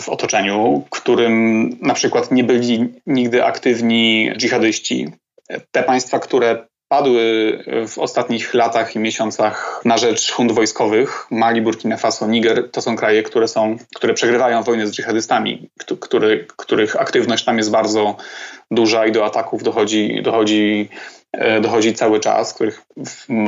[0.00, 5.08] w otoczeniu, którym na przykład nie byli nigdy aktywni dżihadyści.
[5.70, 7.58] Te państwa, które padły
[7.88, 12.96] w ostatnich latach i miesiącach na rzecz hunt wojskowych, Mali, Burkina Faso, Niger, to są
[12.96, 15.68] kraje, które, są, które przegrywają wojnę z dżihadystami,
[16.00, 18.16] który, których aktywność tam jest bardzo
[18.70, 20.88] duża i do ataków dochodzi, dochodzi,
[21.32, 22.82] e, dochodzi cały czas, których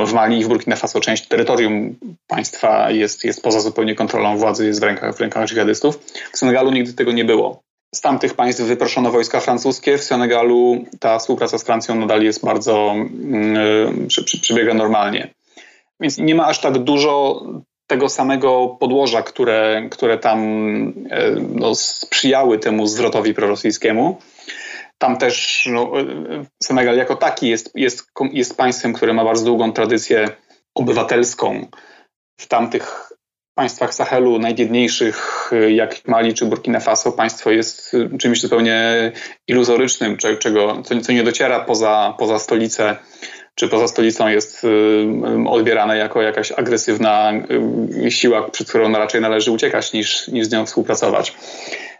[0.05, 1.95] w Mali i w Burkina Faso część terytorium
[2.27, 5.99] państwa jest, jest poza zupełnie kontrolą władzy, jest w rękach, w rękach dżihadystów.
[6.31, 7.63] W Senegalu nigdy tego nie było.
[7.93, 9.97] Z tamtych państw wyproszono wojska francuskie.
[9.97, 12.95] W Senegalu ta współpraca z Francją nadal jest bardzo,
[14.35, 15.33] yy, przebiega normalnie.
[15.99, 17.41] Więc nie ma aż tak dużo
[17.87, 20.39] tego samego podłoża, które, które tam
[21.11, 24.17] yy, no, sprzyjały temu zwrotowi prorosyjskiemu.
[24.97, 25.91] Tam też no,
[26.63, 30.29] Senegal jako taki jest, jest, jest państwem, które ma bardzo długą tradycję
[30.75, 31.67] obywatelską.
[32.39, 33.12] W tamtych
[33.55, 39.11] państwach Sahelu najbiedniejszych, jak Mali czy Burkina Faso, państwo jest czymś zupełnie
[39.47, 42.97] iluzorycznym, czego, co, nie dociera poza, poza stolicę
[43.55, 44.61] czy poza stolicą jest
[45.47, 47.33] odbierane jako jakaś agresywna
[48.09, 51.37] siła, przed którą raczej należy uciekać niż, niż z nią współpracować.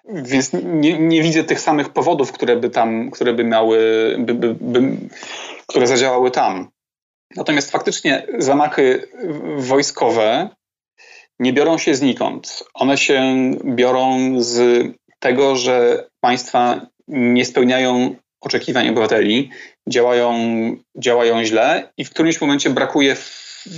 [0.06, 3.80] Więc nie, nie, widzę tych samych powodów, które by tam, które by miały,
[4.20, 4.98] by, by, by,
[5.68, 6.70] które zadziałały tam.
[7.36, 9.08] Natomiast faktycznie zamachy
[9.58, 10.50] wojskowe
[11.40, 12.64] nie biorą się znikąd.
[12.74, 14.84] One się biorą z
[15.20, 19.50] tego, że państwa nie spełniają oczekiwań obywateli,
[19.90, 20.34] działają,
[20.98, 23.16] działają źle i w którymś momencie brakuje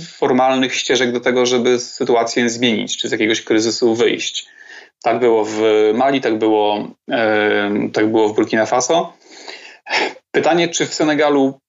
[0.08, 4.46] formalnych ścieżek do tego, żeby sytuację zmienić, czy z jakiegoś kryzysu wyjść.
[5.02, 5.60] Tak było w
[5.94, 6.88] Mali, tak było,
[7.92, 9.12] tak było w Burkina Faso.
[10.30, 11.60] Pytanie, czy w Senegalu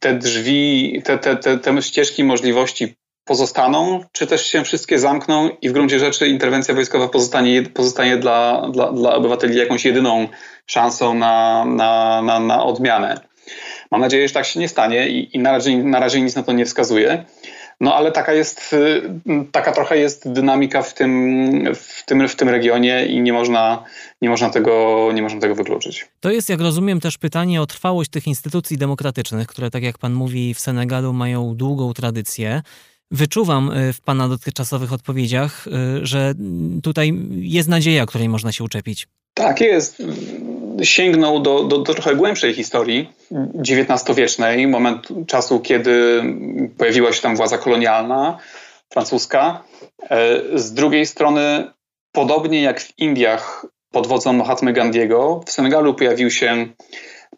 [0.00, 2.94] te drzwi, te, te, te, te ścieżki możliwości
[3.24, 8.68] pozostaną, czy też się wszystkie zamkną i w gruncie rzeczy interwencja wojskowa pozostanie, pozostanie dla,
[8.72, 10.28] dla, dla obywateli jakąś jedyną
[10.66, 13.20] szansą na, na, na, na odmianę.
[13.90, 16.42] Mam nadzieję, że tak się nie stanie i, i na, razie, na razie nic na
[16.42, 17.24] to nie wskazuje.
[17.80, 18.76] No ale taka jest,
[19.52, 23.84] taka trochę jest dynamika w tym, w tym, w tym regionie i nie można,
[24.20, 26.06] nie, można tego, nie można tego wykluczyć.
[26.20, 30.12] To jest, jak rozumiem, też pytanie o trwałość tych instytucji demokratycznych, które, tak jak pan
[30.12, 32.62] mówi, w Senegalu mają długą tradycję.
[33.12, 36.34] Wyczuwam y, w Pana dotychczasowych odpowiedziach, y, że
[36.82, 39.08] tutaj jest nadzieja, której można się uczepić.
[39.34, 40.02] Tak jest.
[40.82, 43.10] Sięgnął do, do, do trochę głębszej historii
[43.68, 46.22] XIX-wiecznej, moment czasu, kiedy
[46.78, 48.38] pojawiła się tam władza kolonialna
[48.90, 49.64] francuska.
[50.10, 51.70] E, z drugiej strony,
[52.12, 56.66] podobnie jak w Indiach pod wodzą Mahatmy Gandiego, w Senegalu pojawił się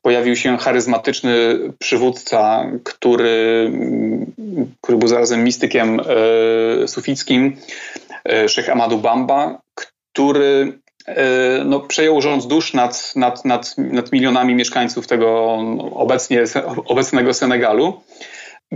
[0.04, 3.72] pojawił się charyzmatyczny przywódca, który,
[4.80, 7.56] który był zarazem mistykiem e, sufickim,
[8.24, 9.60] e, Sheikh Amadou Bamba,
[10.12, 10.78] który
[11.64, 15.58] no, przejął rząd dusz nad, nad, nad, nad milionami mieszkańców tego
[15.94, 16.44] obecnie,
[16.86, 18.00] obecnego Senegalu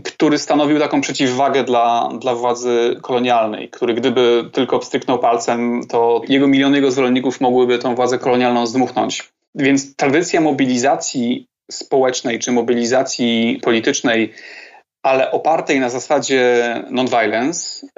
[0.05, 6.47] który stanowił taką przeciwwagę dla, dla władzy kolonialnej, który gdyby tylko pstryknął palcem, to jego
[6.47, 9.33] miliony jego zwolenników mogłyby tą władzę kolonialną zdmuchnąć.
[9.55, 14.33] Więc tradycja mobilizacji społecznej czy mobilizacji politycznej,
[15.03, 17.91] ale opartej na zasadzie non-violence, y,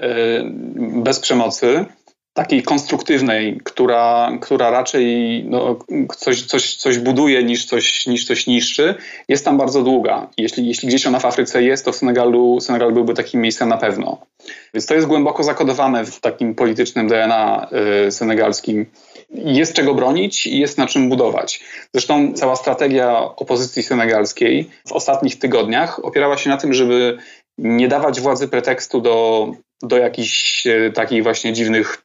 [1.02, 1.85] bez przemocy,
[2.32, 5.78] takiej konstruktywnej, która, która raczej no,
[6.16, 8.94] coś, coś, coś buduje niż coś, niż coś niszczy,
[9.28, 10.28] jest tam bardzo długa.
[10.36, 13.77] Jeśli, jeśli gdzieś ona w Afryce jest, to w Senegalu, Senegal byłby takim miejscem na
[13.77, 14.27] pewno.
[14.74, 17.68] Więc to jest głęboko zakodowane w takim politycznym DNA
[18.06, 18.86] y, senegalskim.
[19.35, 21.61] Jest czego bronić i jest na czym budować.
[21.94, 27.19] Zresztą cała strategia opozycji senegalskiej w ostatnich tygodniach opierała się na tym, żeby
[27.59, 29.48] nie dawać władzy pretekstu do,
[29.82, 32.02] do jakichś y, takich właśnie dziwnych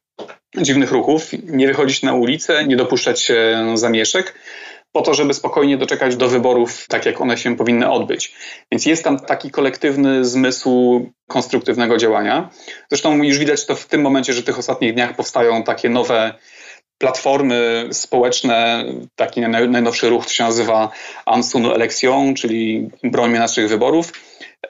[0.61, 4.33] dziwnych ruchów, nie wychodzić na ulicę, nie dopuszczać się zamieszek,
[4.95, 8.35] po to, żeby spokojnie doczekać do wyborów, tak jak one się powinny odbyć.
[8.71, 12.49] Więc jest tam taki kolektywny zmysł konstruktywnego działania.
[12.89, 16.33] Zresztą już widać to w tym momencie, że w tych ostatnich dniach powstają takie nowe
[16.97, 18.85] platformy społeczne,
[19.15, 20.91] taki najnowszy ruch to się nazywa
[21.25, 24.11] Ansun Election, czyli brońmy naszych wyborów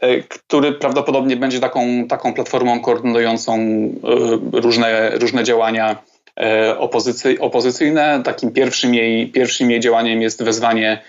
[0.02, 6.04] E, który prawdopodobnie będzie taką, taką platformą koordynującą e, różne, różne działania
[6.40, 8.22] e, opozycy, opozycyjne.
[8.24, 11.02] Takim pierwszym jej, pierwszym jej działaniem jest wezwanie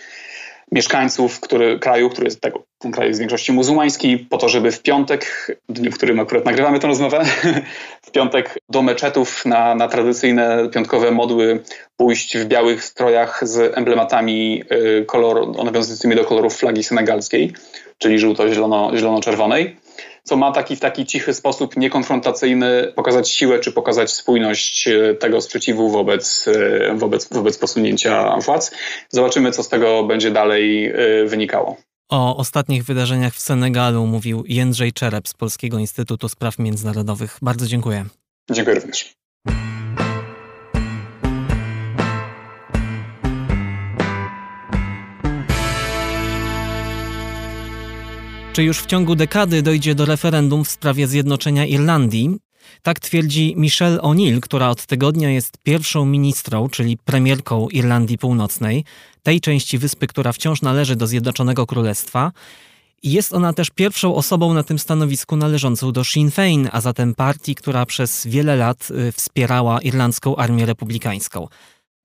[0.72, 4.72] mieszkańców który, kraju, który jest tego, ten kraj jest w większości muzułmański, po to, żeby
[4.72, 7.24] w piątek, dniu, w którym akurat nagrywamy tę rozmowę,
[8.06, 11.62] w piątek do meczetów na, na tradycyjne piątkowe modły
[11.96, 14.62] pójść w białych strojach z emblematami
[15.06, 17.52] kolor, nawiązującymi do kolorów flagi senegalskiej
[17.98, 19.76] czyli żółto-zielono-czerwonej,
[20.22, 25.40] co ma taki w taki cichy sposób niekonfrontacyjny pokazać siłę czy pokazać spójność e, tego
[25.40, 28.70] sprzeciwu wobec, e, wobec, wobec posunięcia władz.
[29.08, 30.92] Zobaczymy, co z tego będzie dalej
[31.26, 31.76] wynikało.
[32.08, 37.38] O ostatnich wydarzeniach w Senegalu mówił Jędrzej Czerep z Polskiego Instytutu Spraw Międzynarodowych.
[37.42, 38.04] Bardzo dziękuję.
[38.50, 39.14] Dziękuję również.
[48.52, 52.38] Czy już w ciągu dekady dojdzie do referendum w sprawie zjednoczenia Irlandii?
[52.86, 58.84] Tak twierdzi Michelle O'Neill, która od tygodnia jest pierwszą ministrą, czyli premierką Irlandii Północnej,
[59.22, 62.32] tej części wyspy, która wciąż należy do Zjednoczonego Królestwa.
[63.02, 67.54] Jest ona też pierwszą osobą na tym stanowisku należącą do Sinn Féin, a zatem partii,
[67.54, 71.48] która przez wiele lat y, wspierała irlandzką armię republikańską.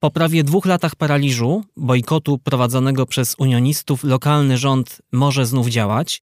[0.00, 6.22] Po prawie dwóch latach paraliżu, bojkotu prowadzonego przez unionistów, lokalny rząd może znów działać.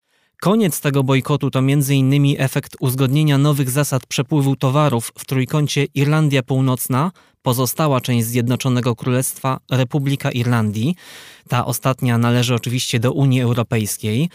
[0.42, 2.36] Koniec tego bojkotu to m.in.
[2.38, 7.12] efekt uzgodnienia nowych zasad przepływu towarów w trójkącie Irlandia Północna,
[7.42, 10.96] pozostała część Zjednoczonego Królestwa, Republika Irlandii.
[11.48, 14.28] Ta ostatnia należy oczywiście do Unii Europejskiej.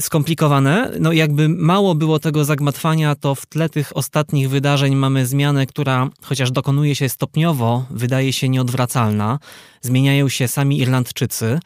[0.00, 5.66] Skomplikowane, no jakby mało było tego zagmatwania, to w tle tych ostatnich wydarzeń mamy zmianę,
[5.66, 9.38] która chociaż dokonuje się stopniowo, wydaje się nieodwracalna.
[9.80, 11.60] Zmieniają się sami Irlandczycy.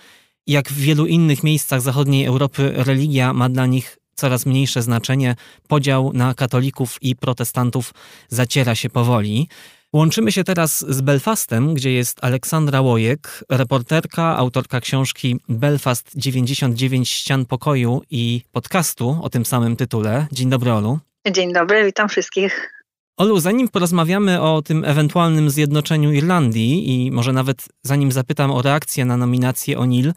[0.47, 5.37] Jak w wielu innych miejscach zachodniej Europy, religia ma dla nich coraz mniejsze znaczenie.
[5.69, 7.95] Podział na katolików i protestantów
[8.29, 9.49] zaciera się powoli.
[9.93, 17.47] Łączymy się teraz z Belfastem, gdzie jest Aleksandra Łojek, reporterka, autorka książki Belfast 99 ścian
[17.47, 20.27] pokoju i podcastu o tym samym tytule.
[20.33, 20.99] Dzień dobry, Olu.
[21.31, 22.82] Dzień dobry, witam wszystkich.
[23.23, 29.05] Olu, zanim porozmawiamy o tym ewentualnym zjednoczeniu Irlandii i może nawet zanim zapytam o reakcję
[29.05, 30.13] na nominację O'Neill,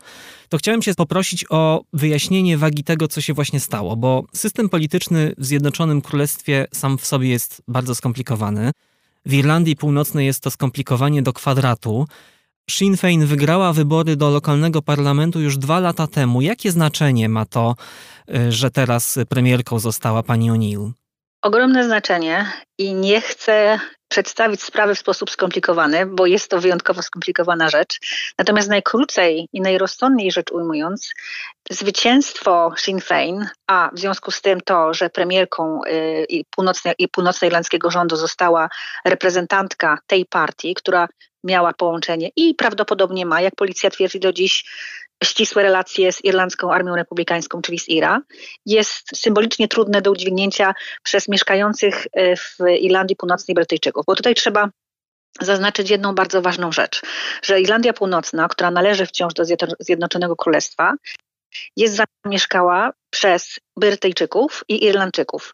[0.50, 5.34] to chciałem Cię poprosić o wyjaśnienie wagi tego, co się właśnie stało, bo system polityczny
[5.38, 8.72] w Zjednoczonym Królestwie sam w sobie jest bardzo skomplikowany.
[9.26, 12.08] W Irlandii Północnej jest to skomplikowanie do kwadratu.
[12.70, 16.42] Sinn Féin wygrała wybory do lokalnego parlamentu już dwa lata temu.
[16.42, 17.76] Jakie znaczenie ma to,
[18.36, 21.05] y, że teraz premierką została pani O'Neill?
[21.46, 27.70] Ogromne znaczenie i nie chcę przedstawić sprawy w sposób skomplikowany, bo jest to wyjątkowo skomplikowana
[27.70, 28.00] rzecz.
[28.38, 31.14] Natomiast najkrócej i najrozsądniej rzecz ujmując,
[31.70, 37.08] zwycięstwo Sinn Féin, a w związku z tym to, że premierką y, i, północne, i
[37.08, 38.70] północnoirlandzkiego rządu została
[39.06, 41.08] reprezentantka tej partii, która
[41.44, 44.66] miała połączenie i prawdopodobnie ma, jak policja twierdzi do dziś,
[45.24, 48.22] ścisłe relacje z Irlandzką Armią Republikańską, czyli z IRA,
[48.66, 50.74] jest symbolicznie trudne do udźwignięcia
[51.04, 54.06] przez mieszkających e, w Irlandii Północnej Brytyjczyków.
[54.06, 54.70] Bo tutaj trzeba
[55.42, 57.02] zaznaczyć jedną bardzo ważną rzecz,
[57.44, 59.44] że Irlandia Północna, która należy wciąż do
[59.80, 60.94] Zjednoczonego Królestwa,
[61.78, 65.52] jest zamieszkała przez Brytyjczyków i Irlandczyków.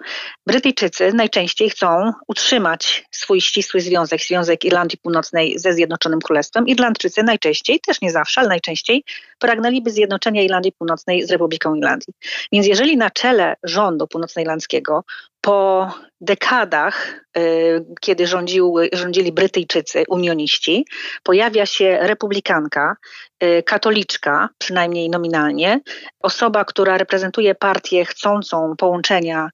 [0.48, 6.68] Brytyjczycy najczęściej chcą utrzymać swój ścisły związek, związek Irlandii Północnej ze Zjednoczonym Królestwem.
[6.68, 9.04] Irlandczycy najczęściej, też nie zawsze, ale najczęściej
[9.40, 12.14] pragnęliby zjednoczenia Irlandii Północnej z Republiką Irlandii.
[12.52, 15.04] Więc jeżeli na czele rządu północnoirlandzkiego
[15.42, 15.92] po
[16.22, 20.86] dekadach, y, kiedy rządziły, rządzili Brytyjczycy, unioniści,
[21.24, 22.96] pojawia się republikanka,
[23.44, 25.80] y, katoliczka, przynajmniej nominalnie,
[26.20, 29.50] osoba, która reprezentuje partię chcącą połączenia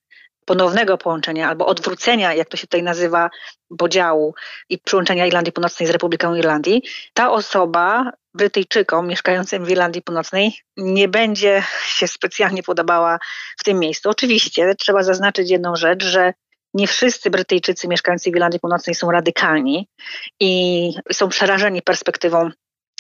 [0.48, 3.30] ponownego połączenia albo odwrócenia, jak to się tutaj nazywa,
[3.78, 4.36] podziału
[4.70, 6.82] i przyłączenia Irlandii Północnej z Republiką Irlandii,
[7.14, 13.20] ta osoba Brytyjczykom mieszkającym w Irlandii Północnej nie będzie się specjalnie podobała
[13.60, 14.10] w tym miejscu.
[14.10, 16.34] Oczywiście trzeba zaznaczyć jedną rzecz, że
[16.74, 19.88] nie wszyscy Brytyjczycy mieszkający w Irlandii Północnej są radykalni
[20.40, 22.50] i są przerażeni perspektywą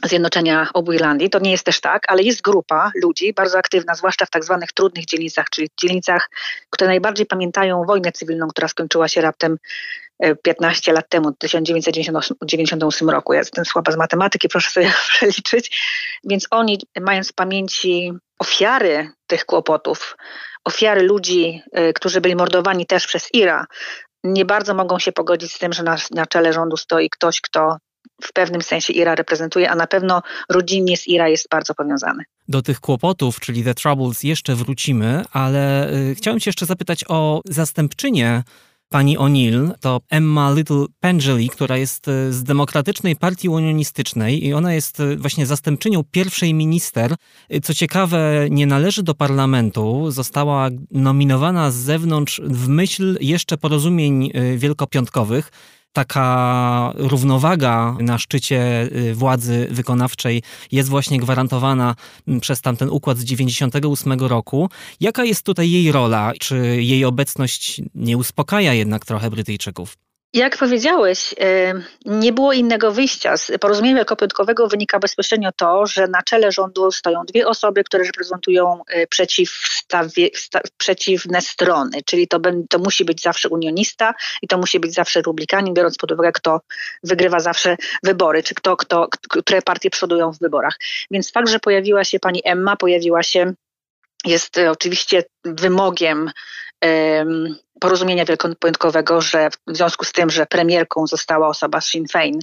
[0.06, 1.30] zjednoczenia obu Irlandii.
[1.30, 4.72] To nie jest też tak, ale jest grupa ludzi bardzo aktywna, zwłaszcza w tak zwanych
[4.72, 6.30] trudnych dzielnicach, czyli dzielnicach,
[6.70, 9.58] które najbardziej pamiętają wojnę cywilną, która skończyła się raptem
[10.44, 13.34] 15 e, lat temu, w 1998 roku.
[13.34, 15.82] Ja jestem słaba z matematyki, proszę sobie przeliczyć.
[16.24, 20.18] Więc oni, mając w pamięci ofiary tych kłopotów,
[20.66, 23.66] ofiary ludzi, e, którzy byli mordowani też przez IRA,
[24.24, 27.78] nie bardzo mogą się pogodzić z tym, że na, na czele rządu stoi ktoś, kto
[28.22, 32.24] w pewnym sensie Ira reprezentuje, a na pewno rodzinnie z Ira jest bardzo powiązany.
[32.48, 37.42] Do tych kłopotów, czyli The Troubles, jeszcze wrócimy, ale y, chciałem Cię jeszcze zapytać o
[37.46, 38.44] zastępczynię
[38.90, 44.74] pani O'Neill, to Emma Little Pengeli, która jest y, z Demokratycznej Partii Unionistycznej i ona
[44.74, 47.16] jest y, właśnie zastępczynią pierwszej minister.
[47.64, 55.52] Co ciekawe, nie należy do parlamentu, została nominowana z zewnątrz w myśl jeszcze porozumień wielkopiątkowych
[55.98, 61.96] taka równowaga na szczycie y, władzy wykonawczej jest właśnie gwarantowana
[62.28, 64.70] mm, przez tamten układ z 98 roku.
[65.00, 66.34] Jaka jest tutaj jej rola?
[66.40, 70.07] Czy jej obecność nie uspokaja jednak trochę Brytyjczyków?
[70.34, 71.36] Jak powiedziałeś, y,
[72.06, 73.38] nie było innego wyjścia.
[73.38, 78.82] Z porozumienia wielkopiątkowego wynika bezpośrednio to, że na czele rządu stoją dwie osoby, które reprezentują
[78.96, 79.08] y,
[80.78, 82.40] przeciwne strony, czyli to,
[82.70, 86.62] to musi być zawsze unionista i to musi być zawsze republikanin, biorąc pod uwagę, kto
[87.04, 90.78] wygrywa zawsze wybory, czy kto, kto, które partie przodują w wyborach.
[91.12, 93.54] Więc fakt, że pojawiła się pani Emma, pojawiła się
[94.26, 96.32] jest y, oczywiście wymogiem
[97.80, 102.40] porozumienia wielkopiątkowego, że w związku z tym, że premierką została osoba z Sinn Fein,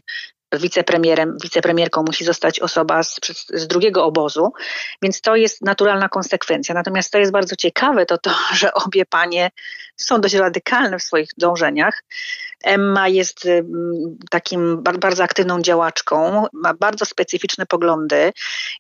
[0.59, 3.21] wicepremierem, wicepremierką musi zostać osoba z,
[3.55, 4.53] z, drugiego obozu,
[5.03, 6.75] więc to jest naturalna konsekwencja.
[6.75, 9.51] Natomiast to jest bardzo ciekawe, to to, że obie panie
[9.97, 12.05] są dość radykalne w swoich dążeniach.
[12.65, 13.49] Emma jest
[14.31, 18.33] takim bardzo aktywną działaczką, ma bardzo specyficzne poglądy,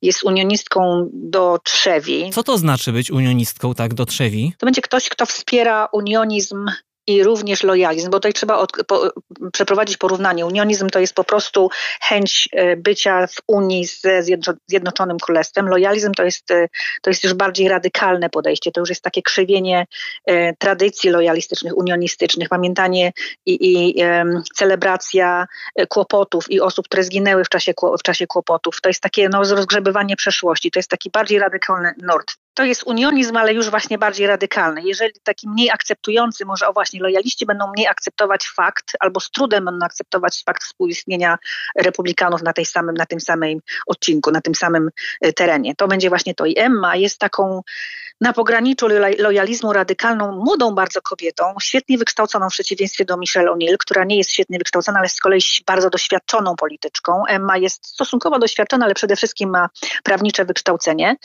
[0.03, 2.31] jest unionistką do trzewi.
[2.35, 4.55] Co to znaczy być unionistką tak do trzewi?
[4.59, 6.67] To będzie ktoś, kto wspiera unionizm
[7.07, 9.13] i również lojalizm, bo tutaj trzeba od, po,
[9.53, 10.47] przeprowadzić porównanie.
[10.47, 11.71] Unionizm to jest po prostu
[12.01, 14.23] chęć e, bycia w Unii ze
[14.67, 15.69] Zjednoczonym Królestwem.
[15.69, 16.69] Lojalizm to jest, e,
[17.03, 18.73] to jest już bardziej radykalne podejście.
[18.73, 19.87] To już jest takie krzywienie
[20.27, 23.13] e, tradycji lojalistycznych, unionistycznych, pamiętanie
[23.47, 24.25] i, i e,
[24.55, 25.47] celebracja
[25.89, 28.81] kłopotów i osób, które zginęły w czasie, w czasie kłopotów.
[28.81, 30.71] To jest takie no, rozgrzebywanie przeszłości.
[30.71, 34.83] To jest taki bardziej radykalny nord to jest unionizm, ale już właśnie bardziej radykalny.
[34.85, 39.65] Jeżeli taki mniej akceptujący, może o właśnie lojaliści będą mniej akceptować fakt, albo z trudem
[39.65, 41.39] będą akceptować fakt współistnienia
[41.77, 44.91] republikanów na, tej samym, na tym samym odcinku, na tym samym
[45.21, 45.75] e, terenie.
[45.77, 46.47] To będzie właśnie to.
[46.47, 47.63] I Emma jest taką
[48.25, 48.89] na pograniczu
[49.19, 54.31] lojalizmu radykalną, młodą bardzo kobietą, świetnie wykształconą w przeciwieństwie do Michelle O'Neill, która nie jest
[54.31, 57.23] świetnie wykształcona, ale z kolei bardzo doświadczoną polityczką.
[57.29, 59.69] Emma jest stosunkowo doświadczona, ale przede wszystkim ma
[60.05, 61.17] prawnicze wykształcenie.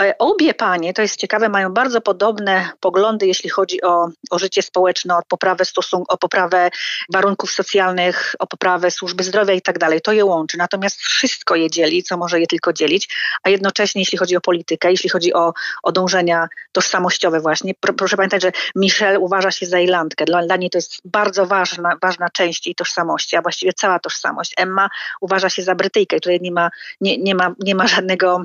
[0.00, 4.62] E, obie panie, to jest ciekawe, mają bardzo podobne poglądy, jeśli chodzi o, o życie
[4.62, 5.64] społeczne, o poprawę
[6.08, 6.70] o poprawę
[7.12, 10.00] warunków socjalnych, o poprawę służby zdrowia i tak dalej.
[10.00, 10.58] To je łączy.
[10.58, 13.08] Natomiast wszystko je dzieli, co może je tylko dzielić,
[13.42, 15.52] a jednocześnie, jeśli chodzi o politykę, jeśli chodzi o,
[15.82, 16.37] o dążenia
[16.72, 20.24] tożsamościowe właśnie, proszę pamiętać, że Michelle uważa się za Irlandkę.
[20.24, 24.54] Dla, dla niej to jest bardzo ważna, ważna część jej tożsamości, a właściwie cała tożsamość.
[24.56, 24.88] Emma
[25.20, 26.70] uważa się za Brytyjkę, której nie ma,
[27.00, 28.42] nie, nie ma, nie ma żadnego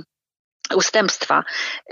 [0.76, 1.44] ustępstwa,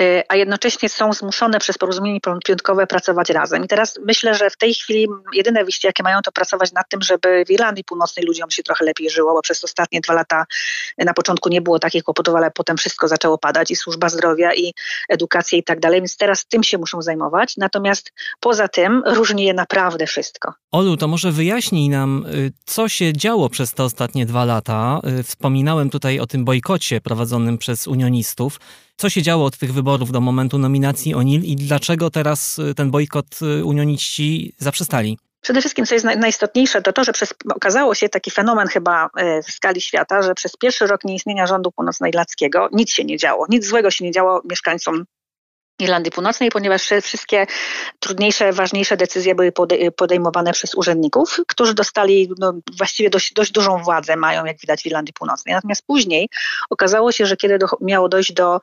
[0.02, 3.65] y, a jednocześnie są zmuszone przez porozumienie piątkowe pracować razem.
[3.65, 7.02] I teraz myślę, że w tej chwili jedyne wyjście, jakie mają, to pracować nad tym,
[7.02, 10.45] żeby w Irlandii Północnej ludziom się trochę lepiej żyło, bo przez ostatnie dwa lata
[10.98, 14.73] na początku nie było takich kłopotów, ale potem wszystko zaczęło padać i służba zdrowia i
[15.10, 17.57] edukacja i tak dalej, więc teraz tym się muszą zajmować.
[17.57, 20.53] Natomiast poza tym różni je naprawdę wszystko.
[20.72, 25.02] Olu, to może wyjaśnij nam, y, co się działo przez te ostatnie dwa lata.
[25.19, 28.60] Y, wspominałem tutaj o tym bojkocie prowadzonym przez unionistów.
[28.98, 33.40] Co się działo od tych wyborów do momentu nominacji O'Neill i dlaczego teraz ten bojkot
[33.64, 35.18] unioniści zaprzestali?
[35.42, 39.44] Przede wszystkim, co jest najistotniejsze, to to, że przez, okazało się taki fenomen chyba e,
[39.44, 43.46] w skali świata, że przez pierwszy rok nieistnienia rządu północnoirlandzkiego nic się nie działo.
[43.50, 45.06] Nic złego się nie działo mieszkańcom
[45.80, 47.48] Irlandii Północnej, ponieważ wszystkie
[47.99, 49.52] trudniejsze, ważniejsze decyzje były
[49.95, 54.85] podejmowane przez urzędników, którzy dostali no, właściwie dość, dość dużą władzę, mają jak widać w
[54.85, 55.56] Irlandii Północnej.
[55.56, 56.30] Natomiast później
[56.69, 58.60] okazało się, że kiedy do, miało dojść do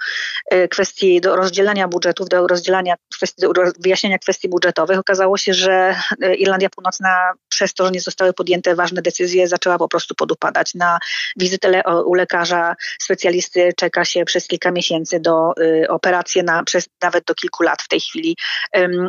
[0.50, 5.96] e, kwestii do rozdzielania budżetów, do rozdzielania kwestii, do wyjaśnienia kwestii budżetowych, okazało się, że
[6.22, 10.74] e, Irlandia Północna przez to, że nie zostały podjęte ważne decyzje, zaczęła po prostu podupadać.
[10.74, 10.98] Na
[11.36, 17.07] wizytę u lekarza specjalisty czeka się przez kilka miesięcy do y, operacji na, przez, na
[17.08, 18.36] nawet do kilku lat w tej chwili.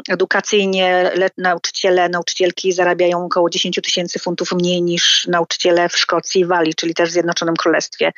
[0.09, 6.75] Edukacyjnie nauczyciele, nauczycielki zarabiają około 10 tysięcy funtów mniej niż nauczyciele w Szkocji i Walii,
[6.75, 8.11] czyli też w Zjednoczonym Królestwie.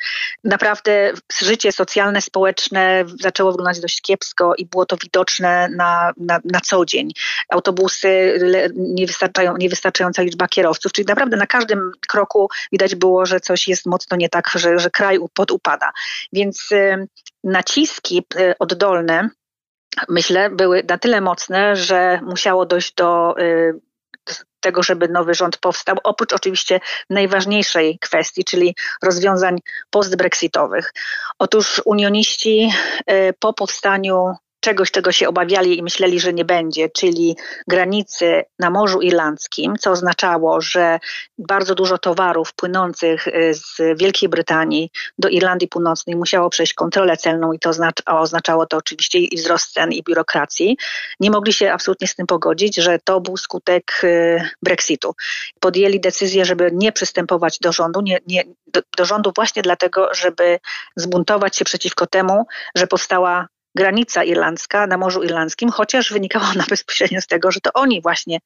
[0.44, 6.60] Naprawdę życie socjalne, społeczne zaczęło wyglądać dość kiepsko i było to widoczne na, na, na
[6.60, 7.10] co dzień.
[7.48, 8.40] Autobusy,
[8.76, 14.16] niewystarczają, niewystarczająca liczba kierowców, czyli naprawdę na każdym kroku widać było, że coś jest mocno
[14.16, 15.92] nie tak, że, że kraj podupada.
[16.32, 16.68] Więc
[17.44, 19.30] naciski y, oddolne
[20.08, 23.80] myślę, były na tyle mocne, że musiało dojść do y,
[24.60, 29.58] tego, żeby nowy rząd powstał, oprócz oczywiście najważniejszej kwestii, czyli rozwiązań
[29.90, 30.92] postbrexitowych.
[31.38, 32.72] Otóż unioniści
[33.10, 37.36] y, po powstaniu czegoś, czego się obawiali i myśleli, że nie będzie, czyli
[37.68, 40.98] granicy na Morzu Irlandzkim, co oznaczało, że
[41.38, 47.52] bardzo dużo towarów płynących y, z Wielkiej Brytanii do Irlandii Północnej musiało przejść kontrolę celną
[47.52, 47.70] i to
[48.06, 50.76] oznaczało to oczywiście i wzrost cen i biurokracji.
[51.20, 55.14] Nie mogli się absolutnie z tym pogodzić, że to był skutek y, Brexitu.
[55.60, 60.58] Podjęli decyzję, żeby nie przystępować do rządu, nie, nie, do, do rządu właśnie dlatego, żeby
[60.96, 67.20] zbuntować się przeciwko temu, że powstała granica irlandzka na Morzu Irlandzkim, chociaż wynikało ona bezpośrednio
[67.20, 68.38] z tego, że to oni właśnie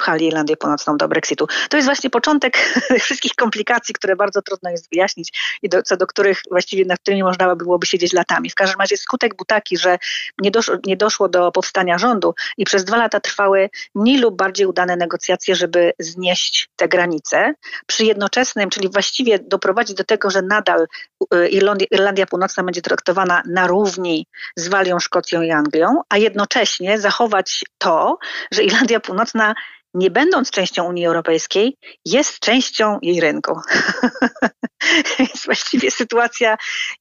[0.00, 1.46] pchali Irlandię Północną do Brexitu.
[1.70, 2.56] To jest właśnie początek
[3.04, 7.22] wszystkich komplikacji, które bardzo trudno jest wyjaśnić i do, co do których właściwie nad którymi
[7.22, 8.50] można byłoby siedzieć latami.
[8.50, 9.98] W każdym razie skutek był taki, że
[10.38, 14.66] nie doszło, nie doszło do powstania rządu i przez dwa lata trwały mniej lub bardziej
[14.66, 17.54] udane negocjacje, żeby znieść te granice.
[17.86, 20.86] Przy jednoczesnym, czyli właściwie doprowadzić do tego, że nadal
[21.34, 26.98] y, Irlandia, Irlandia Północna będzie traktowana na równi z Walią, Szkocją i Anglią, a jednocześnie
[26.98, 28.18] zachować to,
[28.52, 29.54] że Irlandia Północna
[29.94, 33.60] nie będąc częścią Unii Europejskiej, jest częścią jej rynku.
[35.18, 36.56] Więc właściwie sytuacja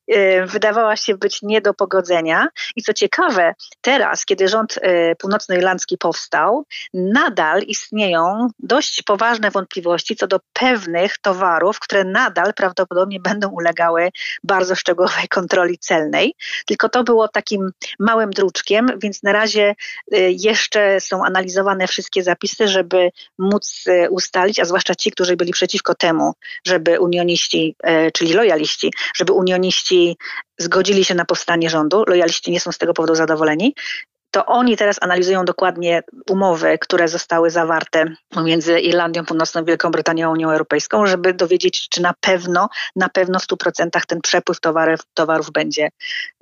[0.08, 2.48] e, wydawała się być nie do pogodzenia.
[2.76, 10.28] I co ciekawe, teraz, kiedy rząd e, północnoirlandzki powstał, nadal istnieją dość poważne wątpliwości co
[10.28, 14.10] do pewnych towarów, które nadal prawdopodobnie będą ulegały
[14.44, 16.36] bardzo szczegółowej kontroli celnej.
[16.66, 19.76] Tylko to było takim małym druczkiem, więc na razie
[20.12, 25.96] e, jeszcze są analizowane wszystkie zapisy, żeby móc ustalić, a zwłaszcza ci, którzy byli przeciwko
[25.96, 26.34] temu,
[26.66, 30.18] żeby unioniści E, czyli lojaliści, żeby unioniści
[30.58, 33.76] zgodzili się na powstanie rządu, lojaliści nie są z tego powodu zadowoleni,
[34.32, 40.32] to oni teraz analizują dokładnie umowy, które zostały zawarte pomiędzy Irlandią Północną, Wielką Brytanią a
[40.32, 45.52] Unią Europejską, żeby dowiedzieć, czy na pewno, na pewno w 100% ten przepływ towarów, towarów
[45.52, 45.90] będzie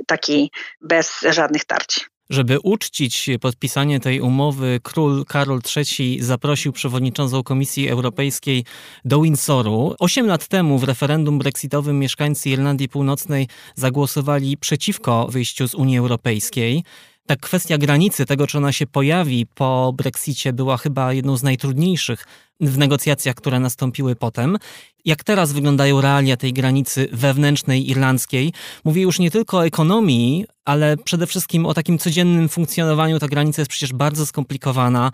[0.07, 0.51] taki
[0.81, 2.09] bez żadnych tarć.
[2.29, 8.65] Żeby uczcić podpisanie tej umowy, król Karol III zaprosił przewodniczącą Komisji Europejskiej
[9.05, 9.95] do Windsoru.
[9.99, 16.83] Osiem lat temu w referendum brexitowym mieszkańcy Irlandii Północnej zagłosowali przeciwko wyjściu z Unii Europejskiej.
[17.25, 22.25] Ta kwestia granicy, tego czy ona się pojawi po Brexicie, była chyba jedną z najtrudniejszych
[22.61, 24.57] w negocjacjach, które nastąpiły potem.
[25.05, 28.53] Jak teraz wyglądają realia tej granicy wewnętrznej irlandzkiej?
[28.83, 33.19] Mówię już nie tylko o ekonomii, ale przede wszystkim o takim codziennym funkcjonowaniu.
[33.19, 35.11] Ta granica jest przecież bardzo skomplikowana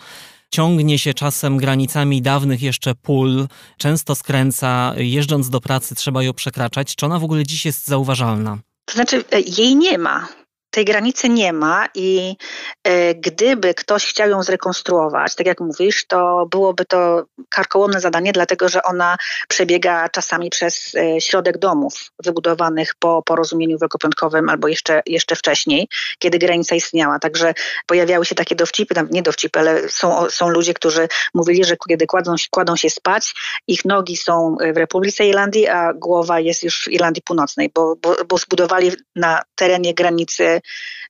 [0.49, 3.47] ciągnie się czasem granicami dawnych jeszcze pól,
[3.77, 6.95] często skręca, jeżdżąc do pracy trzeba ją przekraczać.
[6.95, 8.57] Czy ona w ogóle dziś jest zauważalna?
[8.85, 10.27] To znaczy, e, jej nie ma
[10.73, 12.35] tej granicy nie ma i
[12.83, 18.69] e, gdyby ktoś chciał ją zrekonstruować, tak jak mówisz, to byłoby to karkołomne zadanie, dlatego
[18.69, 19.17] że ona
[19.47, 21.93] przebiega czasami przez e, środek domów
[22.23, 25.87] wybudowanych po porozumieniu wielkopiątkowym albo jeszcze, jeszcze wcześniej,
[26.19, 27.19] kiedy granica istniała.
[27.19, 27.53] Także
[27.87, 32.35] pojawiały się takie dowcipy, nie dowcipy, ale są, są ludzie, którzy mówili, że kiedy kładą,
[32.51, 33.33] kładą się spać,
[33.67, 38.15] ich nogi są w Republice Irlandii, a głowa jest już w Irlandii Północnej, bo, bo,
[38.27, 40.62] bo zbudowali na terenie granicy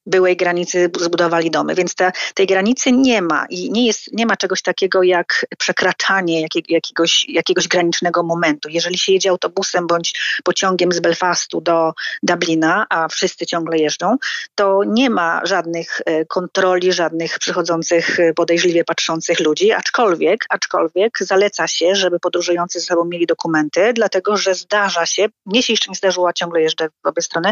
[0.06, 1.76] byłej granicy zbudowali domy.
[1.76, 1.96] Więc
[2.34, 7.68] tej granicy nie ma i nie, jest, nie ma czegoś takiego jak przekraczanie jakiegoś, jakiegoś
[7.68, 8.70] granicznego momentu.
[8.70, 11.94] Jeżeli się jedzie autobusem bądź pociągiem z Belfastu do
[12.24, 14.18] Dublina, a wszyscy ciągle jeżdżą,
[14.56, 21.68] to nie ma żadnych e, kontroli, żadnych przychodzących e, podejrzliwie patrzących ludzi, aczkolwiek, aczkolwiek zaleca
[21.68, 25.96] się, żeby podróżujący ze sobą mieli dokumenty, dlatego że zdarza się, mnie się jeszcze nie
[25.96, 27.52] zdarzyło, a ciągle jeżdżę w obie strony,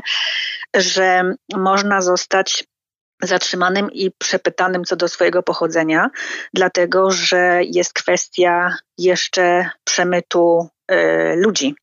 [0.76, 2.64] że można zostać
[3.24, 6.10] zatrzymanym i przepytanym co do swojego pochodzenia,
[6.54, 10.96] dlatego że jest kwestia jeszcze przemytu y,
[11.36, 11.76] ludzi.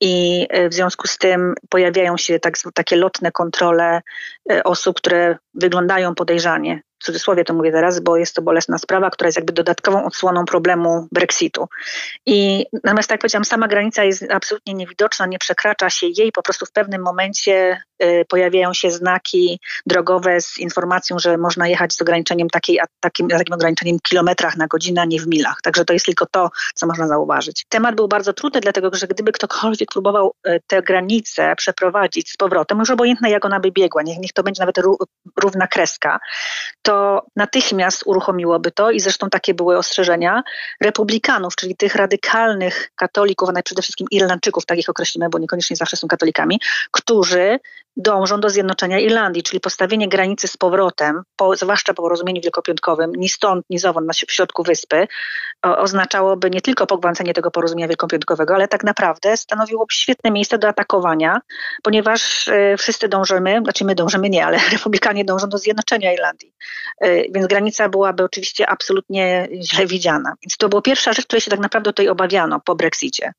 [0.00, 4.00] I y, w związku z tym pojawiają się tak, takie lotne kontrole
[4.52, 9.10] y, osób, które wyglądają podejrzanie w cudzysłowie to mówię teraz, bo jest to bolesna sprawa,
[9.10, 11.68] która jest jakby dodatkową odsłoną problemu Brexitu.
[12.26, 16.42] I natomiast, tak jak powiedziałam, sama granica jest absolutnie niewidoczna, nie przekracza się jej, po
[16.42, 22.02] prostu w pewnym momencie y, pojawiają się znaki drogowe z informacją, że można jechać z
[22.02, 25.56] ograniczeniem takiej, takim, takim ograniczeniem kilometrach na godzinę, a nie w milach.
[25.62, 27.64] Także to jest tylko to, co można zauważyć.
[27.68, 32.78] Temat był bardzo trudny, dlatego że gdyby ktokolwiek próbował y, tę granicę przeprowadzić z powrotem,
[32.78, 34.76] już obojętne jak ona by biegła, niech, niech to będzie nawet
[35.42, 36.18] równa kreska,
[36.88, 40.42] to natychmiast uruchomiłoby to i zresztą takie były ostrzeżenia
[40.80, 45.96] republikanów, czyli tych radykalnych katolików, a przede wszystkim Irlandczyków, tak ich określimy, bo niekoniecznie zawsze
[45.96, 46.60] są katolikami,
[46.90, 47.58] którzy
[47.96, 53.28] dążą do zjednoczenia Irlandii, czyli postawienie granicy z powrotem, po, zwłaszcza po porozumieniu wielkopiątkowym, ni
[53.28, 55.08] stąd, ni zowąd na środku wyspy,
[55.62, 60.68] o, oznaczałoby nie tylko pogwałcenie tego porozumienia wielkopiątkowego, ale tak naprawdę stanowiłoby świetne miejsce do
[60.68, 61.40] atakowania,
[61.82, 66.52] ponieważ y, wszyscy dążymy, znaczy my dążymy nie, ale republikanie dążą do zjednoczenia Irlandii.
[67.04, 70.34] Y, więc granica byłaby oczywiście absolutnie źle widziana.
[70.42, 73.32] Więc to była pierwsza rzecz, której się tak naprawdę tutaj obawiano po Brexicie,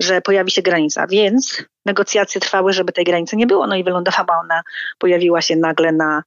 [0.00, 1.06] że pojawi się granica.
[1.06, 4.62] Więc negocjacje trwały, żeby tej granicy nie było, no i wylądowała ona,
[4.98, 6.22] pojawiła się nagle na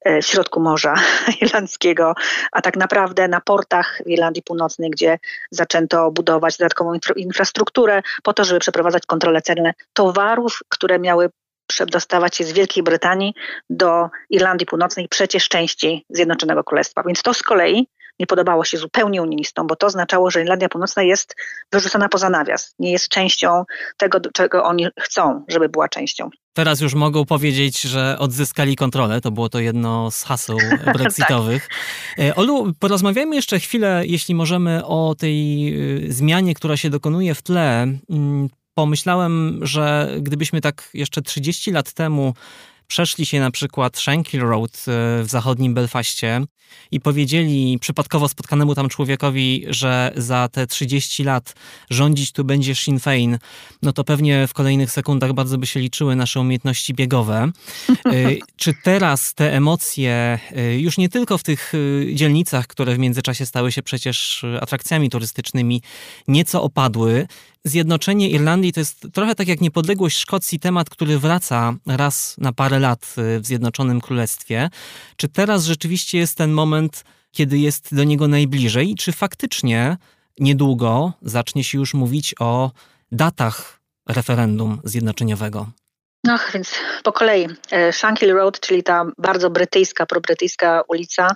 [0.00, 0.94] e, w środku Morza
[1.42, 2.14] Irlandzkiego,
[2.52, 5.18] a tak naprawdę na portach w Irlandii Północnej, gdzie
[5.50, 11.30] zaczęto budować dodatkową infra infrastrukturę po to, żeby przeprowadzać kontrole celne towarów, które miały
[11.74, 13.34] przedostawać się z Wielkiej Brytanii
[13.70, 17.02] do Irlandii Północnej, przecież części Zjednoczonego Królestwa.
[17.06, 17.88] Więc to z kolei
[18.18, 21.36] nie podobało się zupełnie unionistom, bo to oznaczało, że Irlandia Północna jest
[21.72, 23.64] wyrzucona poza nawias, nie jest częścią
[23.96, 26.30] tego, czego oni chcą, żeby była częścią.
[26.52, 29.20] Teraz już mogą powiedzieć, że odzyskali kontrolę.
[29.20, 30.96] To było to jedno z haseł tak.
[30.96, 31.68] brexitowych.
[32.16, 32.38] tak.
[32.38, 35.68] Olu, porozmawiajmy jeszcze chwilę, jeśli możemy, o tej
[36.06, 37.86] y, zmianie, która się dokonuje w tle.
[38.74, 42.34] Pomyślałem, że gdybyśmy tak jeszcze 30 lat temu
[42.86, 46.40] przeszli się na przykład Shankill Road e, w zachodnim Belfaście
[46.90, 51.54] i powiedzieli przypadkowo spotkanemu tam człowiekowi, że za te 30 lat
[51.90, 53.38] rządzić tu będzie Sinn Fein,
[53.82, 57.50] no to pewnie w kolejnych sekundach bardzo by się liczyły nasze umiejętności biegowe.
[57.88, 58.12] E,
[58.56, 61.72] czy teraz te emocje, e, już nie tylko w tych
[62.14, 65.82] dzielnicach, które w międzyczasie stały się przecież atrakcjami turystycznymi,
[66.28, 67.26] nieco opadły?
[67.66, 72.78] Zjednoczenie Irlandii to jest trochę tak jak niepodległość Szkocji, temat, który wraca raz na parę
[72.78, 74.70] lat y, w Zjednoczonym Królestwie.
[75.16, 78.94] Czy teraz rzeczywiście jest ten moment, kiedy jest do niego najbliżej?
[78.94, 79.96] Czy faktycznie
[80.38, 82.70] niedługo zacznie się już mówić o
[83.12, 85.66] datach referendum zjednoczeniowego?
[86.24, 87.48] No, więc po kolei.
[87.70, 91.34] E, Shankill Road, czyli ta bardzo brytyjska, probrytyjska ulica,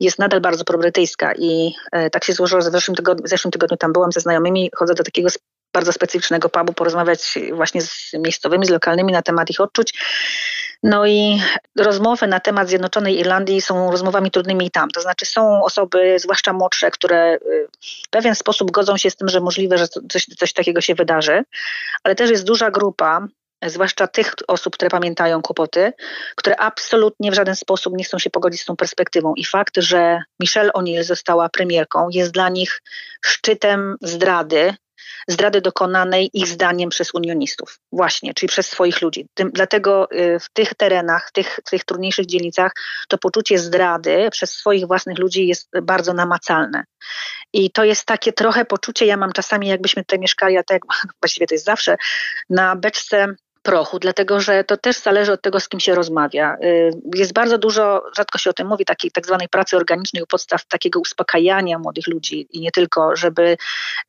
[0.00, 3.52] jest nadal bardzo probrytyjska i e, tak się złożyło, że w zeszłym tygodniu, w zeszłym
[3.52, 5.28] tygodniu tam byłam ze znajomymi, chodzę do takiego
[5.76, 9.94] bardzo specyficznego pubu, porozmawiać właśnie z miejscowymi, z lokalnymi na temat ich odczuć.
[10.82, 11.42] No i
[11.78, 14.90] rozmowy na temat Zjednoczonej Irlandii są rozmowami trudnymi i tam.
[14.90, 17.68] To znaczy są osoby, zwłaszcza młodsze, które y,
[18.06, 21.44] w pewien sposób godzą się z tym, że możliwe, że coś, coś takiego się wydarzy,
[22.04, 23.28] ale też jest duża grupa
[23.66, 25.92] zwłaszcza tych osób, które pamiętają kłopoty,
[26.36, 29.34] które absolutnie w żaden sposób nie chcą się pogodzić z tą perspektywą.
[29.34, 32.82] I fakt, że Michelle O'Neill została premierką, jest dla nich
[33.24, 34.74] szczytem zdrady,
[35.28, 39.26] zdrady dokonanej ich zdaniem przez unionistów, właśnie, czyli przez swoich ludzi.
[39.34, 42.72] Tym, dlatego y, w tych terenach, w tych, w tych trudniejszych dzielnicach,
[43.08, 46.84] to poczucie zdrady przez swoich własnych ludzi jest bardzo namacalne.
[47.52, 50.82] I to jest takie trochę poczucie, ja mam czasami, jakbyśmy tutaj mieszkali, a tak
[51.22, 51.96] właściwie to jest zawsze,
[52.50, 53.34] na beczce
[53.66, 56.56] prochu, dlatego że to też zależy od tego, z kim się rozmawia.
[56.64, 60.26] Y, jest bardzo dużo, rzadko się o tym mówi, takiej tak zwanej pracy organicznej u
[60.26, 63.56] podstaw takiego uspokajania młodych ludzi i nie tylko, żeby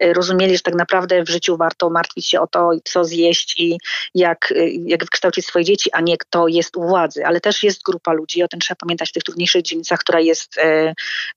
[0.03, 3.77] y, rozumieli, że tak naprawdę w życiu warto martwić się o to, co zjeść i
[4.15, 7.25] jak, y, jak wykształcić swoje dzieci, a nie kto jest u władzy.
[7.25, 10.55] Ale też jest grupa ludzi, o tym trzeba pamiętać w tych trudniejszych dzielnicach, która jest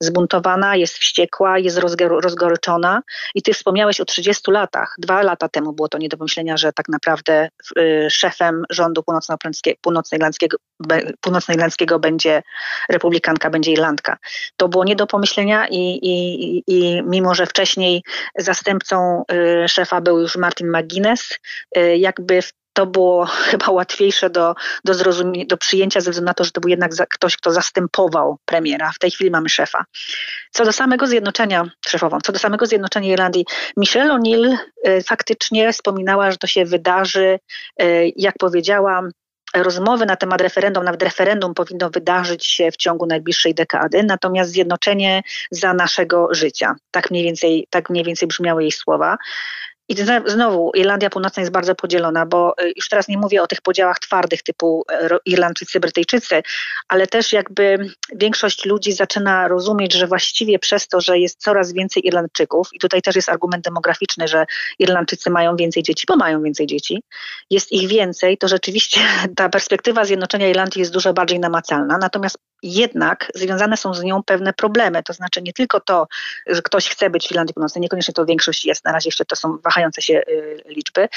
[0.00, 1.78] zbuntowana, jest wściekła, jest
[2.22, 3.02] rozgoryczona.
[3.34, 4.94] I ty wspomniałeś o 30 latach.
[4.98, 7.48] Dwa lata temu było to nie do pomyślenia, że tak naprawdę
[8.10, 9.02] szefem rządu
[11.20, 12.42] północnoirlandzkiego, będzie
[12.88, 14.18] republikanka, będzie Irlandka.
[14.56, 18.02] To było nie do pomyślenia i, i, i mimo, że wcześniej
[18.38, 19.24] zastępcą
[19.66, 21.38] szefa był już Martin McGuinness,
[21.96, 26.44] jakby w to było chyba łatwiejsze do, do, zrozumie- do przyjęcia ze względu na to,
[26.44, 28.92] że to był jednak ktoś, kto zastępował premiera.
[28.92, 29.84] W tej chwili mamy szefa.
[30.50, 33.44] Co do samego zjednoczenia, szefową, co do samego zjednoczenia Irlandii,
[33.76, 34.56] Michelle O'Neill
[34.88, 37.38] y, faktycznie wspominała, że to się wydarzy,
[37.82, 39.10] y, jak powiedziałam,
[39.54, 45.22] rozmowy na temat referendum, nawet referendum powinno wydarzyć się w ciągu najbliższej dekady, natomiast zjednoczenie
[45.50, 46.74] za naszego życia.
[46.90, 49.16] Tak mniej więcej, tak mniej więcej brzmiały jej słowa.
[49.90, 49.96] I
[50.26, 53.98] znowu Irlandia Północna jest bardzo podzielona, bo y, już teraz nie mówię o tych podziałach
[53.98, 56.42] twardych typu e, Irlandczycy, Brytyjczycy,
[56.88, 62.06] ale też jakby większość ludzi zaczyna rozumieć, że właściwie przez to, że jest coraz więcej
[62.06, 64.46] Irlandczyków, i tutaj też jest argument demograficzny, że
[64.78, 67.02] Irlandczycy mają więcej dzieci, bo mają więcej dzieci,
[67.50, 69.00] jest ich więcej, to rzeczywiście
[69.36, 71.98] ta perspektywa zjednoczenia Irlandii jest dużo bardziej namacalna.
[71.98, 75.02] Natomiast jednak związane są z nią pewne problemy.
[75.02, 76.06] To znaczy nie tylko to,
[76.46, 79.36] że ktoś chce być w Irlandii Północnej, niekoniecznie to większość jest, na razie jeszcze to
[79.36, 81.08] są wahające się y, liczby,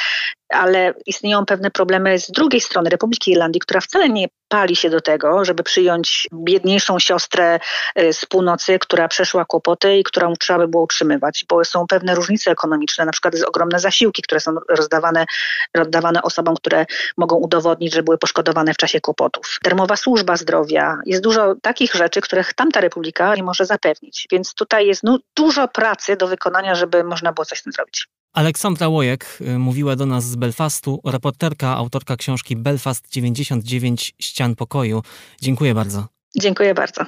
[0.50, 5.02] ale istnieją pewne problemy z drugiej strony Republiki Irlandii, która wcale nie pali się do
[5.02, 7.60] tego, żeby przyjąć biedniejszą siostrę
[8.00, 12.16] y, z północy, która przeszła kłopoty i którą trzeba by było utrzymywać, bo są pewne
[12.16, 15.26] różnice ekonomiczne, na przykład jest ogromne zasiłki, które są rozdawane,
[15.74, 16.86] rozdawane osobom, które
[17.18, 19.60] mogą udowodnić, że były poszkodowane w czasie kłopotów.
[19.64, 24.88] Termowa służba zdrowia, jest dużo takich rzeczy, których tamta republika nie może zapewnić, więc tutaj
[24.88, 28.08] jest no, dużo pracy do wykonania, żeby można było coś z tym zrobić.
[28.34, 35.04] Aleksandra Łojek y, mówiła do nas z Belfastu, reporterka, autorka książki Belfast 99 Ścian Pokoju.
[35.42, 36.08] Dziękuję bardzo.
[36.40, 37.06] Dziękuję bardzo.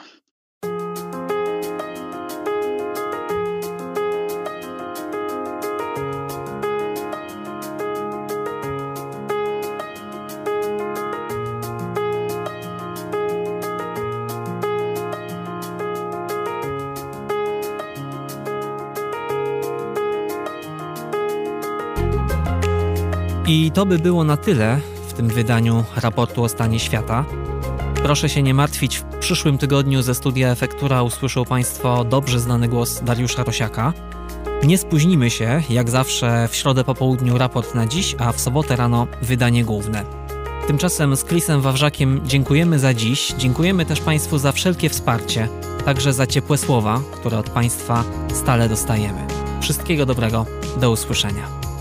[23.56, 27.26] I to by było na tyle w tym wydaniu raportu o stanie świata.
[27.96, 33.02] Proszę się nie martwić, w przyszłym tygodniu ze studia Efektura usłyszą Państwo dobrze znany głos
[33.04, 33.94] Dariusza Rosiaka.
[34.64, 38.76] Nie spóźnimy się, jak zawsze w środę po południu raport na dziś, a w sobotę
[38.76, 40.04] rano wydanie główne.
[40.68, 45.48] Tymczasem z Chrisem Wawrzakiem dziękujemy za dziś, dziękujemy też Państwu za wszelkie wsparcie,
[45.86, 48.04] także za ciepłe słowa, które od Państwa
[48.34, 49.28] stale dostajemy.
[49.62, 50.46] Wszystkiego dobrego,
[50.78, 51.75] do usłyszenia.